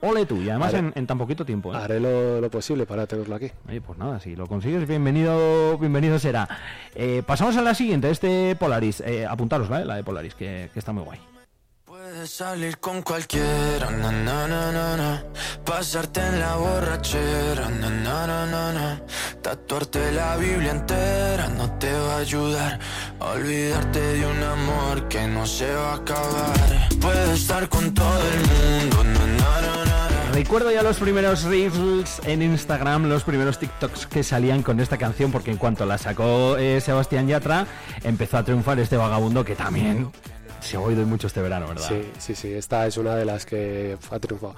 Ole 0.02 0.26
tú, 0.26 0.38
y 0.42 0.50
además 0.50 0.74
Haré- 0.74 0.80
en, 0.80 0.94
en 0.96 1.06
tan 1.06 1.18
poquito 1.20 1.46
tiempo. 1.46 1.72
¿eh? 1.74 1.78
Haré 1.78 2.00
lo, 2.00 2.42
lo 2.42 2.50
posible 2.50 2.88
para 2.88 3.06
tenerlo 3.06 3.36
aquí. 3.36 3.52
Oye, 3.68 3.82
pues 3.82 4.00
nada, 4.00 4.20
si 4.20 4.36
lo 4.36 4.48
consigues, 4.48 4.88
bienvenido, 4.88 5.78
bienvenido 5.78 6.18
será. 6.18 6.48
Eh, 6.96 7.22
pasamos 7.24 7.56
a 7.58 7.62
la 7.62 7.76
siguiente, 7.76 8.10
este 8.10 8.56
Polaris. 8.56 9.02
Eh, 9.02 9.28
apuntaros, 9.30 9.70
¿vale? 9.70 9.86
La 9.86 9.96
de 9.98 10.04
Polaris, 10.04 10.34
que, 10.34 10.72
que 10.74 10.80
está 10.80 10.92
muy 10.92 11.04
guay. 11.04 11.20
Salir 12.26 12.80
con 12.80 13.02
cualquiera, 13.02 13.90
na, 13.92 14.12
na, 14.12 14.48
na, 14.48 14.98
na, 14.98 15.24
pasarte 15.64 16.20
en 16.20 16.40
la 16.40 16.56
borrachera, 16.56 17.70
na, 17.70 17.90
na, 17.90 18.46
na, 18.46 18.74
na, 18.74 19.02
tatuarte 19.42 20.12
la 20.12 20.36
Biblia 20.36 20.72
entera 20.72 21.48
no 21.48 21.72
te 21.80 21.92
va 21.92 22.16
a 22.16 22.18
ayudar 22.20 22.80
olvidarte 23.20 24.00
de 24.00 24.26
un 24.26 24.44
amor 24.44 25.08
que 25.08 25.28
no 25.28 25.46
se 25.46 25.74
va 25.74 25.94
a 25.94 25.96
acabar. 25.96 26.90
Puedes 27.00 27.42
estar 27.42 27.70
con 27.70 27.94
todo 27.94 28.22
el 28.22 28.40
mundo, 28.82 29.04
na, 29.04 29.26
na, 29.26 29.86
na. 29.86 29.90
Recuerdo 30.34 30.72
ya 30.72 30.84
los 30.84 30.98
primeros 30.98 31.44
reels 31.44 32.22
en 32.26 32.42
Instagram, 32.42 33.06
los 33.06 33.24
primeros 33.24 33.60
TikToks 33.60 34.08
que 34.08 34.24
salían 34.24 34.62
con 34.62 34.80
esta 34.80 34.98
canción, 34.98 35.32
porque 35.32 35.52
en 35.52 35.58
cuanto 35.58 35.86
la 35.86 35.98
sacó 35.98 36.58
eh, 36.58 36.82
Sebastián 36.82 37.28
Yatra, 37.28 37.66
empezó 38.04 38.38
a 38.38 38.44
triunfar 38.44 38.80
este 38.80 38.98
vagabundo 38.98 39.44
que 39.44 39.56
también 39.56 40.12
se 40.62 40.78
ha 40.78 40.80
oído 40.80 41.06
mucho 41.06 41.28
este 41.28 41.42
verano, 41.42 41.68
¿verdad? 41.68 41.88
Sí, 41.88 42.02
sí, 42.20 42.36
sí, 42.36 42.54
esta 42.54 42.86
es 42.88 42.98
una 42.98 43.16
de 43.16 43.26
las 43.26 43.46
que 43.46 43.98
ha 44.12 44.20
triunfado. 44.20 44.56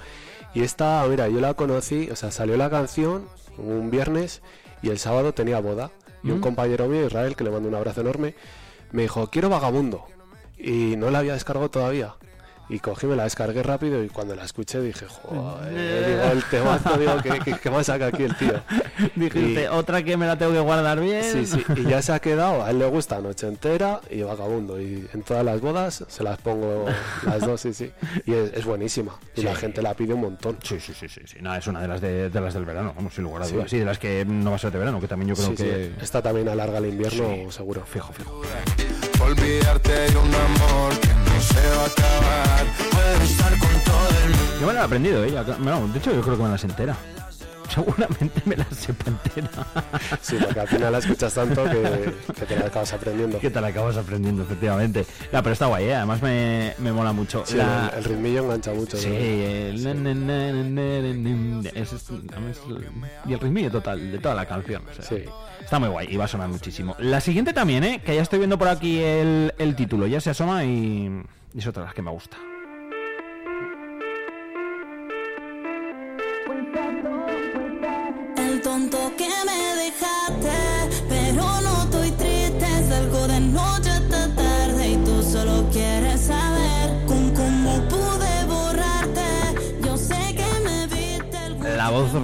Y 0.53 0.63
esta, 0.63 1.05
mira, 1.07 1.27
yo 1.29 1.39
la 1.39 1.53
conocí, 1.53 2.09
o 2.11 2.15
sea, 2.15 2.31
salió 2.31 2.57
la 2.57 2.69
canción 2.69 3.27
un 3.57 3.89
viernes 3.91 4.41
y 4.81 4.89
el 4.89 4.99
sábado 4.99 5.33
tenía 5.33 5.59
boda. 5.59 5.91
Y 6.23 6.29
un 6.31 6.37
Mm. 6.37 6.41
compañero 6.41 6.87
mío, 6.87 7.05
Israel, 7.07 7.35
que 7.35 7.43
le 7.43 7.49
mando 7.51 7.67
un 7.69 7.75
abrazo 7.75 8.01
enorme, 8.01 8.35
me 8.91 9.03
dijo, 9.03 9.27
quiero 9.31 9.49
vagabundo. 9.49 10.05
Y 10.57 10.95
no 10.97 11.09
la 11.09 11.19
había 11.19 11.33
descargado 11.33 11.69
todavía. 11.71 12.13
Y 12.73 12.79
cogí, 12.79 13.05
me 13.05 13.17
la 13.17 13.23
descargué 13.25 13.61
rápido 13.63 14.01
y 14.01 14.07
cuando 14.07 14.33
la 14.33 14.45
escuché 14.45 14.79
dije, 14.79 15.05
joder, 15.05 16.05
digo, 16.07 16.23
el 16.31 16.43
temazo, 16.45 16.97
digo, 16.97 17.17
¿qué, 17.21 17.39
qué, 17.43 17.59
qué 17.61 17.69
más 17.69 17.85
saca 17.87 18.07
aquí 18.07 18.23
el 18.23 18.35
tío? 18.37 18.53
Dijiste, 19.15 19.63
Y- 19.63 19.67
otra 19.67 20.01
que 20.03 20.15
me 20.15 20.25
la 20.25 20.37
tengo 20.37 20.53
que 20.53 20.59
guardar 20.61 20.99
bien. 21.01 21.21
Sí, 21.23 21.45
sí, 21.45 21.63
y 21.75 21.83
ya 21.83 22.01
se 22.01 22.13
ha 22.13 22.19
quedado, 22.19 22.63
a 22.63 22.69
él 22.71 22.79
le 22.79 22.85
gusta 22.85 23.19
Noche 23.19 23.47
Entera 23.47 23.99
y 24.09 24.21
Vagabundo, 24.21 24.79
y 24.79 25.05
en 25.13 25.21
todas 25.23 25.43
las 25.43 25.59
bodas 25.59 26.05
se 26.07 26.23
las 26.23 26.39
pongo 26.39 26.85
las 27.25 27.41
dos, 27.41 27.59
sí, 27.59 27.73
sí, 27.73 27.91
y 28.25 28.33
es, 28.33 28.53
es 28.53 28.63
buenísima, 28.65 29.17
y 29.35 29.41
la 29.41 29.51
Sí. 29.55 29.61
gente 29.61 29.81
la 29.81 29.93
pide 29.93 30.13
un 30.13 30.21
montón. 30.21 30.57
Sí, 30.63 30.79
sí, 30.79 30.93
sí, 30.97 31.09
sí, 31.09 31.19
sí. 31.25 31.37
Nada, 31.41 31.57
es 31.57 31.67
una 31.67 31.81
de 31.81 31.87
las 31.89 31.99
de, 31.99 32.29
de 32.29 32.41
las 32.41 32.53
del 32.53 32.63
verano, 32.63 32.93
vamos, 32.95 33.13
sin 33.13 33.25
lugar 33.25 33.41
a 33.41 33.45
Sí. 33.47 33.53
dudas. 33.53 33.69
Sí, 33.69 33.79
de 33.79 33.85
las 33.85 33.99
que 33.99 34.23
no 34.25 34.51
va 34.51 34.55
a 34.55 34.59
ser 34.59 34.71
de 34.71 34.79
verano, 34.79 35.01
que 35.01 35.09
también 35.09 35.27
yo 35.29 35.35
creo 35.35 35.49
Sí, 35.49 35.57
sí, 35.57 35.63
que. 35.63 35.91
esta 36.01 36.21
también 36.21 36.47
alarga 36.47 36.77
el 36.77 36.85
invierno, 36.85 37.25
Sí. 37.35 37.51
seguro. 37.51 37.83
Fijo, 37.85 38.13
fijo. 38.13 38.41
Olvidarte 39.21 39.91
de 39.91 40.17
un 40.17 40.33
amor 40.33 40.99
que 41.01 41.07
no 41.09 41.20
se 41.41 41.67
va 41.69 41.83
a 41.83 41.85
acabar. 41.87 42.65
Puedes 42.91 43.31
estar 43.31 43.51
con 43.59 43.69
todo 43.83 44.09
el 44.25 44.29
mundo. 44.31 44.53
Yo 44.61 44.67
me 44.67 44.73
la 44.73 44.81
he 44.81 44.83
aprendido, 44.83 45.23
¿eh? 45.23 45.31
Ya- 45.31 45.43
no, 45.59 45.87
de 45.87 45.99
hecho, 45.99 46.13
yo 46.13 46.21
creo 46.21 46.37
que 46.37 46.43
me 46.43 46.49
la 46.49 46.57
sé 46.57 46.67
entera. 46.67 46.95
Seguramente 47.73 48.41
me 48.45 48.55
la 48.57 48.65
sepa 48.65 49.09
entera. 49.09 49.49
Sí, 50.21 50.37
porque 50.43 50.59
al 50.59 50.67
final 50.67 50.91
la 50.91 50.97
escuchas 50.97 51.33
tanto 51.33 51.63
que, 51.65 52.13
que 52.37 52.45
te 52.45 52.55
la 52.57 52.65
acabas 52.65 52.93
aprendiendo. 52.93 53.39
que 53.39 53.49
te 53.49 53.61
la 53.61 53.67
acabas 53.67 53.97
aprendiendo, 53.97 54.43
efectivamente. 54.43 55.05
No, 55.31 55.41
pero 55.41 55.53
está 55.53 55.67
guay, 55.67 55.85
¿eh? 55.85 55.95
Además 55.95 56.21
me, 56.21 56.73
me 56.79 56.91
mola 56.91 57.13
mucho. 57.13 57.43
Sí, 57.45 57.55
La- 57.57 57.89
el, 57.93 57.99
el 57.99 58.03
ritmillo 58.03 58.43
engancha 58.43 58.73
mucho. 58.73 58.97
Sí, 58.97 59.07
y 63.27 63.33
el 63.33 63.39
ritmillo 63.39 63.71
total 63.71 64.11
de 64.11 64.19
toda 64.19 64.35
la 64.35 64.45
canción. 64.45 64.83
o 64.89 64.93
sea, 64.93 65.03
Sí. 65.05 65.23
Está 65.63 65.79
muy 65.79 65.89
guay 65.89 66.07
y 66.09 66.17
va 66.17 66.25
a 66.25 66.27
sonar 66.27 66.49
muchísimo. 66.49 66.95
La 66.99 67.21
siguiente 67.21 67.53
también, 67.53 67.83
¿eh? 67.83 68.01
Que 68.03 68.15
ya 68.15 68.21
estoy 68.21 68.39
viendo 68.39 68.57
por 68.57 68.67
aquí 68.67 68.99
el, 68.99 69.53
el 69.57 69.75
título, 69.75 70.07
ya 70.07 70.19
se 70.19 70.31
asoma 70.31 70.65
y, 70.65 71.21
y 71.53 71.59
es 71.59 71.67
otra 71.67 71.83
de 71.83 71.87
las 71.87 71.93
que 71.95 72.01
me 72.01 72.11
gusta. 72.11 72.37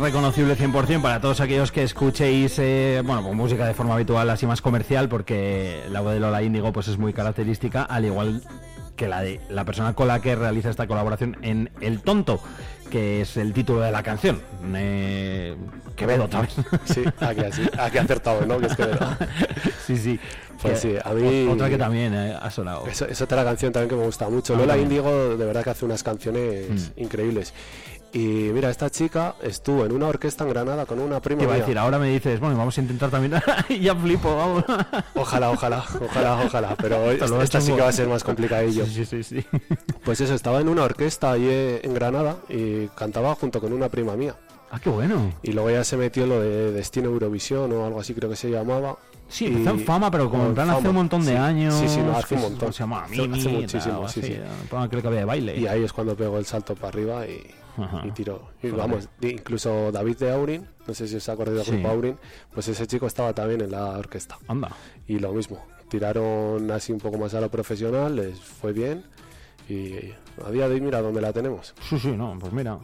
Reconocible 0.01 0.55
100% 0.57 1.01
para 1.01 1.19
todos 1.21 1.39
aquellos 1.41 1.71
que 1.71 1.83
escuchéis, 1.83 2.57
eh, 2.59 3.01
bueno, 3.05 3.21
pues 3.23 3.35
música 3.35 3.65
de 3.65 3.73
forma 3.73 3.93
habitual, 3.95 4.29
así 4.29 4.45
más 4.45 4.61
comercial, 4.61 5.09
porque 5.09 5.83
la 5.91 6.01
voz 6.01 6.13
de 6.13 6.19
Lola 6.19 6.41
Índigo 6.43 6.71
pues 6.73 6.87
es 6.87 6.97
muy 6.97 7.13
característica, 7.13 7.83
al 7.83 8.05
igual 8.05 8.41
que 8.95 9.07
la 9.07 9.21
de 9.21 9.39
la 9.49 9.63
persona 9.65 9.93
con 9.93 10.07
la 10.07 10.19
que 10.21 10.35
realiza 10.35 10.69
esta 10.69 10.87
colaboración 10.87 11.37
en 11.43 11.69
El 11.81 12.01
Tonto, 12.01 12.41
que 12.89 13.21
es 13.21 13.37
el 13.37 13.53
título 13.53 13.81
de 13.81 13.91
la 13.91 14.01
canción. 14.01 14.41
Eh, 14.75 15.55
Quevedo 15.95 16.27
también. 16.27 16.53
Sí, 16.85 17.03
aquí, 17.19 17.41
así, 17.41 17.61
aquí 17.77 17.97
ha 17.97 18.01
acertado, 18.01 18.45
¿no? 18.45 18.59
Que 18.59 18.67
es 18.67 18.75
Quevedo. 18.75 19.07
sí, 19.85 19.97
sí. 19.97 20.19
Pues 20.61 20.81
Que- 20.81 20.93
sí, 20.93 20.95
a 21.03 21.11
mí- 21.13 21.47
Otra 21.47 21.69
que 21.69 21.77
también 21.77 22.13
eh, 22.15 22.35
ha 22.41 22.49
sonado. 22.49 22.87
Es, 22.87 22.99
es 23.03 23.21
otra 23.21 23.43
canción 23.43 23.71
también 23.71 23.89
que 23.89 23.95
me 23.95 24.03
gusta 24.05 24.27
mucho. 24.29 24.55
Lola. 24.55 24.75
Índigo 24.77 25.37
de 25.37 25.45
verdad 25.45 25.63
que 25.63 25.69
hace 25.69 25.85
unas 25.85 26.01
canciones 26.01 26.91
Mm. 26.97 27.01
increíbles. 27.01 27.53
Y 28.13 28.19
mira, 28.53 28.69
esta 28.69 28.89
chica 28.89 29.35
estuvo 29.43 29.85
en 29.85 29.91
una 29.91 30.07
orquesta 30.07 30.43
en 30.45 30.49
Granada 30.51 30.85
con 30.85 30.99
una 30.99 31.19
prima 31.21 31.39
Te 31.39 31.43
iba 31.45 31.55
a 31.55 31.57
decir, 31.57 31.77
ahora 31.77 31.99
me 31.99 32.07
dices, 32.09 32.39
bueno, 32.39 32.57
vamos 32.57 32.77
a 32.77 32.81
intentar 32.81 33.09
también. 33.11 33.41
y 33.69 33.79
ya 33.79 33.95
flipo, 33.95 34.35
vamos. 34.35 34.63
Ojalá, 35.15 35.51
ojalá, 35.51 35.83
ojalá, 36.01 36.41
ojalá. 36.45 36.75
Pero 36.77 37.11
esta, 37.41 37.57
he 37.57 37.61
sí 37.61 37.73
que 37.73 37.81
va 37.81 37.89
a 37.89 37.91
ser 37.91 38.07
más 38.07 38.23
complicadillo. 38.23 38.85
Sí, 38.85 39.05
sí, 39.05 39.23
sí, 39.23 39.41
sí. 39.41 39.45
Pues 40.05 40.21
eso, 40.21 40.33
estaba 40.33 40.61
en 40.61 40.69
una 40.69 40.83
orquesta 40.83 41.31
allí 41.33 41.49
en 41.49 41.93
Granada 41.93 42.37
y 42.47 42.87
cantaba 42.87 43.35
junto 43.35 43.59
con 43.59 43.73
una 43.73 43.89
prima 43.89 44.15
mía. 44.15 44.35
Ah, 44.71 44.79
qué 44.79 44.89
bueno. 44.89 45.33
Y 45.43 45.51
luego 45.51 45.69
ya 45.69 45.83
se 45.83 45.97
metió 45.97 46.23
en 46.23 46.29
lo 46.29 46.41
de 46.41 46.71
Destino 46.71 47.09
Eurovisión 47.09 47.71
o 47.73 47.85
algo 47.85 47.99
así 47.99 48.13
creo 48.13 48.29
que 48.29 48.35
se 48.37 48.49
llamaba. 48.49 48.97
Sí, 49.29 49.45
Y- 49.45 49.47
empezó 49.47 49.71
en 49.71 49.79
fama, 49.81 50.09
pero 50.09 50.29
como 50.29 50.45
en 50.47 50.53
plan 50.55 50.69
hace 50.69 50.77
fama, 50.77 50.89
un 50.89 50.95
montón 50.95 51.25
de 51.25 51.31
sí. 51.31 51.37
años. 51.37 51.73
Sí, 51.75 51.89
sí, 51.89 51.99
no, 51.99 52.15
hace 52.15 52.35
un 52.35 52.41
montón. 52.41 52.71
Se 52.71 52.79
llama 52.79 53.03
Hace- 53.03 53.13
hace 53.13 53.27
Mimi, 53.27 53.61
muchísimo, 53.61 53.99
tal, 53.99 54.09
sí, 54.09 54.19
así, 54.21 54.33
sí. 54.33 54.39
creo 54.89 55.01
que 55.01 55.07
había 55.07 55.19
de 55.19 55.25
baile. 55.25 55.57
Y 55.57 55.67
ahí 55.67 55.83
es 55.83 55.91
cuando 55.91 56.15
pegó 56.15 56.37
el 56.37 56.45
salto 56.45 56.73
para 56.75 56.87
arriba 56.89 57.25
y, 57.27 57.45
Ajá. 57.77 58.03
y 58.05 58.11
tiró. 58.11 58.49
Y 58.61 58.69
vamos, 58.71 59.07
incluso 59.21 59.91
David 59.91 60.17
de 60.17 60.31
Aurin, 60.31 60.67
no 60.87 60.93
sé 60.93 61.07
si 61.07 61.15
os 61.15 61.29
acordáis 61.29 61.57
del 61.57 61.65
Sí. 61.65 61.71
grupo 61.73 61.87
Aurin, 61.89 62.17
pues 62.53 62.67
ese 62.67 62.85
chico 62.87 63.07
estaba 63.07 63.33
también 63.33 63.61
en 63.61 63.71
la 63.71 63.97
orquesta. 63.97 64.37
Anda. 64.47 64.69
Y 65.07 65.19
lo 65.19 65.31
mismo, 65.33 65.63
tiraron 65.89 66.69
así 66.71 66.91
un 66.91 66.99
poco 66.99 67.17
más 67.17 67.33
a 67.33 67.41
lo 67.41 67.49
profesional, 67.49 68.15
les 68.15 68.39
fue 68.39 68.73
bien. 68.73 69.03
Y 69.69 70.11
a 70.45 70.51
día 70.51 70.67
de 70.67 70.75
hoy, 70.75 70.81
mira 70.81 71.01
dónde 71.01 71.21
la 71.21 71.33
tenemos. 71.33 71.73
Sí, 71.89 71.99
sí, 71.99 72.11
no, 72.11 72.37
pues 72.39 72.51
mira. 72.53 72.77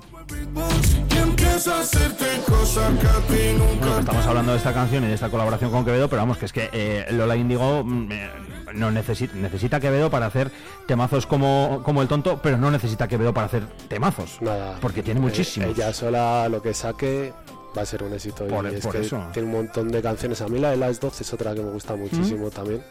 Bueno, 3.79 3.99
estamos 3.99 4.25
hablando 4.25 4.51
de 4.51 4.57
esta 4.57 4.73
canción 4.73 5.03
y 5.03 5.07
de 5.07 5.13
esta 5.13 5.29
colaboración 5.29 5.71
con 5.71 5.83
Quevedo, 5.85 6.07
pero 6.09 6.21
vamos, 6.21 6.37
que 6.37 6.45
es 6.45 6.53
que 6.53 6.69
eh, 6.71 7.05
Lola 7.11 7.35
Índigo 7.35 7.83
mm, 7.83 8.11
eh, 8.11 8.29
no 8.73 8.91
necesita, 8.91 9.35
necesita 9.35 9.79
Quevedo 9.79 10.09
para 10.09 10.25
hacer 10.27 10.51
temazos 10.87 11.25
como, 11.25 11.81
como 11.83 12.01
el 12.01 12.07
tonto, 12.07 12.39
pero 12.41 12.57
no 12.57 12.71
necesita 12.71 13.07
Quevedo 13.07 13.33
para 13.33 13.47
hacer 13.47 13.63
temazos. 13.87 14.37
Nada. 14.41 14.77
Porque 14.81 15.03
tiene 15.03 15.19
eh, 15.19 15.23
muchísimos. 15.23 15.69
ella 15.77 15.93
sola 15.93 16.47
lo 16.49 16.61
que 16.61 16.73
saque 16.73 17.33
va 17.77 17.81
a 17.81 17.85
ser 17.85 18.03
un 18.03 18.13
éxito. 18.13 18.47
Por- 18.47 18.65
y 18.71 18.75
es 18.75 18.81
por 18.83 18.93
que 18.93 19.01
eso. 19.01 19.21
tiene 19.33 19.47
un 19.47 19.53
montón 19.55 19.89
de 19.89 20.01
canciones. 20.01 20.41
A 20.41 20.47
mí 20.47 20.59
la 20.59 20.71
de 20.71 20.77
las 20.77 20.99
12 20.99 21.23
es 21.23 21.33
otra 21.33 21.53
que 21.53 21.61
me 21.61 21.71
gusta 21.71 21.95
muchísimo 21.95 22.49
también. 22.49 22.83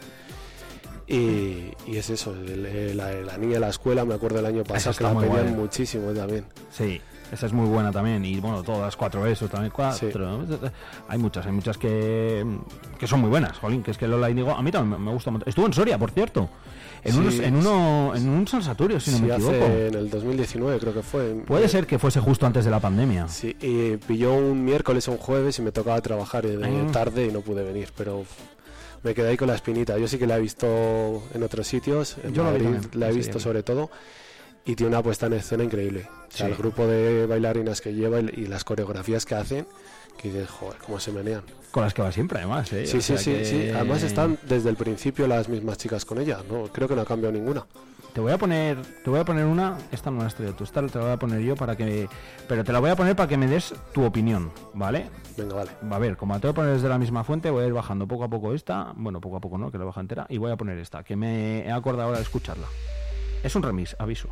Y, 1.07 1.72
y 1.86 1.96
es 1.96 2.09
eso, 2.11 2.32
el- 2.32 2.96
la, 2.96 3.12
la 3.12 3.36
niña 3.38 3.55
de 3.55 3.61
la 3.61 3.68
escuela, 3.68 4.05
me 4.05 4.14
acuerdo 4.14 4.38
el 4.38 4.46
año 4.46 4.64
pasado 4.64 4.96
que 4.96 5.05
la 5.05 5.12
muy 5.12 5.24
pedían 5.26 5.46
guay. 5.48 5.55
muchísimo 5.57 6.12
también. 6.12 6.44
Sí, 6.70 7.00
esa 7.32 7.46
es 7.46 7.53
muy 7.53 7.66
buena 7.68 7.90
también. 7.90 8.24
Y 8.24 8.38
bueno, 8.40 8.62
todas 8.62 8.96
cuatro 8.96 9.26
eso 9.26 9.48
también 9.48 9.72
cuatro. 9.74 10.40
Hay 11.09 11.18
muchas, 11.18 11.44
hay 11.46 11.53
muchas 11.53 11.76
que, 11.78 12.44
que 12.98 13.07
son 13.07 13.20
muy 13.20 13.30
buenas, 13.30 13.59
Jolín, 13.59 13.82
que 13.82 13.90
es 13.90 13.98
que 13.98 14.07
Lola 14.07 14.30
Índigo, 14.30 14.53
a 14.53 14.62
mí 14.62 14.70
también 14.70 15.03
me- 15.03 15.12
gusta 15.12 15.30
mucho. 15.30 15.44
Estuvo 15.48 15.66
en 15.66 15.72
Soria, 15.72 15.98
por 15.98 16.11
cierto. 16.12 16.48
En, 17.05 17.12
Sí, 17.14 17.18
unos, 17.18 17.38
en, 17.40 17.57
uno, 17.57 18.12
en 18.14 18.28
un 18.28 18.46
Salsatorio, 18.46 19.00
si 19.00 19.11
no 19.11 19.16
Sí, 19.16 19.22
me 19.24 19.34
equivoco. 19.34 19.57
hace 19.57 19.86
en 19.88 19.94
el 19.94 20.09
2019 20.09 20.78
creo 20.78 20.94
que 20.94 21.03
fue. 21.03 21.34
Puede 21.44 21.68
ser 21.68 21.84
que 21.84 21.98
fuese 21.98 22.20
justo 22.20 22.46
antes 22.46 22.64
de 22.64 22.70
la 22.70 22.78
pandemia. 22.78 23.26
Sí, 23.26 23.57
y 23.61 23.96
pilló 23.96 24.34
un 24.34 24.64
miércoles 24.64 25.09
o 25.09 25.12
un 25.12 25.18
jueves 25.18 25.59
y 25.59 25.62
me 25.62 25.72
tocaba 25.72 26.00
trabajar 26.00 26.46
de 26.46 26.64
Ah. 26.64 26.92
tarde 26.92 27.26
y 27.26 27.32
no 27.32 27.40
pude 27.40 27.64
venir, 27.64 27.88
pero 27.96 28.22
me 29.03 29.14
quedé 29.14 29.28
ahí 29.30 29.36
con 29.36 29.48
la 29.48 29.55
espinita. 29.55 29.98
Yo 29.98 30.07
sí 30.09 30.18
que 30.18 30.26
la 30.26 30.36
he 30.36 30.40
visto 30.40 31.22
en 31.34 31.42
otros 31.42 31.66
sitios, 31.66 32.16
en 32.22 32.32
Yo 32.34 32.44
la 32.44 32.50
vi 32.53 32.59
Madrid 32.64 32.80
también, 32.80 33.00
la 33.00 33.11
he 33.11 33.12
visto 33.12 33.38
sí. 33.38 33.44
sobre 33.44 33.62
todo, 33.62 33.90
y 34.64 34.76
tiene 34.76 34.88
una 34.90 35.03
puesta 35.03 35.26
en 35.26 35.32
escena 35.34 35.64
increíble. 35.64 36.09
O 36.28 36.36
sea, 36.36 36.46
Sí. 36.46 36.53
el 36.53 36.59
grupo 36.59 36.86
de 36.86 37.26
bailarinas 37.26 37.80
que 37.80 37.92
lleva 37.92 38.20
y, 38.20 38.30
y 38.36 38.46
las 38.46 38.64
coreografías 38.64 39.26
que 39.26 39.34
hacen, 39.34 39.66
que 40.16 40.28
dices, 40.28 40.48
joder, 40.48 40.78
cómo 40.84 41.00
se 41.00 41.11
menean. 41.11 41.42
Con 41.70 41.82
las 41.84 41.94
que 41.94 42.03
va 42.03 42.12
siempre, 42.12 42.38
además. 42.38 42.72
¿eh? 42.72 42.86
Sí, 42.86 42.98
O 42.98 43.00
sí, 43.00 43.16
sí, 43.18 43.32
que- 43.32 43.44
sí. 43.44 43.70
Además 43.70 44.03
están 44.03 44.38
desde 44.48 44.68
el 44.68 44.76
principio 44.76 45.26
las 45.26 45.48
mismas 45.48 45.78
chicas 45.78 46.05
con 46.05 46.20
ella, 46.20 46.38
¿no? 46.50 46.64
Creo 46.64 46.86
que 46.86 46.94
no 46.94 47.00
ha 47.00 47.07
cambiado 47.07 47.32
ninguna. 47.32 47.64
Te 48.12 48.20
voy 48.20 48.32
a 48.32 48.36
poner, 48.36 48.76
te 49.02 49.08
voy 49.08 49.20
a 49.20 49.24
poner 49.24 49.46
una, 49.46 49.78
esta 49.90 50.10
no 50.10 50.18
la 50.18 50.26
has 50.26 50.34
traído 50.34 50.54
tú, 50.54 50.64
esta 50.64 50.86
te 50.86 50.98
la 50.98 51.04
voy 51.04 51.12
a 51.14 51.16
poner 51.16 51.40
yo 51.40 51.56
para 51.56 51.76
que, 51.76 52.08
pero 52.46 52.62
te 52.62 52.70
la 52.70 52.78
voy 52.78 52.90
a 52.90 52.96
poner 52.96 53.16
para 53.16 53.26
que 53.26 53.38
me 53.38 53.46
des 53.46 53.74
tu 53.94 54.04
opinión, 54.04 54.52
¿vale? 54.74 55.08
Venga, 55.34 55.54
vale. 55.54 55.70
A 55.90 55.98
ver, 55.98 56.18
como 56.18 56.34
la 56.34 56.40
te 56.40 56.46
voy 56.46 56.52
a 56.52 56.54
poner 56.54 56.74
desde 56.74 56.90
la 56.90 56.98
misma 56.98 57.24
fuente, 57.24 57.48
voy 57.48 57.64
a 57.64 57.66
ir 57.68 57.72
bajando 57.72 58.06
poco 58.06 58.24
a 58.24 58.28
poco 58.28 58.52
esta, 58.52 58.92
bueno, 58.96 59.18
poco 59.18 59.36
a 59.36 59.40
poco 59.40 59.56
no, 59.56 59.70
que 59.70 59.78
la 59.78 59.84
baja 59.84 60.02
entera, 60.02 60.26
y 60.28 60.36
voy 60.36 60.52
a 60.52 60.56
poner 60.56 60.76
esta, 60.76 61.02
que 61.02 61.16
me 61.16 61.66
he 61.66 61.72
acordado 61.72 62.08
ahora 62.08 62.18
de 62.18 62.24
escucharla. 62.24 62.66
Es 63.42 63.56
un 63.56 63.62
remix, 63.62 63.96
aviso. 63.98 64.28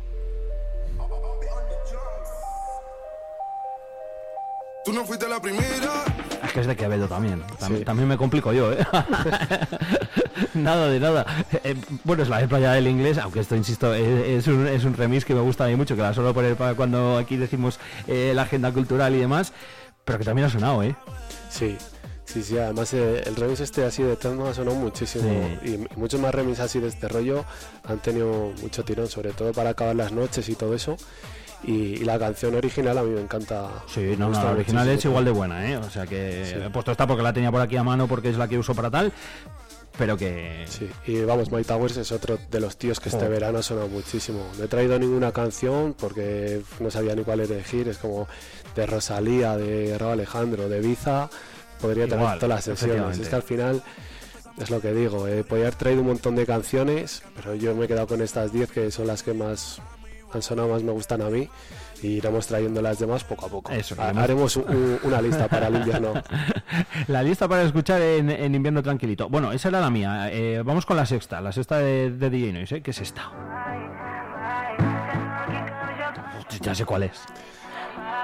Tú 4.83 4.93
no 4.93 5.05
fuiste 5.05 5.27
la 5.29 5.39
primera. 5.39 6.03
Es 6.43 6.51
que 6.53 6.59
es 6.61 6.67
de 6.67 6.75
Quevedo 6.75 7.07
también. 7.07 7.43
Tam- 7.59 7.77
Sí. 7.77 7.85
También 7.85 8.07
me 8.09 8.17
complico 8.17 8.51
yo, 8.51 8.71
¿eh? 8.73 8.77
nada 10.55 10.87
de 10.89 10.99
nada. 10.99 11.25
Eh, 11.63 11.75
bueno, 12.03 12.23
es 12.23 12.29
la 12.29 12.39
de 12.39 12.47
Playa 12.47 12.71
del 12.73 12.87
Inglés, 12.87 13.17
aunque 13.19 13.39
esto, 13.41 13.55
insisto, 13.55 13.93
es, 13.93 14.27
es 14.27 14.47
un, 14.47 14.67
es 14.67 14.83
un 14.83 14.93
remix 14.95 15.23
que 15.23 15.35
me 15.35 15.41
gusta 15.41 15.65
a 15.65 15.67
mí 15.67 15.75
mucho, 15.75 15.95
que 15.95 16.01
la 16.01 16.13
suelo 16.13 16.33
poner 16.33 16.55
para 16.55 16.73
cuando 16.73 17.17
aquí 17.17 17.37
decimos 17.37 17.79
eh, 18.07 18.31
la 18.35 18.41
agenda 18.43 18.71
cultural 18.71 19.13
y 19.15 19.19
demás, 19.19 19.53
pero 20.03 20.17
que 20.17 20.25
también 20.25 20.47
ha 20.47 20.49
sonado, 20.49 20.81
¿eh? 20.81 20.95
Sí, 21.49 21.77
sí, 22.25 22.41
sí. 22.41 22.57
Además, 22.57 22.91
eh, 22.93 23.21
el 23.25 23.35
remix 23.35 23.59
este 23.59 23.85
así 23.85 24.01
de 24.01 24.15
Tecno 24.15 24.47
ha 24.47 24.53
sonado 24.55 24.75
muchísimo. 24.77 25.23
Sí. 25.63 25.69
Y, 25.69 25.73
y 25.75 25.87
muchos 25.95 26.19
más 26.19 26.33
remix 26.33 26.59
así 26.59 26.79
de 26.79 26.87
este 26.87 27.07
rollo 27.07 27.45
han 27.85 27.99
tenido 27.99 28.51
mucho 28.61 28.83
tirón, 28.83 29.07
sobre 29.07 29.31
todo 29.31 29.51
para 29.53 29.69
acabar 29.69 29.95
las 29.95 30.11
noches 30.11 30.49
y 30.49 30.55
todo 30.55 30.73
eso. 30.73 30.97
Y, 31.63 31.71
y 31.71 31.97
la 32.05 32.17
canción 32.17 32.55
original 32.55 32.97
a 32.97 33.03
mí 33.03 33.11
me 33.11 33.21
encanta. 33.21 33.69
Sí, 33.87 34.15
no, 34.17 34.29
no, 34.29 34.43
la 34.43 34.51
original 34.51 34.89
es 34.89 35.05
igual 35.05 35.25
de 35.25 35.31
buena, 35.31 35.69
¿eh? 35.69 35.77
O 35.77 35.89
sea 35.89 36.07
que 36.07 36.43
Sí. 36.45 36.55
he 36.59 36.69
puesto 36.71 36.91
esta 36.91 37.05
porque 37.05 37.21
la 37.23 37.33
tenía 37.33 37.51
por 37.51 37.61
aquí 37.61 37.77
a 37.77 37.83
mano 37.83 38.07
porque 38.07 38.29
es 38.29 38.37
la 38.37 38.47
que 38.47 38.57
uso 38.57 38.73
para 38.73 38.89
tal, 38.89 39.13
pero 39.97 40.17
que... 40.17 40.65
Sí, 40.67 40.89
y 41.05 41.21
vamos, 41.21 41.51
My 41.51 41.63
Towers 41.63 41.97
es 41.97 42.11
otro 42.11 42.39
de 42.49 42.59
los 42.59 42.77
tíos 42.77 42.99
que 42.99 43.09
este 43.09 43.25
Oh. 43.25 43.29
verano 43.29 43.59
ha 43.59 43.63
sonado 43.63 43.87
muchísimo. 43.89 44.39
No 44.57 44.63
he 44.63 44.67
traído 44.67 44.97
ninguna 44.97 45.31
canción 45.31 45.93
porque 45.99 46.61
no 46.79 46.89
sabía 46.89 47.13
ni 47.15 47.23
cuál 47.23 47.41
elegir. 47.41 47.87
Es 47.89 47.97
como 47.99 48.27
de 48.75 48.85
Rosalía, 48.87 49.55
de 49.55 49.95
Raúl 49.99 50.13
Alejandro, 50.13 50.67
de 50.67 50.79
Biza. 50.79 51.29
Podría 51.79 52.05
traer 52.07 52.21
Igual, 52.21 52.39
todas 52.39 52.55
las 52.55 52.63
sesiones. 52.79 53.19
Es 53.19 53.29
que 53.29 53.35
al 53.35 53.43
final 53.43 53.83
es 54.59 54.69
lo 54.71 54.81
que 54.81 54.93
digo. 54.93 55.27
Eh, 55.27 55.43
podría 55.43 55.67
haber 55.67 55.77
traído 55.77 56.01
un 56.01 56.07
montón 56.07 56.35
de 56.35 56.45
canciones, 56.47 57.21
pero 57.35 57.53
yo 57.53 57.75
me 57.75 57.85
he 57.85 57.87
quedado 57.87 58.07
con 58.07 58.21
estas 58.21 58.51
10 58.51 58.71
que 58.71 58.89
son 58.91 59.05
las 59.07 59.21
que 59.23 59.33
más 59.33 59.79
han 60.37 60.41
sonado, 60.41 60.69
más 60.69 60.83
me 60.83 60.91
gustan 60.91 61.21
a 61.21 61.29
mí. 61.29 61.47
Y 62.03 62.07
iremos 62.17 62.47
trayendo 62.47 62.81
las 62.81 62.97
demás 62.97 63.23
poco 63.23 63.45
a 63.45 63.49
poco. 63.49 63.71
Eso, 63.71 63.95
Haremos 64.01 64.55
un- 64.55 64.63
un- 64.69 64.99
una 65.03 65.21
lista 65.21 65.47
para 65.47 65.67
el 65.67 65.75
invierno. 65.75 66.13
La 67.07 67.21
lista 67.21 67.47
para 67.47 67.61
escuchar 67.63 68.01
en, 68.01 68.29
en 68.31 68.55
invierno 68.55 68.81
tranquilito. 68.81 69.29
Bueno, 69.29 69.51
esa 69.51 69.69
era 69.69 69.79
la 69.81 69.89
mía. 69.91 70.29
Eh, 70.31 70.63
vamos 70.65 70.85
con 70.85 70.97
la 70.97 71.05
sexta, 71.05 71.41
la 71.41 71.51
sexta 71.51 71.77
de, 71.77 72.09
de 72.11 72.29
DJ 72.29 72.53
Noise, 72.53 72.75
¿eh? 72.77 72.81
que 72.81 72.89
es 72.91 73.01
esta. 73.01 73.21
Ya 76.61 76.75
sé 76.75 76.85
cuál 76.85 77.03
es. 77.03 77.21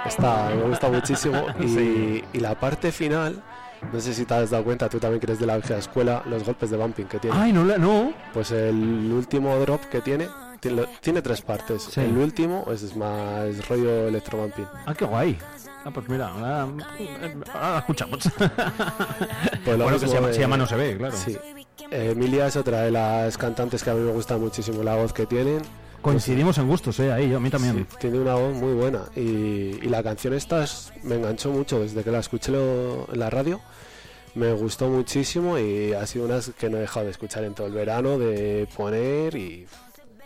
Esta 0.06 0.50
me 0.56 0.64
gusta 0.64 0.90
muchísimo. 0.90 1.46
Y, 1.60 1.68
Sí. 1.68 2.24
y 2.34 2.40
la 2.40 2.60
parte 2.60 2.92
final, 2.92 3.42
no 3.92 4.00
sé 4.00 4.14
si 4.14 4.26
te 4.26 4.34
has 4.34 4.50
dado 4.50 4.64
cuenta, 4.64 4.90
tú 4.90 5.00
también 5.00 5.22
eres 5.24 5.40
de 5.40 5.46
la 5.46 5.58
vieja 5.58 5.78
escuela, 5.78 6.24
los 6.28 6.44
golpes 6.44 6.70
de 6.70 6.78
bumping 6.78 7.06
que 7.06 7.20
tiene. 7.20 7.36
Ay, 7.38 7.52
no, 7.54 7.64
no. 7.64 8.14
Pues 8.34 8.52
el 8.52 9.12
último 9.12 9.56
drop 9.58 9.82
que 9.86 10.02
tiene, 10.02 10.28
tiene, 10.60 10.86
tiene 11.02 11.22
tres 11.22 11.42
partes. 11.42 11.84
Sí. 11.92 12.02
El 12.02 12.18
último 12.18 12.66
es 12.72 12.96
más 12.96 13.68
rollo 13.68 14.08
electrobumping. 14.08 14.66
Ah, 14.86 14.94
qué 14.94 15.06
guay. 15.06 15.38
Ah, 15.86 15.92
pues 15.92 16.10
mira, 16.10 16.28
ahora, 16.28 16.62
ahora 16.64 17.72
la 17.72 17.78
escuchamos. 17.80 18.20
Pues 19.64 19.78
lo 19.78 19.84
bueno, 19.86 20.00
que 20.00 20.08
se 20.08 20.14
llama, 20.14 20.28
de- 20.28 20.34
se 20.34 20.40
llama 20.42 20.58
No 20.58 20.68
se 20.68 20.76
ve, 20.76 20.98
claro. 20.98 21.16
Sí. 21.16 21.38
Eh, 21.92 22.10
Emilia 22.12 22.48
es 22.48 22.56
otra 22.58 22.82
de 22.82 22.92
las 22.92 23.38
cantantes 23.38 23.84
que 23.84 23.90
a 23.90 23.94
mí 23.94 24.02
me 24.02 24.12
gusta 24.12 24.38
muchísimo 24.38 24.84
la 24.84 24.96
voz 24.96 25.14
que 25.14 25.26
tienen. 25.26 25.62
Coincidimos 26.02 26.58
en 26.58 26.68
gustos, 26.68 27.00
¿eh? 27.00 27.12
Ahí, 27.12 27.30
yo, 27.30 27.38
a 27.38 27.40
mí 27.40 27.50
también. 27.50 27.88
Sí, 27.92 27.98
tiene 28.02 28.20
una 28.20 28.36
voz 28.36 28.54
muy 28.56 28.74
buena 28.74 29.04
y, 29.16 29.22
y 29.82 29.88
la 29.90 30.04
canción 30.04 30.34
esta 30.34 30.64
es- 30.64 30.92
me 31.04 31.16
enganchó 31.16 31.52
mucho 31.52 31.80
desde 31.80 32.04
que 32.04 32.12
la 32.12 32.20
escuché 32.20 32.52
lo- 32.52 33.08
en 33.12 33.20
la 33.20 33.30
radio. 33.30 33.60
Me 34.36 34.52
gustó 34.54 34.88
muchísimo 34.90 35.58
y 35.58 35.94
ha 35.94 36.06
sido 36.06 36.26
una 36.26 36.40
que 36.60 36.70
no 36.70 36.78
he 36.78 36.82
dejado 36.82 37.06
de 37.06 37.12
escuchar 37.12 37.44
en 37.46 37.56
todo 37.56 37.66
el 37.68 37.74
verano, 37.74 38.20
de 38.20 38.68
poner 38.76 39.36
y... 39.36 39.66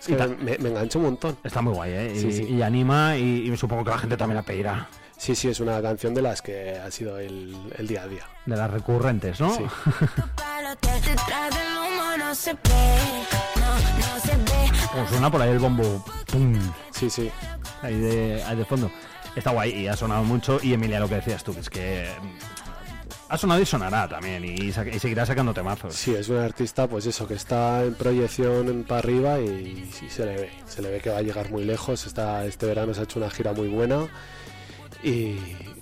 es 0.02 0.08
que 0.08 0.16
me, 0.16 0.58
me 0.58 0.70
enganchó 0.70 1.00
un 1.00 1.06
montón. 1.06 1.38
Está 1.44 1.62
muy 1.62 1.74
guay, 1.74 1.92
¿eh? 1.92 2.14
Sí, 2.16 2.28
y, 2.28 2.34
sí. 2.34 2.44
y 2.44 2.62
anima 2.62 3.16
y, 3.18 3.52
y 3.52 3.58
supongo 3.58 3.84
que 3.84 3.92
la 3.92 4.00
gente 4.00 4.18
también 4.18 4.36
la 4.38 4.44
pedirá. 4.44 4.90
Sí, 5.18 5.36
sí, 5.36 5.50
es 5.50 5.60
una 5.60 5.80
canción 5.84 6.16
de 6.16 6.24
las 6.24 6.42
que 6.42 6.80
ha 6.80 6.90
sido 6.90 7.20
el, 7.20 7.56
el 7.78 7.88
día 7.88 8.02
a 8.04 8.08
día. 8.08 8.24
De 8.48 8.58
las 8.58 8.72
recurrentes, 8.72 9.40
¿no? 9.40 9.56
Sí. 9.56 9.64
Como 14.92 15.08
suena 15.08 15.30
por 15.32 15.42
ahí 15.42 15.52
el 15.52 15.60
bombo. 15.60 16.04
¡Pum! 16.32 16.56
Sí, 16.92 17.10
sí. 17.10 17.32
Ahí 17.82 18.00
de, 18.00 18.44
ahí 18.44 18.58
de 18.58 18.66
fondo. 18.66 18.92
Está 19.36 19.52
guay 19.52 19.72
y 19.72 19.88
ha 19.88 19.96
sonado 19.96 20.24
mucho. 20.24 20.60
Y 20.62 20.74
Emilia, 20.74 21.00
lo 21.00 21.08
que 21.08 21.16
decías 21.16 21.44
tú, 21.44 21.54
que 21.54 21.60
es 21.60 21.70
que 21.70 22.10
ha 23.34 23.38
sonado 23.38 23.62
y 23.62 23.66
sonará 23.66 24.08
también. 24.08 24.44
Y, 24.44 24.72
sa- 24.72 24.88
y 24.88 25.00
seguirá 25.00 25.26
sacando 25.26 25.54
temazos. 25.54 25.96
Sí, 25.96 26.14
es 26.14 26.28
un 26.30 26.38
artista, 26.38 26.88
pues 26.88 27.06
eso, 27.06 27.28
que 27.28 27.36
está 27.36 27.84
en 27.84 27.96
proyección 27.96 28.84
para 28.88 29.00
arriba 29.00 29.40
y 29.40 29.90
se 30.10 30.26
le 30.26 30.36
ve. 30.36 30.50
Se 30.66 30.82
le 30.82 30.90
ve 30.92 31.00
que 31.00 31.10
va 31.10 31.18
a 31.18 31.22
llegar 31.22 31.50
muy 31.50 31.64
lejos. 31.64 32.06
Está, 32.06 32.46
este 32.46 32.66
verano 32.66 32.94
se 32.94 33.02
ha 33.02 33.04
hecho 33.04 33.20
una 33.20 33.30
gira 33.30 33.54
muy 33.54 33.68
buena 33.70 34.08
y, 35.04 35.36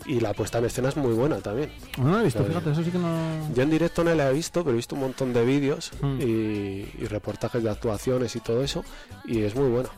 y 0.05 0.19
la 0.21 0.33
puesta 0.33 0.59
en 0.59 0.65
escena 0.65 0.89
es 0.89 0.95
muy 0.97 1.13
buena 1.13 1.37
también. 1.39 1.71
No 1.97 2.11
lo 2.11 2.19
he 2.21 2.23
visto, 2.23 2.43
fíjate, 2.45 2.71
eso 2.71 2.83
sí 2.83 2.91
que 2.91 2.97
no. 2.99 3.53
Yo 3.53 3.63
en 3.63 3.69
directo 3.69 4.03
no 4.03 4.13
la 4.15 4.29
he 4.29 4.33
visto, 4.33 4.63
pero 4.63 4.73
he 4.73 4.77
visto 4.77 4.95
un 4.95 5.01
montón 5.01 5.33
de 5.33 5.43
vídeos 5.43 5.91
Mm. 6.01 6.21
y, 6.21 6.25
y 6.99 7.07
reportajes 7.09 7.61
de 7.63 7.69
actuaciones 7.69 8.35
y 8.35 8.39
todo 8.39 8.63
eso. 8.63 8.83
Y 9.25 9.41
es 9.41 9.55
muy 9.55 9.69
buena. 9.69 9.89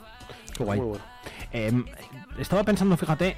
Qué 0.58 0.64
guay. 0.64 0.80
Muy 0.80 0.90
buena. 0.90 1.06
Eh, 1.54 1.84
estaba 2.40 2.64
pensando, 2.64 2.98
fíjate, 2.98 3.38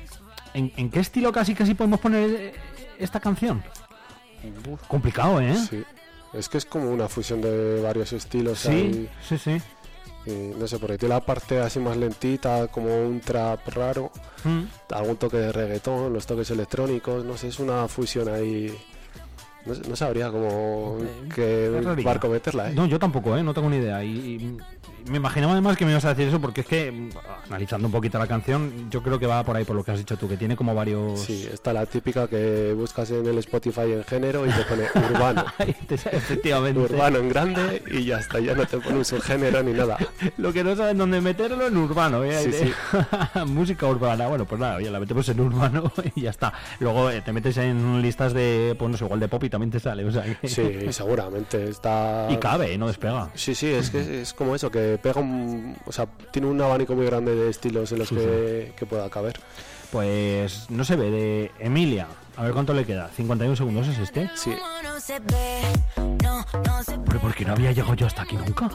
¿en, 0.54 0.72
en 0.78 0.90
qué 0.90 1.00
estilo 1.00 1.32
casi 1.32 1.54
casi 1.54 1.74
podemos 1.74 2.00
poner 2.00 2.30
eh, 2.30 2.54
esta 3.00 3.20
canción? 3.20 3.64
Complicado, 4.88 5.40
¿eh? 5.42 5.56
Sí. 5.70 5.84
Es 6.34 6.50
que 6.50 6.58
es 6.58 6.66
como 6.66 6.90
una 6.90 7.08
fusión 7.08 7.42
de 7.42 7.82
varios 7.82 8.12
estilos. 8.14 8.60
Sí, 8.60 8.70
ahí. 8.70 9.10
sí, 9.28 9.38
sí. 9.38 9.62
Y 10.26 10.32
no 10.58 10.68
sé, 10.68 10.80
porque 10.80 10.98
tiene 10.98 11.16
la 11.16 11.22
parte 11.22 11.60
así 11.60 11.80
más 11.80 11.98
lentita, 11.98 12.68
como 12.68 12.88
un 13.06 13.20
trap 13.20 13.68
raro, 13.70 14.10
Mm. 14.46 14.64
algún 14.92 15.18
toque 15.18 15.38
de 15.38 15.52
reggaetón, 15.52 16.12
los 16.14 16.26
toques 16.26 16.50
electrónicos, 16.52 17.24
no 17.26 17.38
sé, 17.38 17.50
es 17.50 17.60
una 17.60 17.88
fusión 17.88 18.30
ahí. 18.30 18.74
No, 19.66 19.96
sabría 19.96 20.30
cómo 20.30 20.98
qué 21.34 21.70
barco 22.04 22.28
meterla, 22.28 22.70
¿eh? 22.70 22.74
No, 22.74 22.86
yo 22.86 23.00
tampoco, 23.00 23.38
¿eh? 23.38 23.44
No 23.44 23.54
tengo 23.54 23.70
ni 23.70 23.78
idea. 23.78 24.04
Y, 24.04 24.10
y 24.10 24.58
me 25.10 25.18
imaginaba 25.18 25.54
además 25.54 25.78
que 25.78 25.86
me 25.86 25.92
ibas 25.92 26.06
a 26.06 26.10
decir 26.10 26.28
eso 26.28 26.40
porque 26.40 26.62
es 26.62 26.68
que, 26.68 26.92
mm, 26.92 27.10
analizando 27.48 27.88
un 27.88 27.92
poquito 27.92 28.18
la 28.18 28.28
canción, 28.28 28.90
yo 28.90 29.04
creo 29.04 29.20
que 29.20 29.28
va 29.28 29.44
por 29.44 29.56
ahí 29.56 29.66
por 29.66 29.76
lo 29.76 29.84
que 29.84 29.92
has 29.92 29.98
dicho 29.98 30.18
tú, 30.18 30.28
que 30.28 30.38
tiene 30.38 30.56
como 30.56 30.74
varios... 30.74 31.20
Sí, 31.20 31.48
está 31.52 31.74
la 31.74 31.86
típica 31.86 32.28
que 32.28 32.74
buscas 32.74 33.12
en 33.12 33.26
el 33.26 33.38
Spotify 33.40 33.92
en 33.94 34.04
género 34.04 34.46
y 34.46 34.50
te 34.50 34.64
pone 34.64 34.84
urbano. 35.14 35.46
Efectivamente. 35.90 36.80
urbano 36.80 37.20
en 37.20 37.30
grande 37.30 37.84
y 37.92 38.06
ya 38.06 38.20
está, 38.20 38.40
ya 38.40 38.56
no 38.56 38.66
te 38.66 38.78
pone 38.78 38.98
un 38.98 39.06
subgénero 39.06 39.62
ni 39.64 39.74
nada. 39.74 39.98
Lo 40.38 40.54
que 40.54 40.64
no 40.64 40.76
saben 40.76 40.98
dónde 40.98 41.20
meterlo 41.22 41.68
en 41.68 41.78
urbano, 41.78 42.24
¿eh? 42.24 42.42
Sí, 42.44 42.52
sí. 42.52 43.40
Música 43.46 43.88
urbana. 43.88 44.28
Bueno, 44.28 44.46
pues 44.46 44.60
nada, 44.60 44.82
ya 44.82 44.92
la 44.92 45.00
metemos 45.00 45.28
en 45.28 45.40
urbano 45.40 45.92
y 46.16 46.22
ya 46.22 46.30
está. 46.30 46.54
Luego 46.80 47.10
eh, 47.10 47.22
te 47.22 47.34
metes 47.34 47.58
en 47.58 48.02
listas 48.02 48.34
de, 48.34 48.76
pues 48.78 48.90
no 48.90 48.98
sé, 48.98 49.04
igual 49.04 49.20
de 49.20 49.28
pop 49.28 49.44
y 49.44 49.50
también 49.54 49.70
te 49.72 49.80
sale. 49.80 50.04
O 50.04 50.12
sea, 50.12 50.24
que- 50.24 50.48
Sí, 50.48 50.92
seguramente 50.92 51.70
está. 51.70 52.28
Y 52.32 52.38
cabe, 52.38 52.74
¿eh? 52.74 52.78
no 52.78 52.88
despega. 52.88 53.30
Sí, 53.36 53.54
sí, 53.56 53.68
es 53.72 53.90
que 53.92 54.22
es 54.22 54.34
como 54.34 54.56
eso, 54.56 54.70
que 54.72 55.00
pega 55.02 55.22
un. 55.22 55.78
O 55.86 55.92
sea, 55.92 56.08
tiene 56.32 56.48
un 56.48 56.60
abanico 56.62 56.96
muy 56.96 57.06
grande 57.06 57.36
de 57.36 57.50
estilos 57.50 57.92
en 57.92 58.00
los 58.00 58.08
Sí, 58.10 58.16
que, 58.16 58.74
que 58.76 58.86
pueda 58.86 59.10
caber. 59.10 59.40
Pues 59.92 60.70
no 60.72 60.84
se 60.84 60.96
ve, 60.96 61.12
de 61.12 61.52
Emilia. 61.60 62.08
A 62.36 62.44
ver 62.44 62.54
cuánto 62.54 62.74
le 62.74 62.84
queda. 62.84 63.10
51 63.16 63.56
segundos 63.56 63.88
es 63.88 64.00
este. 64.00 64.30
Sí. 64.36 64.52
Hombre, 66.96 67.20
¿por 67.20 67.36
qué 67.36 67.46
no 67.46 67.54
había 67.54 67.72
llegado 67.72 67.94
yo 67.94 68.08
hasta 68.08 68.24
aquí 68.24 68.36
nunca? 68.36 68.70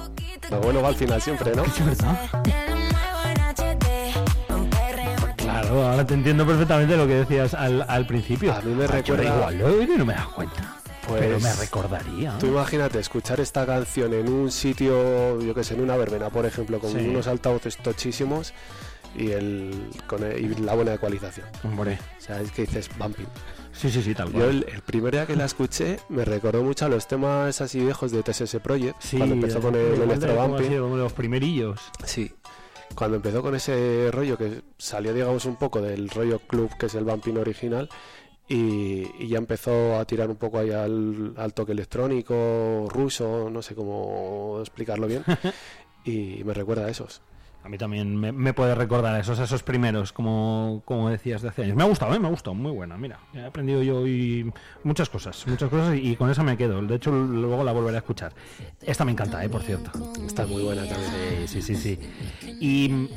Lo 0.50 0.60
bueno 0.60 0.80
va 0.82 0.88
al 0.88 0.94
final 0.94 1.20
siempre, 1.20 1.52
¿no? 1.56 1.64
Es 1.64 1.84
verdad. 1.84 2.30
Claro, 5.50 5.82
ahora 5.88 6.06
te 6.06 6.14
entiendo 6.14 6.46
perfectamente 6.46 6.96
lo 6.96 7.06
que 7.06 7.14
decías 7.14 7.54
al, 7.54 7.84
al 7.88 8.06
principio. 8.06 8.52
A 8.52 8.60
mí 8.60 8.74
me 8.74 8.84
Ah, 8.84 9.00
yo 9.00 9.16
recuerda- 9.16 9.34
Igual 9.52 9.58
lo 9.58 9.96
no 9.98 10.04
me 10.04 10.12
he 10.12 10.16
dado 10.16 10.30
cuenta. 10.34 10.76
Pues- 11.06 11.20
Pero 11.22 11.40
me 11.40 11.52
recordaría. 11.54 12.36
Tú 12.38 12.46
imagínate 12.48 12.98
escuchar 12.98 13.40
esta 13.40 13.64
canción 13.64 14.12
en 14.12 14.28
un 14.30 14.50
sitio, 14.50 15.40
yo 15.40 15.54
que 15.54 15.64
sé, 15.64 15.74
en 15.74 15.80
una 15.80 15.96
verbena, 15.96 16.28
por 16.28 16.44
ejemplo, 16.44 16.78
con 16.80 16.92
Sí. 16.92 16.98
unos 16.98 17.26
altavoces 17.28 17.78
tochísimos 17.78 18.52
y, 19.16 19.30
el, 19.30 19.88
con 20.06 20.22
el- 20.22 20.38
y 20.38 20.54
la 20.56 20.74
buena 20.74 20.92
ecualización. 20.94 21.46
Hombre. 21.64 21.98
O 22.18 22.20
sea, 22.20 22.42
es 22.42 22.50
que 22.52 22.62
dices 22.66 22.90
bumping. 22.98 23.24
Sí, 23.72 23.90
sí, 23.90 24.02
sí, 24.02 24.14
tal 24.14 24.26
Yo 24.28 24.32
cual. 24.40 24.48
el, 24.50 24.66
el 24.74 24.82
primer 24.82 25.12
día 25.14 25.26
que 25.26 25.34
la 25.34 25.46
escuché 25.46 25.98
me 26.10 26.26
recordó 26.26 26.62
mucho 26.62 26.84
a 26.84 26.88
los 26.90 27.08
temas 27.08 27.58
así 27.62 27.80
viejos 27.80 28.10
de 28.12 28.22
TSS 28.22 28.60
Project, 28.60 28.96
Sí, 29.00 29.16
cuando 29.16 29.34
empezó 29.36 29.60
con 29.60 29.74
el 29.76 29.96
de- 29.98 30.04
electro 30.04 30.34
bumping. 30.34 30.78
como 30.78 30.96
los 30.98 31.12
primerillos. 31.14 31.80
Sí. 32.04 32.34
Cuando 32.98 33.18
empezó 33.18 33.42
con 33.42 33.54
ese 33.54 34.10
rollo 34.10 34.36
que 34.36 34.60
salió, 34.76 35.14
digamos, 35.14 35.44
un 35.44 35.54
poco 35.54 35.80
del 35.80 36.10
rollo 36.10 36.40
club 36.40 36.76
que 36.76 36.86
es 36.86 36.96
el 36.96 37.04
Bumping 37.04 37.36
original 37.36 37.88
y, 38.48 39.06
y 39.20 39.28
ya 39.28 39.38
empezó 39.38 40.00
a 40.00 40.04
tirar 40.04 40.28
un 40.28 40.34
poco 40.34 40.58
ahí 40.58 40.72
al, 40.72 41.32
al 41.36 41.54
toque 41.54 41.70
electrónico, 41.70 42.88
ruso, 42.90 43.50
no 43.50 43.62
sé 43.62 43.76
cómo 43.76 44.56
explicarlo 44.58 45.06
bien. 45.06 45.22
y 46.04 46.42
me 46.42 46.52
recuerda 46.54 46.86
a 46.86 46.90
esos. 46.90 47.22
A 47.64 47.68
mí 47.68 47.76
también 47.76 48.16
me, 48.16 48.32
me 48.32 48.54
puede 48.54 48.74
recordar 48.74 49.20
esos, 49.20 49.38
esos 49.38 49.62
primeros, 49.62 50.12
como, 50.12 50.82
como 50.84 51.10
decías 51.10 51.42
de 51.42 51.48
hace 51.48 51.64
años. 51.64 51.76
Me 51.76 51.82
ha 51.82 51.86
gustado, 51.86 52.14
¿eh? 52.14 52.18
me 52.18 52.28
ha 52.28 52.30
gustado, 52.30 52.54
muy 52.54 52.72
buena. 52.72 52.96
Mira, 52.96 53.18
he 53.34 53.44
aprendido 53.44 53.82
yo 53.82 53.98
hoy 53.98 54.50
muchas 54.84 55.08
cosas, 55.10 55.46
muchas 55.46 55.68
cosas 55.68 55.96
y, 55.96 56.12
y 56.12 56.16
con 56.16 56.30
esa 56.30 56.42
me 56.42 56.56
quedo. 56.56 56.80
De 56.80 56.94
hecho, 56.94 57.10
luego 57.10 57.64
la 57.64 57.72
volveré 57.72 57.96
a 57.96 58.00
escuchar. 58.00 58.32
Esta 58.80 59.04
me 59.04 59.12
encanta, 59.12 59.44
¿eh? 59.44 59.48
por 59.48 59.62
cierto. 59.62 59.90
Está 60.24 60.46
muy 60.46 60.62
buena 60.62 60.86
también. 60.86 61.46
Sí, 61.46 61.60
sí, 61.60 61.74
sí, 61.74 61.76
sí. 61.76 62.58
Y 62.60 63.08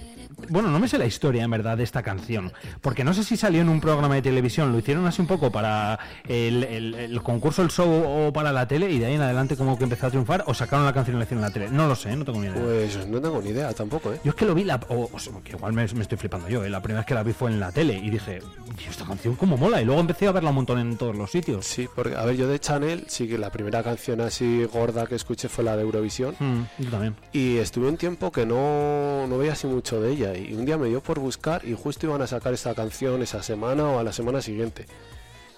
bueno, 0.50 0.70
no 0.70 0.80
me 0.80 0.88
sé 0.88 0.98
la 0.98 1.06
historia 1.06 1.44
en 1.44 1.52
verdad 1.52 1.78
de 1.78 1.84
esta 1.84 2.04
canción, 2.04 2.52
porque 2.82 3.04
no 3.04 3.14
sé 3.14 3.24
si 3.24 3.38
salió 3.38 3.62
en 3.62 3.70
un 3.70 3.80
programa 3.82 4.16
de 4.16 4.22
televisión, 4.22 4.72
lo 4.72 4.80
hicieron 4.80 5.06
así 5.08 5.22
un 5.22 5.28
poco 5.28 5.52
para 5.52 6.00
el, 6.28 6.64
el- 6.64 6.96
el 6.96 7.22
concurso, 7.22 7.62
el 7.62 7.70
show 7.70 7.89
o 8.28 8.34
para 8.34 8.52
la 8.52 8.68
tele 8.68 8.89
y 8.92 9.00
de 9.00 9.06
ahí 9.08 9.14
en 9.16 9.22
adelante 9.22 9.56
como 9.56 9.78
que 9.78 9.84
empezó 9.86 10.08
a 10.08 10.10
triunfar 10.10 10.44
o 10.48 10.54
sacaron 10.54 10.86
la 10.86 10.94
canción 10.94 11.16
y 11.16 11.20
la 11.20 11.26
hicieron 11.26 11.44
en 11.44 11.50
la 11.50 11.54
tele. 11.54 11.70
No 11.70 11.88
lo 11.88 11.96
sé, 11.96 12.16
no 12.16 12.26
tengo 12.26 12.39
ni 12.39 12.48
idea. 12.48 12.62
Pues 12.62 13.08
no 13.08 13.22
tengo 13.22 13.42
ni 13.42 13.50
idea 13.50 13.74
tampoco, 13.74 14.12
¿eh? 14.14 14.20
Yo 14.24 14.30
es 14.32 14.36
que 14.36 14.46
lo 14.46 14.54
vi, 14.56 14.64
la, 14.64 14.80
o, 14.89 15.10
o 15.12 15.20
sea, 15.20 15.34
que 15.44 15.52
igual 15.54 15.74
me, 15.74 15.86
me 15.94 16.02
estoy 16.02 16.18
flipando 16.18 16.48
yo, 16.50 16.64
¿eh? 16.64 16.70
la 16.70 16.82
primera 16.82 17.02
vez 17.02 17.08
que 17.08 17.14
la 17.14 17.24
vi 17.24 17.34
fue 17.34 17.50
en 17.52 17.60
la 17.60 17.72
tele 17.72 17.94
y 17.98 18.10
dije, 18.10 18.39
"Tío, 18.78 18.89
esta 18.89 19.06
canción 19.06 19.36
cómo 19.36 19.58
mola, 19.58 19.82
y 19.82 19.86
luego 19.86 20.02
empecé 20.02 20.28
a 20.28 20.32
verla 20.32 20.50
un 20.50 20.56
montón 20.56 20.80
en 20.80 20.98
todos 20.98 21.16
los 21.16 21.32
sitios. 21.32 21.66
Sí, 21.66 21.88
porque, 21.96 22.16
a 22.16 22.26
ver, 22.26 22.36
yo 22.36 22.48
de 22.48 22.60
Chanel, 22.60 23.06
sí 23.08 23.28
que 23.28 23.38
la 23.38 23.50
primera 23.52 23.84
canción 23.84 24.22
así 24.22 24.66
gorda 24.66 25.06
que 25.08 25.16
escuché 25.16 25.50
fue 25.50 25.64
la 25.64 25.76
de 25.76 25.84
Eurovisión. 25.84 26.36
Mm, 26.39 26.62
yo 26.84 26.89
también. 26.89 27.16
Y 27.34 27.58
estuve 27.58 27.88
un 27.88 27.98
tiempo 27.98 28.32
que 28.32 28.46
no, 28.46 29.28
no 29.28 29.38
veía 29.38 29.54
así 29.54 29.68
mucho 29.68 30.00
de 30.02 30.12
ella. 30.12 30.30
Y 30.38 30.53
un 30.53 30.65
día 30.65 30.77
me 30.77 30.88
dio 30.88 31.01
por 31.01 31.19
buscar 31.19 31.65
y 31.65 31.73
justo 31.73 32.07
iban 32.07 32.21
a 32.21 32.27
sacar 32.27 32.53
esta 32.53 32.73
canción 32.73 33.21
esa 33.21 33.41
semana 33.43 33.86
o 33.86 33.99
a 33.99 34.03
la 34.03 34.13
semana 34.13 34.41
siguiente. 34.41 34.86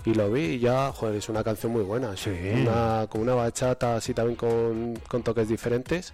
Y 0.05 0.13
lo 0.13 0.31
vi 0.31 0.41
y 0.41 0.59
ya, 0.59 0.91
joder, 0.91 1.15
es 1.15 1.29
una 1.29 1.43
canción 1.43 1.71
muy 1.71 1.83
buena. 1.83 2.15
Sí. 2.17 2.29
una, 2.29 3.07
con 3.09 3.21
una 3.21 3.35
bachata 3.35 3.95
así 3.95 4.13
también 4.13 4.35
con, 4.35 4.99
con 5.07 5.23
toques 5.23 5.47
diferentes. 5.47 6.13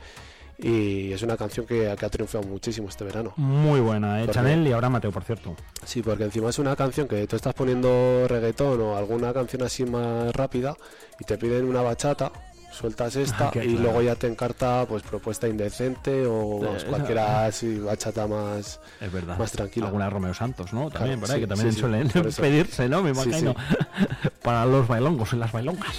Y 0.62 1.14
es 1.14 1.22
una 1.22 1.38
canción 1.38 1.66
que, 1.66 1.96
que 1.98 2.06
ha 2.06 2.10
triunfado 2.10 2.44
muchísimo 2.44 2.90
este 2.90 3.06
verano. 3.06 3.32
Muy 3.38 3.80
buena, 3.80 4.22
¿eh? 4.22 4.28
Chanel 4.30 4.68
y 4.68 4.74
ahora 4.74 4.90
Mateo, 4.90 5.10
por 5.10 5.24
cierto. 5.24 5.56
Sí, 5.86 6.02
porque 6.02 6.26
encima 6.26 6.50
es 6.50 6.60
una 6.60 6.76
canción 6.76 7.08
que 7.08 7.26
tú 7.28 7.38
estás 7.38 7.54
poniendo 7.54 8.28
reggaetón 8.28 8.82
o 8.82 8.98
alguna 8.98 9.32
canción 9.32 9.64
así 9.64 9.86
más 9.86 10.34
rápida 10.36 10.76
y 11.18 11.24
te 11.24 11.38
piden 11.38 11.64
una 11.64 11.82
bachata, 11.82 12.34
sueltas 12.80 13.16
esta 13.16 13.48
Ah, 13.48 13.52
que 13.52 13.64
y 13.66 13.68
claro. 13.76 13.82
luego 13.84 14.02
ya 14.02 14.16
te 14.16 14.28
encarta 14.28 14.86
pues 14.88 15.04
propuesta 15.04 15.48
indecente 15.48 16.26
o 16.26 16.60
vamos, 16.60 16.84
Eh, 16.84 16.88
cualquiera 16.88 17.46
así 17.46 17.78
bachata 17.80 18.26
más, 18.28 18.80
Es 19.02 19.12
verdad. 19.12 19.38
más 19.38 19.52
tranquila. 19.52 19.88
Alguna 19.88 20.10
Romeo 20.10 20.34
Santos, 20.34 20.72
¿no? 20.74 20.90
También, 20.90 21.20
Claro, 21.20 21.22
por 21.22 21.32
ahí, 21.32 21.36
sí, 21.36 21.42
que 21.42 21.48
también 21.48 21.70
sí, 21.72 21.76
sí, 21.76 21.82
suelen 21.82 22.08
eso. 22.08 22.42
pedirse, 22.42 22.88
¿no? 22.90 23.02
Me 23.04 23.14
Sí, 23.14 23.22
imagino. 23.30 23.56
Para 24.44 24.66
los 24.66 24.88
bailongos 24.88 25.34
y 25.34 25.36
las 25.36 25.52
bailongas. 25.52 25.96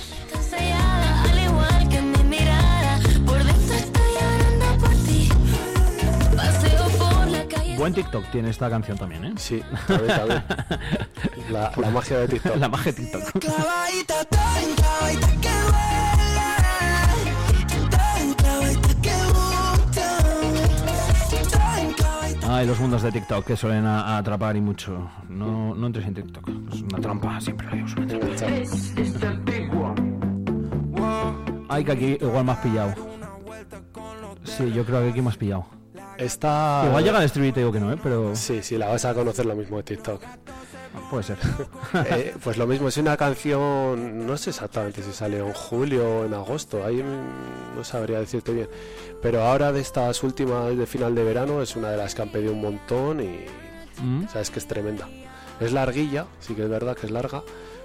Buen 7.76 7.94
TikTok 7.94 8.30
tiene 8.30 8.50
esta 8.50 8.68
canción 8.68 8.98
también, 8.98 9.24
¿eh? 9.24 9.32
Sí, 9.38 9.62
también, 9.86 10.08
también. 10.16 10.42
La, 11.50 11.72
la 11.76 11.90
magia 11.90 12.18
de 12.18 12.28
TikTok. 12.28 12.56
La 12.56 12.68
magia 12.68 12.92
de 12.92 13.02
TikTok. 13.02 13.44
Ay, 22.52 22.66
los 22.66 22.80
mundos 22.80 23.02
de 23.02 23.12
TikTok 23.12 23.46
que 23.46 23.56
suelen 23.56 23.86
a- 23.86 24.02
a 24.02 24.18
atrapar 24.18 24.56
y 24.56 24.60
mucho. 24.60 25.08
No, 25.28 25.72
no 25.74 25.86
entres 25.86 26.06
en 26.06 26.14
TikTok. 26.14 26.48
Es 26.72 26.82
una 26.82 26.98
trampa, 27.00 27.40
siempre 27.40 27.66
lo 27.68 27.76
digo. 27.76 27.86
es 27.86 27.94
una 27.96 28.06
trampa. 28.08 29.94
Ay, 31.68 31.84
que 31.84 31.92
aquí 31.92 32.18
igual 32.20 32.44
me 32.44 32.52
has 32.52 32.58
pillado. 32.58 32.94
Sí, 34.42 34.72
yo 34.72 34.84
creo 34.84 35.00
que 35.02 35.10
aquí 35.10 35.22
me 35.22 35.28
has 35.28 35.36
pillado. 35.36 35.66
Esta... 36.18 36.82
Igual 36.86 37.04
llega 37.04 37.18
al 37.18 37.28
stream 37.28 37.48
y 37.48 37.52
te 37.52 37.60
digo 37.60 37.70
que 37.72 37.80
no, 37.80 37.92
¿eh? 37.92 37.96
Pero 38.02 38.34
Sí, 38.34 38.62
sí, 38.62 38.76
la 38.76 38.88
vas 38.88 39.04
a 39.04 39.14
conocer 39.14 39.46
lo 39.46 39.54
mismo 39.54 39.76
de 39.76 39.82
TikTok. 39.84 40.20
Puede 41.10 41.22
ser. 41.24 41.38
Eh, 42.06 42.34
pues 42.42 42.56
lo 42.56 42.66
mismo, 42.66 42.88
es 42.88 42.96
una 42.98 43.16
canción, 43.16 44.26
no 44.26 44.36
sé 44.36 44.50
exactamente 44.50 45.02
si 45.02 45.12
salió 45.12 45.46
en 45.46 45.52
julio 45.52 46.20
o 46.20 46.24
en 46.24 46.34
agosto, 46.34 46.84
ahí 46.84 47.02
no 47.76 47.82
sabría 47.84 48.20
decirte 48.20 48.52
bien. 48.52 48.68
Pero 49.20 49.42
ahora 49.42 49.72
de 49.72 49.80
estas 49.80 50.22
últimas 50.22 50.76
de 50.76 50.86
final 50.86 51.14
de 51.14 51.24
verano 51.24 51.62
es 51.62 51.74
una 51.76 51.90
de 51.90 51.96
las 51.96 52.14
que 52.14 52.22
han 52.22 52.28
pedido 52.30 52.52
un 52.52 52.60
montón 52.62 53.20
y 53.20 53.44
Mm. 54.02 54.28
sabes 54.32 54.50
que 54.50 54.58
es 54.60 54.66
tremenda. 54.66 55.08
Es 55.60 55.72
larguilla, 55.72 56.26
sí 56.40 56.54
que 56.54 56.62
es 56.62 56.70
verdad 56.70 56.96
que 56.96 57.06
es 57.06 57.12
larga, 57.12 57.42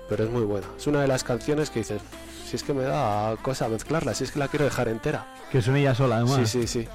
pero 0.08 0.24
es 0.24 0.30
muy 0.30 0.43
buena. 0.43 0.68
Es 0.78 0.88
una 0.88 1.01
de 1.01 1.08
las 1.08 1.24
canciones 1.26 1.70
que 1.70 1.80
dices, 1.80 2.01
si 2.47 2.56
es 2.56 2.64
que 2.64 2.74
me 2.74 2.84
da 2.84 3.36
cosa 3.41 3.68
mezclarla, 3.68 4.14
si 4.14 4.24
es 4.24 4.32
que 4.32 4.39
la 4.39 4.47
quiero 4.47 4.64
dejar 4.66 4.88
entera. 4.88 5.26
Que 5.51 5.62
suene 5.62 5.82
ella 5.82 5.93
sola, 5.95 6.18
además. 6.18 6.47
Sí, 6.49 6.62
sí, 6.62 6.68
sí. 6.68 6.88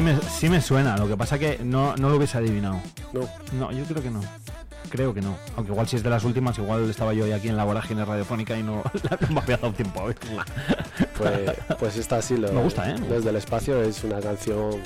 Sí 0.00 0.04
me, 0.04 0.20
sí 0.22 0.48
me 0.48 0.62
suena, 0.62 0.96
lo 0.96 1.06
que 1.06 1.16
pasa 1.16 1.38
que 1.38 1.58
no, 1.62 1.94
no 1.96 2.08
lo 2.08 2.16
hubiese 2.16 2.38
adivinado. 2.38 2.80
No. 3.12 3.28
No, 3.52 3.70
yo 3.70 3.84
creo 3.84 4.02
que 4.02 4.10
no. 4.10 4.20
Creo 4.88 5.12
que 5.12 5.20
no. 5.20 5.36
Aunque 5.56 5.72
igual 5.72 5.86
si 5.86 5.96
es 5.96 6.02
de 6.02 6.08
las 6.08 6.24
últimas, 6.24 6.56
igual 6.58 6.88
estaba 6.88 7.12
yo 7.12 7.24
hoy 7.24 7.32
aquí 7.32 7.48
en 7.48 7.56
la 7.56 7.64
vorágine 7.64 8.04
radiofónica 8.04 8.58
y 8.58 8.62
no, 8.62 8.82
no 9.20 9.34
me 9.34 9.40
había 9.40 9.58
dado 9.58 9.72
tiempo 9.74 10.00
a 10.00 10.04
oírla. 10.04 10.46
Pues, 11.18 11.50
pues 11.78 11.96
esta 11.98 12.22
sí, 12.22 12.38
lo, 12.38 12.50
Me 12.50 12.62
gusta, 12.62 12.90
¿eh? 12.90 12.94
Desde 13.10 13.28
el 13.28 13.36
espacio 13.36 13.82
es 13.82 14.02
una 14.02 14.20
canción 14.20 14.80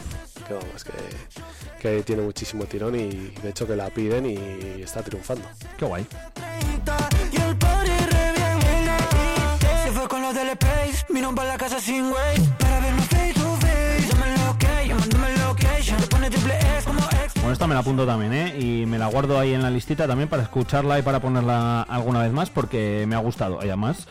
que 0.49 0.55
vamos, 0.55 0.83
que, 0.83 0.93
que 1.81 2.03
tiene 2.03 2.23
muchísimo 2.23 2.65
tirón 2.65 2.97
y 2.97 3.09
de 3.41 3.51
hecho 3.51 3.69
que 3.69 3.77
la 3.77 3.91
piden 3.91 4.27
y 4.27 4.83
está 4.83 5.03
triunfando. 5.03 5.45
Qué 5.79 5.85
guay. 5.85 6.07
Y 7.31 7.41
el 7.41 7.57
party 7.57 7.91
re 7.91 8.33
bien 8.33 9.79
Se 9.85 9.93
fue 9.93 10.09
con 10.09 10.23
los 10.23 10.35
del 10.35 10.49
Space 10.49 11.07
Vino 11.09 11.33
para 11.35 11.51
la 11.51 11.57
casa 11.57 11.81
sin 11.81 12.13
way 12.13 12.37
Para 12.59 12.81
vernos 12.81 13.09
Bueno, 17.37 17.53
esta 17.53 17.67
me 17.67 17.75
la 17.75 17.81
apunto 17.81 18.07
también, 18.07 18.33
¿eh? 18.33 18.59
Y 18.59 18.87
me 18.87 18.99
la 18.99 19.07
guardo 19.09 19.39
ahí 19.39 19.53
en 19.53 19.63
la 19.63 19.71
listita 19.71 20.07
también 20.07 20.29
para 20.29 20.43
escucharla 20.43 20.99
y 20.99 21.03
para 21.03 21.21
ponerla 21.21 21.83
alguna 21.83 22.23
vez 22.23 22.33
más 22.33 22.49
porque 22.51 23.05
me 23.07 23.15
ha 23.15 23.19
gustado. 23.19 23.59
Y 23.63 23.67
además, 23.67 24.07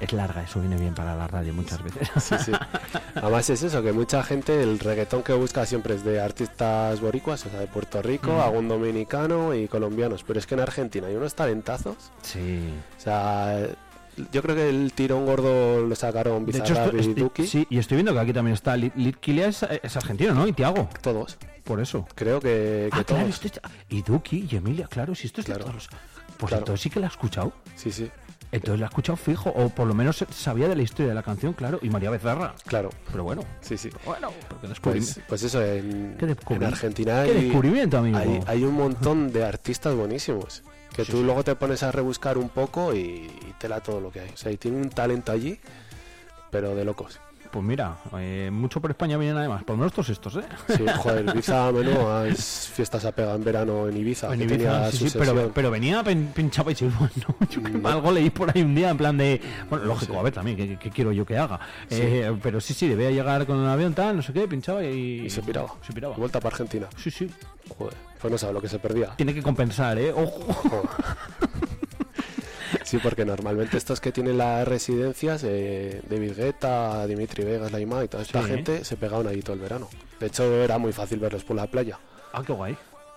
es 0.00 0.12
larga, 0.12 0.42
eso 0.42 0.58
viene 0.60 0.76
bien 0.76 0.92
para 0.94 1.14
la 1.14 1.28
radio 1.28 1.54
muchas 1.54 1.80
veces. 1.82 2.08
Sí, 2.20 2.34
sí. 2.46 2.52
Además 3.14 3.48
es 3.50 3.62
eso, 3.62 3.82
que 3.82 3.92
mucha 3.92 4.22
gente 4.24 4.60
el 4.62 4.80
reggaetón 4.80 5.22
que 5.22 5.32
busca 5.34 5.64
siempre 5.66 5.94
es 5.94 6.04
de 6.04 6.20
artistas 6.20 7.00
boricuas, 7.00 7.46
o 7.46 7.50
sea, 7.50 7.60
de 7.60 7.68
Puerto 7.68 8.02
Rico, 8.02 8.32
Mm. 8.32 8.40
algún 8.40 8.68
dominicano 8.68 9.54
y 9.54 9.68
colombianos. 9.68 10.24
Pero 10.24 10.40
es 10.40 10.46
que 10.46 10.54
en 10.54 10.60
Argentina 10.60 11.06
hay 11.06 11.14
unos 11.14 11.34
talentazos. 11.36 11.96
Sí. 12.22 12.68
O 12.98 13.00
sea, 13.00 13.56
yo 14.32 14.42
creo 14.42 14.56
que 14.56 14.68
el 14.68 14.92
tirón 14.94 15.26
gordo 15.26 15.86
lo 15.86 15.94
sacaron 15.94 16.46
De 16.46 16.58
hecho, 16.58 16.74
y 16.96 17.14
Duki. 17.14 17.46
sí, 17.46 17.66
y 17.70 17.78
estoy 17.78 17.96
viendo 17.96 18.12
que 18.12 18.20
aquí 18.20 18.32
también 18.32 18.54
está 18.54 18.76
Lit, 18.76 18.94
Lit 18.96 19.16
Kilia 19.16 19.48
es, 19.48 19.62
es 19.82 19.96
argentino, 19.96 20.34
¿no? 20.34 20.46
Y 20.46 20.52
Tiago. 20.52 20.88
Todos. 21.02 21.36
Por 21.64 21.80
eso. 21.80 22.06
Creo 22.14 22.40
que, 22.40 22.48
que 22.48 22.88
Ah, 22.92 23.04
claro, 23.04 23.24
todos. 23.24 23.44
esto 23.44 23.46
es- 23.48 23.72
y 23.88 24.02
Duki 24.02 24.46
y 24.50 24.56
Emilia, 24.56 24.86
claro, 24.86 25.14
si 25.14 25.26
esto 25.26 25.40
es 25.40 25.46
de 25.46 25.52
Claro. 25.52 25.64
todos 25.64 25.74
los- 25.76 25.88
Pues 26.36 26.48
Claro. 26.50 26.62
entonces 26.62 26.82
sí 26.82 26.90
que 26.90 27.00
la 27.00 27.06
ha 27.06 27.10
escuchado. 27.10 27.52
Sí, 27.76 27.90
sí, 27.92 28.10
Entonces 28.52 28.78
la 28.78 28.86
ha 28.86 28.88
escuchado 28.88 29.16
fijo, 29.16 29.50
o 29.50 29.68
por 29.68 29.86
lo 29.86 29.94
menos 29.94 30.24
sabía 30.30 30.68
de 30.68 30.76
la 30.76 30.82
historia 30.82 31.08
de 31.08 31.14
la 31.14 31.24
canción, 31.24 31.54
claro, 31.54 31.80
y 31.82 31.90
María 31.90 32.10
Becerra. 32.10 32.54
claro. 32.66 32.90
Pero 33.10 33.24
bueno, 33.24 33.42
Sí, 33.60 33.76
sí. 33.76 33.90
bueno, 34.04 34.30
porque 34.48 34.68
descubrí. 34.68 35.00
Pues, 35.00 35.20
pues 35.28 35.42
eso, 35.42 35.60
en, 35.64 36.16
¿Qué 36.18 36.26
en 36.54 36.62
Argentina 36.64 37.24
qué 37.24 37.30
hay, 37.32 37.44
descubrimiento, 37.46 37.98
amigo? 37.98 38.18
hay, 38.18 38.40
hay 38.46 38.62
un 38.62 38.74
montón 38.74 39.32
de 39.32 39.44
artistas 39.44 39.94
buenísimos. 39.96 40.62
Que 40.94 41.04
Sí, 41.04 41.10
tú 41.12 41.18
sí. 41.18 41.24
luego 41.24 41.42
te 41.42 41.54
pones 41.56 41.82
a 41.82 41.90
rebuscar 41.92 42.38
un 42.38 42.48
poco 42.48 42.94
y, 42.94 42.98
y 42.98 43.54
tela 43.58 43.80
todo 43.80 44.00
lo 44.00 44.10
que 44.12 44.20
hay. 44.20 44.30
O 44.30 44.36
sea, 44.36 44.52
y 44.52 44.56
tiene 44.56 44.76
un 44.76 44.90
talento 44.90 45.32
allí, 45.32 45.58
pero 46.50 46.74
de 46.74 46.84
locos. 46.84 47.18
Pues 47.54 47.64
mira, 47.64 47.98
eh, 48.18 48.50
mucho 48.52 48.80
por 48.80 48.90
España 48.90 49.16
vienen 49.16 49.36
además, 49.38 49.62
por 49.62 49.74
lo 49.74 49.78
menos 49.78 49.92
todos 49.92 50.08
estos, 50.08 50.34
¿eh? 50.34 50.40
Sí, 50.76 50.84
joder, 50.96 51.24
Ibiza 51.28 51.70
menudas 51.72 52.68
fiestas 52.74 53.04
ha 53.04 53.12
pegado 53.12 53.36
en 53.36 53.44
verano 53.44 53.88
en 53.88 53.96
Ibiza. 53.96 54.32
En 54.32 54.40
que 54.40 54.44
Ibiza, 54.46 54.56
tenía 54.72 54.90
sí, 54.90 54.96
su 54.98 55.08
sí, 55.10 55.18
pero, 55.54 55.70
venía 55.70 56.02
pin- 56.02 56.32
pinchaba 56.32 56.72
y 56.72 56.74
silbaba, 56.74 57.08
¿no? 57.14 57.46
Yo 57.50 57.62
que 57.62 57.68
Mm. 57.78 57.86
algo 57.86 58.10
leí 58.10 58.30
por 58.30 58.50
ahí 58.52 58.62
un 58.62 58.74
día 58.74 58.90
en 58.90 58.96
plan 58.96 59.16
de. 59.16 59.40
Bueno, 59.70 59.84
lógico, 59.84 60.14
Sí. 60.14 60.18
a 60.18 60.22
ver 60.22 60.32
también, 60.34 60.56
¿qué, 60.56 60.76
qué 60.80 60.90
quiero 60.90 61.12
yo 61.12 61.24
que 61.24 61.38
haga? 61.38 61.60
Sí. 61.88 62.00
Eh, 62.02 62.36
pero 62.42 62.60
sí, 62.60 62.74
sí, 62.74 62.88
debía 62.88 63.12
llegar 63.12 63.46
con 63.46 63.56
un 63.56 63.68
avión 63.68 63.94
tal, 63.94 64.16
no 64.16 64.22
sé 64.22 64.32
qué, 64.32 64.48
pinchaba 64.48 64.82
y. 64.84 65.26
Y 65.26 65.30
se 65.30 65.40
piraba. 65.40 65.68
Se 65.86 65.92
piraba. 65.92 66.16
Vuelta 66.16 66.40
para 66.40 66.56
Argentina. 66.56 66.88
Sí, 66.96 67.12
sí. 67.12 67.30
Joder, 67.78 67.94
pues 68.20 68.32
no 68.32 68.36
sabe 68.36 68.52
lo 68.54 68.60
que 68.60 68.68
se 68.68 68.80
perdía. 68.80 69.10
Tiene 69.14 69.32
que 69.32 69.42
compensar, 69.44 69.96
¿eh? 69.96 70.12
Ojo. 70.12 70.82
Sí, 72.94 73.00
porque 73.02 73.24
normalmente 73.24 73.76
estos 73.76 74.00
que 74.00 74.12
tienen 74.12 74.38
las 74.38 74.66
residencias, 74.68 75.42
eh, 75.44 76.00
David 76.08 76.32
Guetta, 76.36 77.06
Dimitri 77.06 77.44
Vegas, 77.44 77.72
Laima 77.72 78.04
y 78.04 78.08
toda 78.08 78.22
esta 78.22 78.42
Sí. 78.42 78.48
gente 78.48 78.84
se 78.84 78.96
pegaban 78.96 79.26
ahí 79.26 79.42
todo 79.42 79.54
el 79.54 79.60
verano. 79.60 79.88
De 80.20 80.26
hecho, 80.26 80.44
era 80.62 80.78
muy 80.78 80.92
fácil 80.92 81.18
verlos 81.18 81.42
por 81.44 81.56
la 81.56 81.66
playa. 81.66 81.98
Ah, 82.32 82.42
qué 82.46 82.52
guay. 82.52 82.76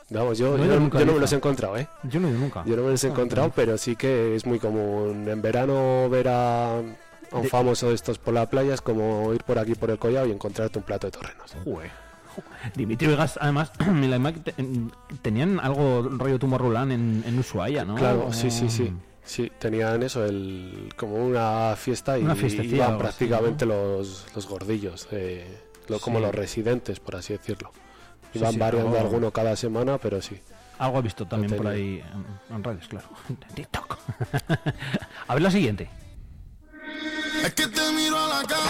Vamos, 0.09 0.37
yo, 0.37 0.57
No 0.57 0.65
yo, 0.65 0.79
no- 0.79 0.89
yo 0.99 1.05
me 1.13 1.19
los 1.19 1.31
he 1.31 1.35
encontrado, 1.35 1.77
¿eh? 1.77 1.87
Yo 2.03 2.19
no 2.19 2.29
nunca. 2.29 2.63
Yo 2.65 2.75
no 2.75 2.83
me 2.83 2.91
los 2.91 3.03
he 3.03 3.07
Ah, 3.07 3.11
encontrado, 3.11 3.51
pero 3.55 3.77
sí 3.77 3.95
que 3.95 4.35
es 4.35 4.45
muy 4.45 4.57
común 4.57 5.27
en 5.27 5.41
verano 5.41 6.09
ver 6.09 6.27
a, 6.29 6.81
un 7.33 7.41
De- 7.43 7.49
famoso 7.49 7.89
de 7.89 7.95
estos 7.95 8.17
por 8.17 8.33
la 8.33 8.49
playa, 8.49 8.73
es 8.73 8.81
como 8.81 9.33
ir 9.33 9.43
por 9.43 9.59
aquí 9.59 9.75
por 9.75 9.91
el 9.91 9.99
collado 9.99 10.25
y 10.27 10.31
encontrarte 10.31 10.79
un 10.79 10.85
plato 10.85 11.07
de 11.07 11.11
torrenos. 11.11 11.55
Joder. 11.65 11.91
Dimitri 12.75 13.07
Vegas, 13.07 13.37
además, 13.41 13.71
tenían 15.21 15.59
algo 15.59 16.07
rollo 16.09 16.39
Tomorrowland 16.39 16.91
en, 16.91 17.23
en 17.25 17.39
Ushuaia, 17.39 17.83
¿no? 17.85 17.95
Claro, 17.95 18.31
sí, 18.31 18.49
sí, 18.51 18.69
sí. 18.69 18.93
Sí, 19.27 19.51
tenían 19.59 20.01
eso, 20.03 20.23
el, 20.25 20.89
como 20.95 21.15
una 21.15 21.75
fiesta 21.75 22.17
y 22.17 22.23
Una 22.23 22.33
iban 22.35 22.91
así, 22.93 22.97
prácticamente 22.97 23.65
los, 23.65 24.25
los 24.33 24.47
gordillos, 24.47 25.07
eh, 25.11 25.45
lo- 25.89 25.99
como 25.99 26.19
los 26.21 26.33
residentes, 26.33 26.99
por 27.01 27.17
así 27.17 27.33
decirlo. 27.33 27.71
Iban 28.33 28.53
sí, 28.53 28.57
variando 28.57 28.91
algo- 28.97 29.01
alguno 29.01 29.31
cada 29.31 29.55
semana, 29.57 29.97
pero 29.97 30.21
sí. 30.21 30.39
Algo 30.79 30.99
he 30.99 31.01
visto 31.01 31.25
también 31.27 31.55
por 31.57 31.67
ahí 31.67 32.01
en, 32.49 32.55
en 32.55 32.63
redes, 32.63 32.87
claro. 32.87 33.07
En 33.29 33.35
TikTok. 33.53 33.97
a 35.27 35.33
ver 35.33 35.43
la 35.43 35.51
siguiente. 35.51 35.89
Es 37.43 37.53
que 37.53 37.67
te 37.67 37.91
miro 37.91 38.17
a 38.17 38.27
la 38.41 38.47
cara 38.47 38.63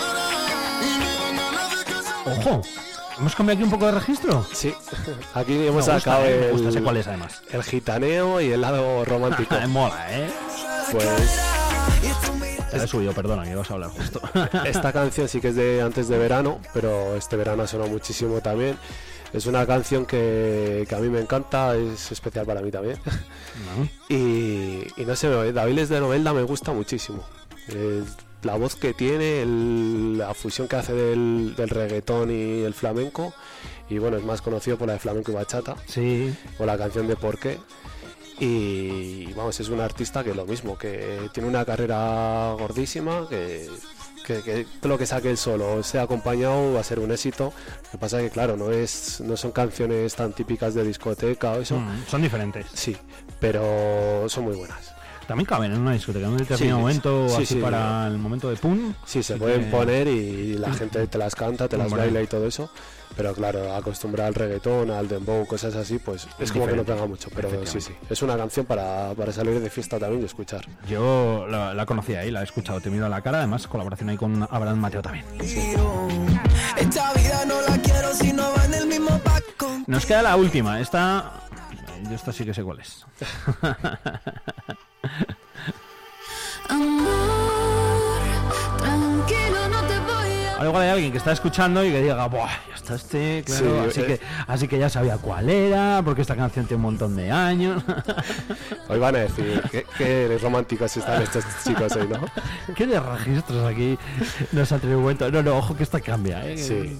y 0.81 0.99
me 0.99 1.05
dan 1.05 1.35
ganas 1.53 2.33
de 2.35 2.49
¡Ojo! 2.49 2.61
¿Hemos 3.19 3.35
cambiado 3.35 3.57
aquí 3.57 3.63
un 3.63 3.71
poco 3.71 3.85
de 3.87 3.91
registro? 3.93 4.45
Sí, 4.53 4.73
aquí 5.33 5.53
hemos 5.53 5.87
Me 5.87 5.93
gusta, 5.93 5.99
sacado 5.99 6.25
eh, 6.25 6.37
me 6.39 6.45
el, 6.47 6.51
gusta, 6.53 6.71
sé 6.71 6.81
cuál 6.83 6.97
es 6.97 7.07
además. 7.07 7.41
el 7.51 7.63
gitaneo 7.63 8.41
y 8.41 8.51
el 8.51 8.61
lado 8.61 9.05
romántico. 9.05 9.55
Mola, 9.67 10.05
¿eh? 10.11 10.29
Pues 10.91 11.05
Te 12.71 12.77
he 12.77 12.87
subido, 12.87 13.13
perdona, 13.13 13.43
que 13.43 13.51
ibas 13.51 13.69
a 13.71 13.73
hablar 13.75 13.89
justo. 13.91 14.21
esta 14.65 14.91
canción 14.93 15.27
sí 15.27 15.39
que 15.41 15.49
es 15.49 15.55
de 15.55 15.81
antes 15.81 16.07
de 16.07 16.17
verano, 16.17 16.59
pero 16.73 17.15
este 17.15 17.35
verano 17.35 17.63
ha 17.63 17.67
sonado 17.67 17.89
muchísimo 17.89 18.41
también. 18.41 18.77
Es 19.33 19.45
una 19.45 19.65
canción 19.65 20.05
que, 20.05 20.85
que 20.87 20.95
a 20.95 20.99
mí 20.99 21.09
me 21.09 21.19
encanta, 21.19 21.75
es 21.75 22.11
especial 22.11 22.45
para 22.45 22.61
mí 22.61 22.71
también. 22.71 22.97
No. 23.05 23.87
Y, 24.09 24.87
y 24.95 25.05
no 25.05 25.15
sé, 25.15 25.51
Daviles 25.51 25.89
de 25.89 25.99
Novelda 25.99 26.33
me 26.33 26.43
gusta 26.43 26.71
muchísimo. 26.71 27.23
Eh, 27.69 28.03
la 28.43 28.55
voz 28.55 28.75
que 28.75 28.93
tiene, 28.93 29.41
el- 29.41 30.17
la 30.17 30.33
fusión 30.33 30.67
que 30.69 30.77
hace 30.77 30.93
del, 30.93 31.55
del 31.57 31.69
reggaetón 31.69 32.31
y 32.31 32.61
el 32.63 32.73
flamenco. 32.73 33.33
Y 33.89 33.97
bueno, 33.97 34.15
es 34.17 34.23
más 34.23 34.41
conocido 34.41 34.77
por 34.77 34.87
la 34.87 34.93
de 34.93 34.99
flamenco 34.99 35.31
y 35.31 35.35
bachata, 35.35 35.75
Sí, 35.87 36.33
o 36.59 36.65
la 36.65 36.77
canción 36.77 37.07
de 37.07 37.15
Por 37.17 37.37
qué. 37.39 37.57
Y 38.39 39.33
vamos, 39.33 39.59
es 39.59 39.69
un 39.69 39.79
artista 39.81 40.23
que 40.23 40.33
lo 40.33 40.45
mismo, 40.45 40.77
que 40.77 41.29
tiene 41.33 41.49
una 41.49 41.65
carrera 41.65 42.53
gordísima, 42.57 43.27
que, 43.27 43.67
que, 44.25 44.41
que 44.43 44.65
todo 44.79 44.89
lo 44.93 44.97
que 44.97 45.05
saque 45.07 45.29
él 45.31 45.37
solo, 45.37 45.81
sea 45.83 46.03
acompañado, 46.03 46.73
va 46.73 46.81
a 46.81 46.83
ser 46.83 46.99
un 46.99 47.11
éxito. 47.11 47.51
Lo 47.85 47.91
que 47.91 47.97
pasa 47.97 48.19
es 48.21 48.25
que, 48.25 48.29
claro, 48.29 48.55
no, 48.55 48.71
es, 48.71 49.21
no 49.21 49.35
son 49.37 49.51
canciones 49.51 50.13
tan 50.15 50.33
típicas 50.33 50.73
de 50.75 50.83
discoteca 50.83 51.51
o 51.53 51.61
eso. 51.61 51.77
mm, 51.79 52.05
son 52.07 52.21
diferentes. 52.21 52.67
Sí, 52.73 52.95
pero 53.39 54.25
son 54.29 54.43
muy 54.45 54.55
buenas. 54.55 54.93
También 55.27 55.45
caben 55.45 55.73
en 55.73 55.81
una 55.81 55.91
discoteca 55.91 56.25
en 56.27 56.31
un 56.33 56.37
determinado 56.37 56.77
Sí, 56.77 56.81
momento, 56.81 57.27
sí, 57.29 57.35
así 57.35 57.45
sí. 57.45 57.55
para 57.55 58.07
el 58.07 58.17
momento 58.17 58.49
de 58.49 58.55
pum. 58.55 58.93
Sí, 59.05 59.21
se 59.23 59.35
pueden 59.35 59.65
que- 59.65 59.71
poner 59.71 60.07
y 60.07 60.53
la 60.53 60.73
gente 60.73 61.05
te 61.07 61.17
las 61.17 61.35
canta, 61.35 61.67
te 61.67 61.75
las 61.77 61.91
baila 61.91 62.21
y 62.21 62.27
todo 62.27 62.47
eso. 62.47 62.69
Pero 63.15 63.33
claro, 63.33 63.73
acostumbrar 63.73 64.27
al 64.27 64.35
reggaetón, 64.35 64.91
al 64.91 65.07
dembow, 65.07 65.45
cosas 65.47 65.75
así, 65.75 65.97
pues 65.97 66.27
es 66.39 66.51
como 66.51 66.67
que 66.67 66.75
no 66.75 66.83
pega 66.83 67.05
mucho. 67.05 67.29
Pero 67.35 67.65
sí, 67.65 67.81
sí, 67.81 67.93
es 68.09 68.21
una 68.21 68.37
canción 68.37 68.65
para, 68.65 69.13
para 69.15 69.31
salir 69.31 69.59
de 69.59 69.69
fiesta 69.69 69.97
también 69.97 70.21
y 70.21 70.25
escuchar. 70.25 70.65
Yo 70.87 71.47
la, 71.49 71.73
la 71.73 71.85
conocía 71.85 72.19
ahí, 72.19 72.31
la 72.31 72.41
he 72.41 72.43
escuchado, 72.43 72.79
te 72.79 72.89
miro 72.89 73.05
a 73.05 73.09
la 73.09 73.21
cara, 73.21 73.39
además 73.39 73.67
colaboración 73.67 74.09
ahí 74.09 74.17
con 74.17 74.43
Abraham 74.49 74.79
Mateo 74.79 75.01
también. 75.01 75.25
Esta 76.77 77.13
vida 77.13 77.45
no 77.47 77.61
la 77.61 77.77
quiero 77.81 78.13
si 78.13 78.33
no 78.33 78.43
va 78.55 78.65
en 78.65 78.73
el 78.73 78.87
mismo 78.87 79.17
pack 79.19 79.43
con 79.57 79.83
Nos 79.87 80.05
queda 80.05 80.21
la 80.21 80.35
última, 80.35 80.79
esta... 80.79 81.31
Yo 82.03 82.15
esta 82.15 82.31
sí 82.31 82.45
que 82.45 82.53
sé 82.53 82.63
cuál 82.63 82.79
es. 82.79 83.05
Ahora 90.57 90.69
igual 90.69 90.83
hay 90.83 90.89
alguien 90.89 91.11
que 91.11 91.17
está 91.19 91.31
escuchando 91.31 91.85
y 91.85 91.91
que 91.91 92.01
diga, 92.01 92.27
Buah, 92.27 92.47
ya 92.69 92.75
está 92.75 92.95
este, 92.95 93.43
claro, 93.45 93.83
Sí, 93.83 93.89
así, 93.89 94.01
eh. 94.01 94.05
que, 94.05 94.19
así 94.47 94.67
que 94.67 94.79
ya 94.79 94.89
sabía 94.89 95.17
cuál 95.17 95.49
era, 95.49 96.01
porque 96.03 96.21
esta 96.21 96.35
canción 96.35 96.65
tiene 96.65 96.77
un 96.77 96.81
montón 96.91 97.15
de 97.15 97.31
años. 97.31 97.83
Hoy 98.89 98.99
van 98.99 99.15
a 99.15 99.19
decir 99.19 99.61
qué, 99.71 99.85
qué 99.97 100.37
románticos 100.41 100.95
están 100.97 101.21
estos 101.21 101.43
chicos 101.63 101.95
hoy, 101.95 102.07
¿no? 102.07 102.19
¿Qué 102.75 102.87
de 102.87 102.99
registros 102.99 103.65
aquí 103.71 103.97
nos 104.51 104.71
atribuyen? 104.71 105.31
No, 105.31 105.43
no, 105.43 105.57
ojo 105.57 105.75
que 105.75 105.83
esta 105.83 105.99
cambia, 106.01 106.45
¿eh? 106.47 106.57
Sí. 106.57 106.97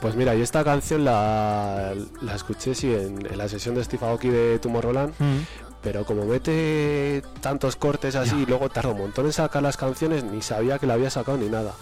Pues 0.00 0.14
mira, 0.14 0.34
y 0.34 0.42
esta 0.42 0.62
canción 0.64 1.04
la, 1.04 1.92
la 2.22 2.34
escuché 2.34 2.74
sí, 2.74 2.92
en, 2.92 3.26
en 3.30 3.38
la 3.38 3.48
sesión 3.48 3.74
de 3.74 3.82
Steve 3.84 4.06
Aoki 4.06 4.28
de 4.28 4.58
Tomorrowland, 4.60 5.12
Mm. 5.18 5.38
pero 5.82 6.04
como 6.04 6.24
mete 6.24 7.22
tantos 7.40 7.76
cortes 7.76 8.14
así 8.16 8.36
y 8.42 8.46
luego 8.46 8.68
tarda 8.68 8.90
un 8.90 8.98
montón 8.98 9.26
en 9.26 9.32
sacar 9.32 9.62
las 9.62 9.76
canciones, 9.76 10.22
ni 10.24 10.40
sabía 10.42 10.78
que 10.78 10.86
la 10.86 10.94
había 10.94 11.10
sacado 11.10 11.36
ni 11.38 11.48
nada. 11.48 11.72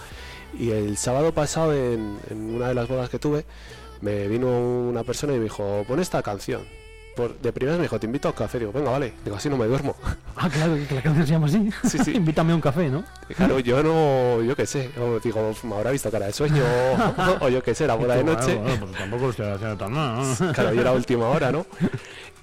Y 0.58 0.70
el 0.70 0.96
sábado 0.96 1.32
pasado, 1.32 1.74
en, 1.74 2.18
en 2.30 2.54
una 2.54 2.68
de 2.68 2.74
las 2.74 2.88
bodas 2.88 3.08
que 3.10 3.18
tuve, 3.18 3.44
me 4.00 4.28
vino 4.28 4.48
una 4.48 5.04
persona 5.04 5.32
y 5.34 5.36
me 5.38 5.44
dijo, 5.44 5.84
pon 5.86 6.00
esta 6.00 6.22
canción. 6.22 6.62
por, 7.16 7.38
de 7.38 7.50
primeras 7.52 7.78
me 7.78 7.84
dijo, 7.84 7.98
te 7.98 8.04
invito 8.06 8.28
a 8.28 8.32
un 8.32 8.36
café. 8.36 8.58
Digo, 8.58 8.72
venga, 8.72 8.90
vale. 8.90 9.14
Digo, 9.24 9.36
así 9.36 9.48
no 9.48 9.56
me 9.56 9.66
duermo. 9.66 9.96
Ah, 10.38 10.50
claro, 10.50 10.76
que 10.86 10.94
la 10.94 11.00
canción 11.00 11.26
se 11.26 11.32
llama 11.32 11.46
así. 11.46 11.70
Sí, 11.88 11.98
sí. 12.04 12.10
Invítame 12.14 12.52
a 12.52 12.56
un 12.56 12.60
café, 12.60 12.90
¿no? 12.90 13.02
Y 13.26 13.32
Claro, 13.32 13.58
yo 13.58 13.82
no, 13.82 14.42
yo 14.42 14.54
qué 14.54 14.66
sé, 14.66 14.90
digo, 15.24 15.54
me 15.62 15.74
habrá 15.76 15.90
visto 15.92 16.10
cara 16.10 16.26
de 16.26 16.34
sueño, 16.34 16.62
o, 17.40 17.44
o 17.46 17.48
yo 17.48 17.62
qué 17.62 17.74
sé, 17.74 17.84
era 17.84 17.94
boda 17.94 18.16
de 18.16 18.24
noche. 18.24 18.54
bueno, 18.56 18.86
pues 18.86 18.98
tampoco 18.98 19.22
lo 19.24 19.30
estoy 19.30 19.46
haciendo 19.46 19.76
tan 19.78 19.92
mal. 19.94 20.26
¿no? 20.38 20.52
Claro, 20.52 20.74
yo 20.74 20.80
era 20.82 20.92
última 20.92 21.28
hora, 21.30 21.50
¿no? 21.50 21.64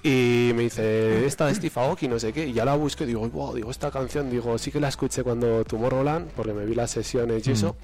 Y 0.02 0.50
me 0.56 0.64
dice, 0.64 1.24
esta 1.24 1.46
de 1.46 1.54
Steve 1.54 1.72
Aoki, 1.76 2.08
no 2.08 2.18
sé 2.18 2.32
qué, 2.32 2.48
y 2.48 2.52
ya 2.52 2.64
la 2.64 2.74
busqué, 2.74 3.06
digo, 3.06 3.26
wow, 3.28 3.54
digo, 3.54 3.70
esta 3.70 3.92
canción, 3.92 4.28
digo, 4.28 4.58
sí 4.58 4.72
que 4.72 4.80
la 4.80 4.88
escuché 4.88 5.22
cuando 5.22 5.64
Tomorrowland, 5.64 6.32
porque 6.32 6.52
me 6.52 6.66
vi 6.66 6.74
las 6.74 6.90
sesiones 6.90 7.46
y 7.46 7.52
eso, 7.52 7.76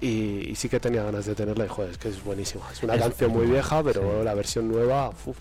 y, 0.00 0.50
y 0.50 0.54
sí 0.56 0.68
que 0.68 0.80
tenía 0.80 1.02
ganas 1.02 1.24
de 1.26 1.34
tenerla, 1.34 1.64
y 1.64 1.68
joder, 1.68 1.90
es 1.92 1.98
que 1.98 2.08
es 2.08 2.22
buenísima. 2.22 2.64
Es 2.72 2.82
una 2.82 2.94
Es- 2.94 3.02
canción 3.02 3.30
muy 3.32 3.46
vieja, 3.46 3.82
pero 3.82 4.18
sí. 4.18 4.24
la 4.24 4.34
versión 4.34 4.68
nueva, 4.68 5.10
uf, 5.26 5.36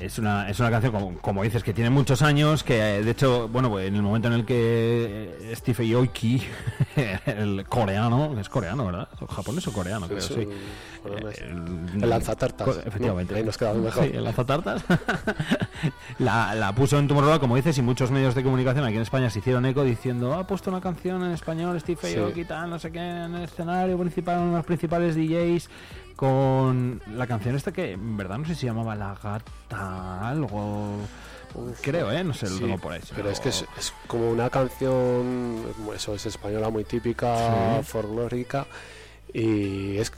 Es 0.00 0.18
una, 0.18 0.48
es 0.48 0.58
una 0.60 0.70
canción, 0.70 0.92
como, 0.92 1.18
como 1.18 1.42
dices, 1.42 1.62
que 1.62 1.74
tiene 1.74 1.90
muchos 1.90 2.22
años, 2.22 2.64
que 2.64 2.98
eh, 2.98 3.02
de 3.02 3.10
hecho, 3.10 3.48
bueno, 3.48 3.68
pues 3.68 3.86
en 3.86 3.96
el 3.96 4.02
momento 4.02 4.28
en 4.28 4.34
el 4.34 4.44
que 4.46 5.36
eh, 5.42 5.52
Steve 5.56 5.94
Aoki, 5.94 6.42
el 7.26 7.66
coreano, 7.68 8.38
es 8.40 8.48
coreano, 8.48 8.86
¿verdad? 8.86 9.08
¿O 9.20 9.26
japonés 9.26 9.66
o 9.68 9.72
coreano, 9.72 10.06
creo, 10.08 10.20
sí. 10.20 10.40
es- 11.28 11.38
El, 11.40 12.02
el 12.02 12.08
lanzatartas, 12.10 12.66
co- 12.66 12.74
¿no? 12.74 12.80
Efectivamente. 12.80 13.34
Ahí 13.34 13.44
nos 13.44 13.58
quedamos 13.58 13.82
mejor. 13.82 14.04
Sí, 14.04 14.10
el 14.14 14.24
lanzatartas. 14.24 14.84
la, 16.18 16.54
la 16.54 16.74
puso 16.74 16.98
en 16.98 17.08
Tomorrowland, 17.08 17.40
como 17.40 17.56
dices, 17.56 17.76
y 17.78 17.82
muchos 17.82 18.10
medios 18.10 18.34
de 18.34 18.42
comunicación 18.42 18.84
aquí 18.84 18.96
en 18.96 19.02
España 19.02 19.30
se 19.30 19.38
hicieron 19.40 19.64
eco 19.66 19.82
diciendo, 19.84 20.34
ha 20.34 20.46
puesto 20.46 20.70
una 20.70 20.80
canción 20.80 21.22
en 21.24 21.32
español, 21.32 21.78
Steve 21.80 21.98
Sí. 22.02 22.16
Aoki, 22.16 22.44
tal, 22.44 22.70
no 22.70 22.78
sé 22.78 22.90
qué, 22.90 22.98
en 22.98 23.34
el 23.34 23.44
escenario 23.44 23.98
principal, 23.98 24.38
uno 24.38 24.50
de 24.52 24.56
los 24.56 24.66
principales 24.66 25.14
DJs, 25.16 25.68
con 26.20 27.00
la 27.16 27.26
canción 27.26 27.56
esta 27.56 27.72
que, 27.72 27.92
en 27.92 28.14
verdad, 28.18 28.36
no 28.36 28.44
sé 28.44 28.54
si 28.54 28.66
llamaba 28.66 28.94
La 28.94 29.14
Gata 29.14 30.28
algo... 30.28 30.96
Creo, 31.80 32.12
¿eh? 32.12 32.22
No 32.22 32.34
sé, 32.34 32.46
lo 32.50 32.52
Sí, 32.56 32.60
tengo 32.60 32.76
por 32.78 32.92
ahí. 32.92 33.00
Pero 33.16 33.30
es 33.30 33.40
que 33.40 33.48
es, 33.48 33.64
es 33.78 33.92
como 34.06 34.30
una 34.30 34.50
canción, 34.50 35.64
eso 35.96 36.14
es 36.14 36.26
española 36.26 36.68
muy 36.68 36.84
típica, 36.84 37.78
Sí. 37.80 37.84
folclórica, 37.90 38.66
y 39.32 39.96
es 39.96 40.12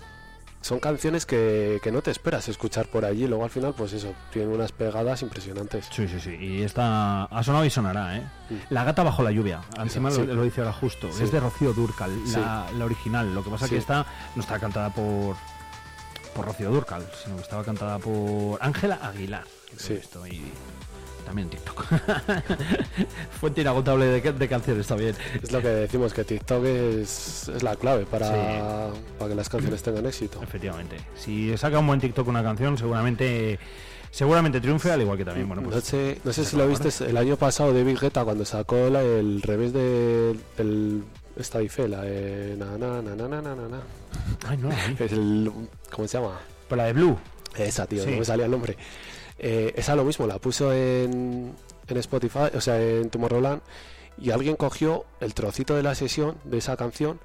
son 0.60 0.78
canciones 0.78 1.26
que, 1.26 1.80
que 1.82 1.90
no 1.90 2.02
te 2.02 2.12
esperas 2.12 2.48
escuchar 2.48 2.86
por 2.86 3.04
allí, 3.04 3.26
luego 3.26 3.42
al 3.42 3.50
final 3.50 3.74
pues 3.76 3.92
eso, 3.94 4.12
tienen 4.32 4.52
unas 4.54 4.70
pegadas 4.70 5.22
impresionantes. 5.22 5.88
Sí, 5.90 6.06
sí, 6.06 6.20
sí. 6.20 6.36
Y 6.38 6.62
esta 6.62 7.24
ha 7.24 7.42
sonado 7.42 7.64
y 7.64 7.70
sonará, 7.70 8.16
¿eh? 8.18 8.22
Mm. 8.50 8.54
La 8.74 8.84
gata 8.84 9.02
bajo 9.02 9.22
la 9.24 9.32
lluvia. 9.32 9.60
Encima 9.78 10.10
Sí. 10.12 10.24
lo, 10.24 10.34
lo 10.34 10.42
dice 10.44 10.60
ahora 10.60 10.72
justo. 10.72 11.10
Sí. 11.12 11.24
Es 11.24 11.32
de 11.32 11.40
Rocío 11.40 11.72
Durcal, 11.72 12.12
la, 12.32 12.66
la 12.78 12.84
original. 12.84 13.34
Lo 13.34 13.42
que 13.42 13.50
pasa 13.50 13.68
que 13.68 13.76
esta 13.78 14.06
no 14.36 14.42
está 14.42 14.60
cantada 14.60 14.90
por 14.90 15.34
por 16.34 16.46
Rocío 16.46 16.70
Durcal, 16.70 17.04
sino 17.22 17.36
que 17.36 17.42
estaba 17.42 17.64
cantada 17.64 17.98
por 17.98 18.58
Ángela 18.62 18.96
Aguilar. 19.02 19.44
Sí. 19.76 19.94
Esto, 19.94 20.26
y 20.26 20.42
también 21.24 21.48
TikTok. 21.48 21.84
Fuente 23.40 23.60
inagotable 23.60 24.06
de, 24.06 24.32
de 24.32 24.48
canciones 24.48 24.86
también. 24.86 25.14
Es 25.42 25.52
lo 25.52 25.60
que 25.60 25.68
decimos, 25.68 26.12
que 26.12 26.24
TikTok 26.24 26.64
es, 26.64 27.48
es 27.48 27.62
la 27.62 27.76
clave 27.76 28.06
para, 28.06 28.26
Sí. 28.28 29.00
para 29.18 29.28
que 29.30 29.34
las 29.34 29.48
canciones 29.48 29.82
tengan 29.82 30.06
éxito. 30.06 30.42
Efectivamente. 30.42 30.96
Si 31.14 31.56
saca 31.56 31.78
un 31.78 31.86
buen 31.86 32.00
TikTok 32.00 32.26
una 32.28 32.42
canción, 32.42 32.76
seguramente 32.78 33.58
seguramente 34.10 34.60
triunfe, 34.60 34.90
al 34.92 35.00
igual 35.00 35.16
que 35.16 35.24
también, 35.24 35.46
bueno, 35.48 35.62
no 35.62 35.70
pues 35.70 35.84
sé, 35.84 36.20
no 36.22 36.34
sé 36.34 36.44
si 36.44 36.54
lo 36.54 36.68
viste 36.68 36.90
el 37.08 37.16
año 37.16 37.38
pasado 37.38 37.72
David 37.72 37.96
Guetta 37.98 38.24
cuando 38.24 38.44
sacó 38.44 38.90
la- 38.90 39.00
el 39.00 39.40
revés 39.40 39.72
de, 39.72 40.36
del 40.58 41.02
esta 41.36 41.62
Ife, 41.62 41.88
la 41.88 42.02
de 42.02 42.56
na 42.56 42.76
na 42.78 43.00
na 43.02 43.14
na 43.14 43.40
na. 43.40 43.80
Ay, 44.48 44.56
no. 44.58 44.70
Es 44.70 45.12
el 45.12 45.50
¿cómo 45.90 46.06
se 46.08 46.18
llama? 46.18 46.38
Pero 46.68 46.76
la 46.76 46.86
de 46.86 46.92
Blue. 46.92 47.16
Esa, 47.56 47.86
tío, 47.86 48.02
Sí. 48.04 48.10
no 48.12 48.18
me 48.18 48.24
salía 48.24 48.46
el 48.46 48.50
nombre. 48.50 48.76
Eh, 49.38 49.72
esa 49.76 49.94
lo 49.96 50.04
mismo, 50.04 50.26
la 50.26 50.38
puso 50.38 50.72
en, 50.72 51.52
en 51.88 51.96
Spotify, 51.98 52.48
o 52.54 52.60
sea, 52.60 52.80
en 52.80 53.10
Tomorrowland, 53.10 53.60
y 54.18 54.30
alguien 54.30 54.56
cogió 54.56 55.04
el 55.20 55.34
trocito 55.34 55.74
de 55.74 55.82
la 55.82 55.94
sesión 55.94 56.36
de 56.44 56.58
esa 56.58 56.76
canción 56.76 57.18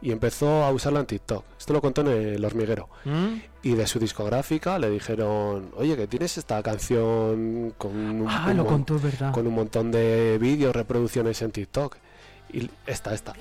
y 0.00 0.10
empezó 0.12 0.64
a 0.64 0.70
usarla 0.70 1.00
en 1.00 1.06
TikTok. 1.06 1.44
Esto 1.58 1.72
lo 1.72 1.80
contó 1.80 2.02
en 2.02 2.08
el 2.08 2.44
hormiguero. 2.44 2.88
¿Mm? 3.04 3.40
Y 3.62 3.74
de 3.74 3.86
su 3.86 3.98
discográfica 3.98 4.78
le 4.78 4.90
dijeron, 4.90 5.70
oye, 5.76 5.96
que 5.96 6.06
tienes 6.06 6.36
esta 6.36 6.62
canción 6.62 7.74
con 7.78 7.92
un, 7.96 8.26
Ah, 8.28 8.46
un 8.50 8.56
lo 8.58 8.64
mon- 8.64 8.72
contó, 8.72 8.96
es 8.96 9.02
verdad. 9.02 9.32
con 9.32 9.46
un 9.46 9.54
montón 9.54 9.90
de 9.90 10.36
vídeos, 10.38 10.74
reproducciones 10.76 11.40
en 11.42 11.50
TikTok. 11.52 11.96
Y 12.54 12.70
esta, 12.86 13.12
esta. 13.12 13.34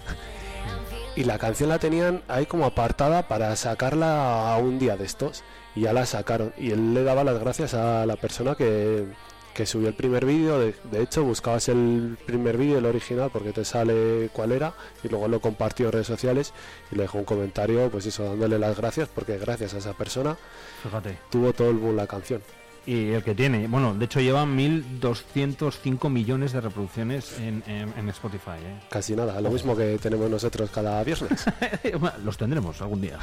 Y 1.15 1.25
la 1.25 1.37
canción 1.37 1.69
la 1.69 1.77
tenían 1.77 2.23
ahí 2.27 2.47
como 2.47 2.65
apartada 2.65 3.27
para 3.27 3.55
sacarla 3.55 4.51
a 4.51 4.57
un 4.57 4.79
día 4.79 4.97
de 4.97 5.05
estos. 5.05 5.43
Y 5.75 5.81
ya 5.81 5.93
la 5.93 6.05
sacaron. 6.05 6.53
Y 6.57 6.71
él 6.71 6.93
le 6.95 7.03
daba 7.03 7.23
las 7.23 7.39
gracias 7.39 7.75
a 7.75 8.05
la 8.07 8.15
persona 8.15 8.55
que, 8.55 9.05
que 9.53 9.67
subió 9.67 9.89
el 9.89 9.93
primer 9.93 10.25
vídeo. 10.25 10.59
De, 10.59 10.75
de 10.91 11.03
hecho, 11.03 11.23
buscabas 11.23 11.69
el 11.69 12.17
primer 12.25 12.57
vídeo, 12.57 12.79
el 12.79 12.85
original, 12.87 13.29
porque 13.31 13.51
te 13.51 13.63
sale 13.63 14.29
cuál 14.33 14.51
era. 14.51 14.73
Y 15.03 15.09
luego 15.09 15.27
lo 15.27 15.39
compartió 15.39 15.85
en 15.87 15.91
redes 15.91 16.07
sociales. 16.07 16.53
Y 16.91 16.95
le 16.95 17.03
dejó 17.03 17.19
un 17.19 17.25
comentario, 17.25 17.91
pues 17.91 18.07
eso, 18.07 18.23
dándole 18.23 18.57
las 18.57 18.75
gracias. 18.75 19.07
Porque 19.13 19.37
gracias 19.37 19.75
a 19.75 19.77
esa 19.77 19.93
persona 19.93 20.35
Fíjate. 20.81 21.19
tuvo 21.29 21.53
todo 21.53 21.69
el 21.69 21.77
boom 21.77 21.95
la 21.95 22.07
canción. 22.07 22.41
Y 22.85 23.11
el 23.11 23.23
que 23.23 23.33
tiene, 23.33 23.67
bueno, 23.67 23.93
de 23.93 24.05
hecho 24.05 24.19
lleva 24.19 24.43
1.205 24.45 26.09
millones 26.09 26.51
de 26.51 26.59
reproducciones 26.61 27.39
en, 27.39 27.63
en- 27.65 27.93
en 27.97 28.09
Spotify. 28.09 28.59
¿eh? 28.61 28.79
Casi 28.89 29.15
nada, 29.15 29.39
lo 29.39 29.49
mismo 29.51 29.75
que 29.75 29.97
tenemos 29.99 30.29
nosotros 30.29 30.69
cada 30.69 31.01
viernes. 31.03 31.45
Los 32.25 32.37
tendremos 32.37 32.81
algún 32.81 33.01
día. 33.01 33.19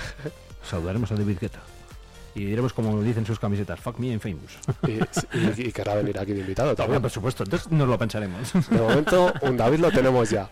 Saludaremos 0.62 1.12
a 1.12 1.14
David 1.16 1.38
Guetta. 1.40 1.60
Y 2.34 2.44
diremos 2.44 2.72
como 2.72 3.02
dicen 3.02 3.26
sus 3.26 3.38
camisetas, 3.40 3.80
fuck 3.80 3.98
me 3.98 4.08
I'm 4.08 4.20
famous. 4.20 4.58
y, 4.86 4.92
y- 5.62 5.68
y 5.68 5.72
querrá 5.72 5.94
venir 5.96 6.18
aquí 6.18 6.32
de 6.32 6.40
invitado 6.40 6.74
También, 6.76 7.02
por 7.02 7.10
supuesto, 7.10 7.42
entonces 7.44 7.70
nos 7.72 7.88
lo 7.88 7.98
pensaremos. 7.98 8.52
De 8.68 8.78
momento, 8.78 9.32
un 9.42 9.56
David 9.56 9.80
lo 9.80 9.90
tenemos 9.90 10.30
ya. 10.30 10.48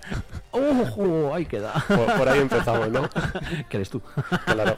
¡Ojo! 0.51 1.33
Ahí 1.35 1.47
queda. 1.47 1.72
Por, 1.87 2.07
por 2.16 2.29
ahí 2.29 2.41
empezamos, 2.41 2.89
¿no? 2.91 3.09
que 3.68 3.76
eres 3.76 3.91
tú. 3.91 4.03
Claro. 4.45 4.76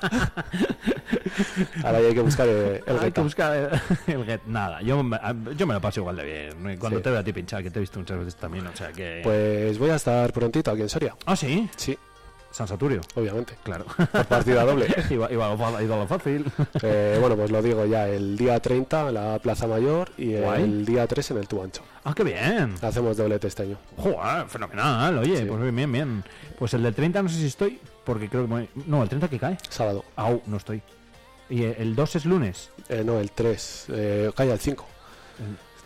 Ahora 1.85 2.01
ya 2.01 2.09
hay 2.09 2.15
que 2.15 2.21
buscar 2.21 2.47
eh, 2.49 2.83
el 2.87 2.99
Hay 2.99 3.13
que 3.13 3.21
buscar 3.21 3.57
el, 3.57 3.81
el 4.15 4.25
get. 4.25 4.41
Nada, 4.47 4.83
yo, 4.83 5.03
me- 5.03 5.19
yo 5.57 5.67
me 5.67 5.75
lo 5.75 5.81
paso 5.81 6.01
igual 6.01 6.17
de 6.17 6.25
bien. 6.25 6.79
Cuando 6.79 6.99
Sí. 6.99 7.03
te 7.05 7.11
veo 7.11 7.21
a 7.21 7.25
ti 7.25 7.33
pinchar, 7.33 7.63
que 7.63 7.71
te 7.71 7.79
he 7.79 7.81
visto 7.81 7.99
muchas 7.99 8.19
veces 8.19 8.37
también, 8.37 8.67
o 8.67 8.77
sea 8.77 8.93
que... 8.93 9.21
Pues 9.23 9.79
voy 9.79 9.91
a 9.91 9.97
estar 9.97 10.33
prontito 10.33 10.71
aquí 10.71 10.83
en 10.83 10.89
Soria. 10.89 11.15
Ah, 11.27 11.37
sí, 11.37 11.69
Sí, 11.77 11.97
San 12.51 12.67
Saturio. 12.67 13.01
obviamente. 13.15 13.55
Claro. 13.63 13.85
Por 14.11 14.25
partida 14.27 14.65
doble. 14.65 14.87
iba, 15.11 15.31
iba, 15.33 15.83
iba 15.83 15.97
lo 15.97 16.07
fácil. 16.07 16.45
Eh, 16.83 17.17
bueno, 17.21 17.37
pues 17.37 17.51
lo 17.51 17.63
digo 17.63 17.85
ya, 17.87 18.09
el 18.09 18.37
día 18.37 18.59
30 18.59 19.09
en 19.09 19.15
la 19.15 19.39
Plaza 19.39 19.67
Mayor 19.67 20.11
y 20.17 20.35
Guay. 20.37 20.63
el 20.63 20.85
día 20.87 21.07
3 21.07 21.31
en 21.33 21.37
el 21.39 21.49
Tuancho. 21.49 21.83
Ah, 22.05 22.15
qué 22.15 22.25
bien. 22.25 22.75
Hacemos 22.83 23.17
doblete 23.17 23.47
este 23.49 23.65
año. 23.65 23.77
Joder, 23.97 24.47
fenomenal. 24.49 25.19
Oye, 25.19 25.39
Sí. 25.39 25.45
pues 25.47 25.75
bien, 25.75 25.93
bien. 25.93 26.25
Pues 26.59 26.75
el 26.75 26.83
del 26.83 26.95
30 26.95 27.23
no 27.23 27.29
sé 27.29 27.37
si 27.37 27.47
estoy, 27.47 27.79
porque 28.05 28.29
creo 28.29 28.49
que... 28.49 28.69
No, 28.87 29.03
el 29.03 29.09
30 29.09 29.29
que 29.29 29.39
cae. 29.39 29.59
Sábado. 29.69 30.05
Au, 30.17 30.43
no 30.47 30.57
estoy. 30.57 30.83
Y 31.51 31.65
el 31.65 31.95
2 31.95 32.17
es 32.17 32.25
lunes. 32.25 32.71
Eh, 32.89 33.03
no, 33.05 33.19
el 33.21 33.31
3. 33.33 33.87
Eh, 33.91 34.31
calla 34.35 34.55
el 34.55 34.61
5. 34.61 34.87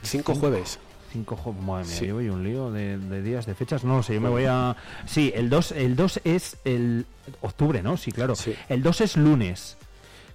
El 0.02 0.08
5 0.08 0.34
jueves. 0.36 0.78
5 1.14 1.36
jo- 1.36 1.52
madre 1.52 1.86
mía, 1.86 1.94
Sí. 1.96 2.06
yo 2.08 2.14
voy 2.16 2.28
un 2.28 2.42
lío 2.42 2.72
de, 2.72 2.98
de 2.98 3.22
días, 3.22 3.46
de 3.46 3.54
fechas, 3.54 3.84
no 3.84 3.98
lo 3.98 4.02
sé, 4.02 4.14
yo 4.14 4.20
me 4.20 4.28
voy 4.28 4.46
a... 4.46 4.74
Sí, 5.06 5.32
el 5.34 5.48
2, 5.48 5.70
el 5.72 5.94
2 5.94 6.20
es 6.24 6.56
el 6.64 7.06
octubre, 7.40 7.82
¿no? 7.84 7.96
Sí, 7.96 8.10
claro. 8.10 8.34
Sí. 8.34 8.52
El 8.68 8.82
2 8.82 9.00
es 9.02 9.16
lunes. 9.16 9.76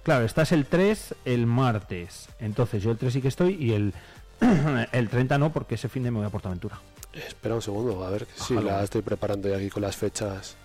Claro, 0.02 0.24
estás 0.24 0.52
el 0.52 0.64
3 0.64 1.14
el 1.26 1.44
martes. 1.44 2.28
Entonces 2.38 2.82
yo 2.82 2.92
el 2.92 2.96
3 2.96 3.12
sí 3.12 3.20
que 3.20 3.28
estoy 3.28 3.54
y 3.60 3.74
el, 3.74 3.92
el 4.92 5.08
30 5.10 5.36
no, 5.36 5.52
porque 5.52 5.74
ese 5.74 5.90
fin 5.90 6.02
de 6.02 6.10
me 6.10 6.18
voy 6.18 6.26
a 6.26 6.30
Portaventura. 6.30 6.80
Espera 7.12 7.56
un 7.56 7.62
segundo, 7.62 8.02
a 8.02 8.08
ver 8.08 8.26
si 8.34 8.54
Bájalo. 8.54 8.72
la 8.78 8.82
estoy 8.84 9.02
preparando 9.02 9.48
ya 9.50 9.56
aquí 9.58 9.68
con 9.68 9.82
las 9.82 9.96
fechas. 9.96 10.56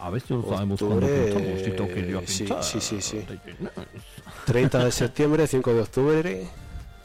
A 0.00 0.10
ver 0.10 0.20
si 0.20 0.34
lo 0.34 0.42
sabemos 0.48 0.82
Octubre, 0.82 1.06
cuando 1.06 1.24
pinchamos, 1.40 1.60
si 1.62 1.70
tengo 1.72 1.88
que 1.94 2.00
ir 2.00 2.06
yo 2.08 2.18
a 2.18 2.26
sí, 2.26 2.46
sí, 2.62 2.80
sí, 2.80 3.00
sí. 3.02 3.24
30 4.46 4.84
de 4.84 4.92
septiembre, 4.92 5.46
5 5.46 5.74
de 5.74 5.80
octubre. 5.80 6.48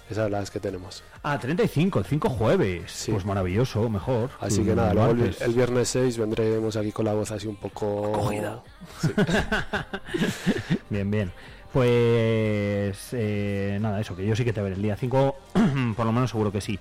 Esas 0.10 0.26
son 0.26 0.32
las 0.34 0.52
que 0.52 0.60
tenemos. 0.60 1.04
Ah, 1.24 1.40
35, 1.40 2.00
el 2.00 2.06
5 2.06 2.30
jueves. 2.30 2.92
Sí. 2.92 3.12
Pues 3.12 3.26
maravilloso, 3.26 3.90
mejor. 3.90 4.30
Así 4.40 4.64
que 4.64 4.76
nada, 4.76 4.94
luego 4.94 5.12
el, 5.12 5.36
el 5.40 5.54
viernes 5.54 5.88
6 5.90 6.18
vendremos 6.18 6.76
aquí 6.76 6.92
con 6.92 7.06
la 7.06 7.14
voz 7.14 7.32
así 7.32 7.48
un 7.48 7.56
poco. 7.56 8.12
Cogida. 8.12 8.62
Sí. 9.02 9.08
Bien, 10.90 11.10
bien. 11.10 11.32
Pues 11.72 12.98
eh, 13.14 13.78
nada, 13.82 14.00
eso, 14.00 14.16
que 14.16 14.26
yo 14.28 14.36
sí 14.36 14.46
que 14.46 14.54
te 14.54 14.62
veré 14.62 14.76
el 14.76 14.82
día 14.82 14.96
5, 14.96 15.36
por 15.98 16.06
lo 16.06 16.12
menos 16.12 16.30
seguro 16.30 16.52
que 16.52 16.62
sí. 16.62 16.78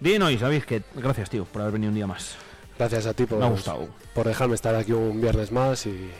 Bien 0.00 0.22
hoy, 0.22 0.38
sabéis 0.38 0.64
que 0.64 0.82
gracias, 0.94 1.30
tío, 1.30 1.44
por 1.44 1.62
haber 1.62 1.72
venido 1.72 1.88
un 1.90 1.96
día 1.96 2.06
más. 2.06 2.36
Gracias 2.78 3.06
a 3.06 3.14
ti 3.14 3.26
por, 3.26 3.38
Me 3.40 3.46
ha 3.46 3.48
gustado. 3.48 3.88
por 4.14 4.28
dejarme 4.28 4.54
estar 4.54 4.74
aquí 4.76 4.92
un 4.92 5.20
viernes 5.20 5.50
más 5.50 5.84
y, 5.86 6.10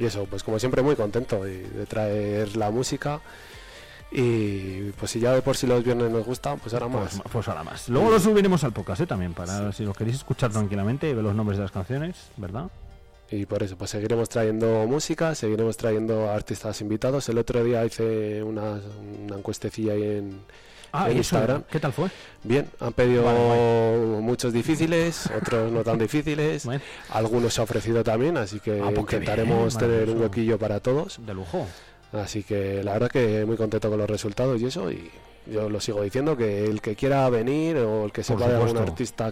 y 0.00 0.04
eso, 0.04 0.26
pues 0.28 0.42
como 0.42 0.58
siempre 0.58 0.82
muy 0.82 0.96
contento 0.96 1.46
y 1.46 1.58
de 1.58 1.86
traer 1.86 2.56
la 2.56 2.70
música. 2.72 3.20
Y 4.10 4.90
pues 4.92 5.10
si 5.10 5.20
ya 5.20 5.32
de 5.32 5.42
por 5.42 5.56
sí 5.56 5.66
los 5.66 5.84
viernes 5.84 6.10
nos 6.10 6.24
gustan, 6.24 6.58
pues 6.58 6.72
ahora 6.74 6.88
más. 6.88 7.10
Pues, 7.16 7.22
pues 7.30 7.48
ahora 7.48 7.62
más. 7.62 7.88
Luego 7.88 8.10
lo 8.10 8.18
subiremos 8.18 8.64
al 8.64 8.72
podcast, 8.72 9.02
¿eh? 9.02 9.06
También, 9.06 9.34
para 9.34 9.70
si 9.72 9.84
lo 9.84 9.92
queréis 9.92 10.16
escuchar 10.16 10.50
tranquilamente, 10.50 11.12
ver 11.12 11.22
los 11.22 11.34
nombres 11.34 11.58
de 11.58 11.64
las 11.64 11.72
canciones, 11.72 12.16
¿verdad? 12.36 12.70
Y 13.30 13.44
por 13.44 13.62
eso, 13.62 13.76
pues 13.76 13.90
seguiremos 13.90 14.30
trayendo 14.30 14.86
música, 14.86 15.34
seguiremos 15.34 15.76
trayendo 15.76 16.30
artistas 16.30 16.80
invitados. 16.80 17.28
El 17.28 17.36
otro 17.36 17.62
día 17.62 17.84
hice 17.84 18.42
una, 18.42 18.80
una 19.24 19.36
encuestecilla 19.36 19.92
ahí 19.92 20.02
en, 20.02 20.40
Ah, 20.90 21.10
en 21.10 21.18
¿y 21.18 21.20
eso? 21.20 21.36
Instagram. 21.36 21.64
¿Qué 21.70 21.78
tal 21.78 21.92
fue? 21.92 22.08
Bien, 22.44 22.66
han 22.80 22.94
pedido 22.94 23.24
Vale, 23.24 24.20
muchos 24.22 24.54
difíciles, 24.54 25.28
otros 25.36 25.70
no 25.70 25.84
tan 25.84 25.98
difíciles. 25.98 26.64
Bueno. 26.64 26.80
Algunos 27.10 27.52
se 27.52 27.60
ha 27.60 27.64
ofrecido 27.64 28.02
también, 28.02 28.38
así 28.38 28.58
que 28.58 28.80
Ah, 28.80 28.84
pues 28.94 29.00
intentaremos 29.00 29.76
bien, 29.76 29.90
tener 29.90 30.08
un 30.08 30.22
huequillo 30.22 30.58
para 30.58 30.80
todos. 30.80 31.18
De 31.26 31.34
lujo. 31.34 31.66
Así 32.12 32.42
que 32.42 32.82
la 32.82 32.94
verdad 32.94 33.10
que 33.10 33.44
muy 33.44 33.56
contento 33.56 33.90
con 33.90 33.98
los 33.98 34.08
resultados 34.08 34.60
y 34.60 34.66
eso. 34.66 34.90
Y 34.90 35.10
yo 35.46 35.68
lo 35.68 35.80
sigo 35.80 36.02
diciendo 36.02 36.36
que 36.36 36.66
el 36.66 36.80
que 36.80 36.94
quiera 36.96 37.28
venir 37.30 37.76
o 37.78 38.04
el 38.04 38.12
que 38.12 38.22
sepa 38.22 38.48
de 38.48 38.56
algún 38.56 38.76
artista 38.76 39.26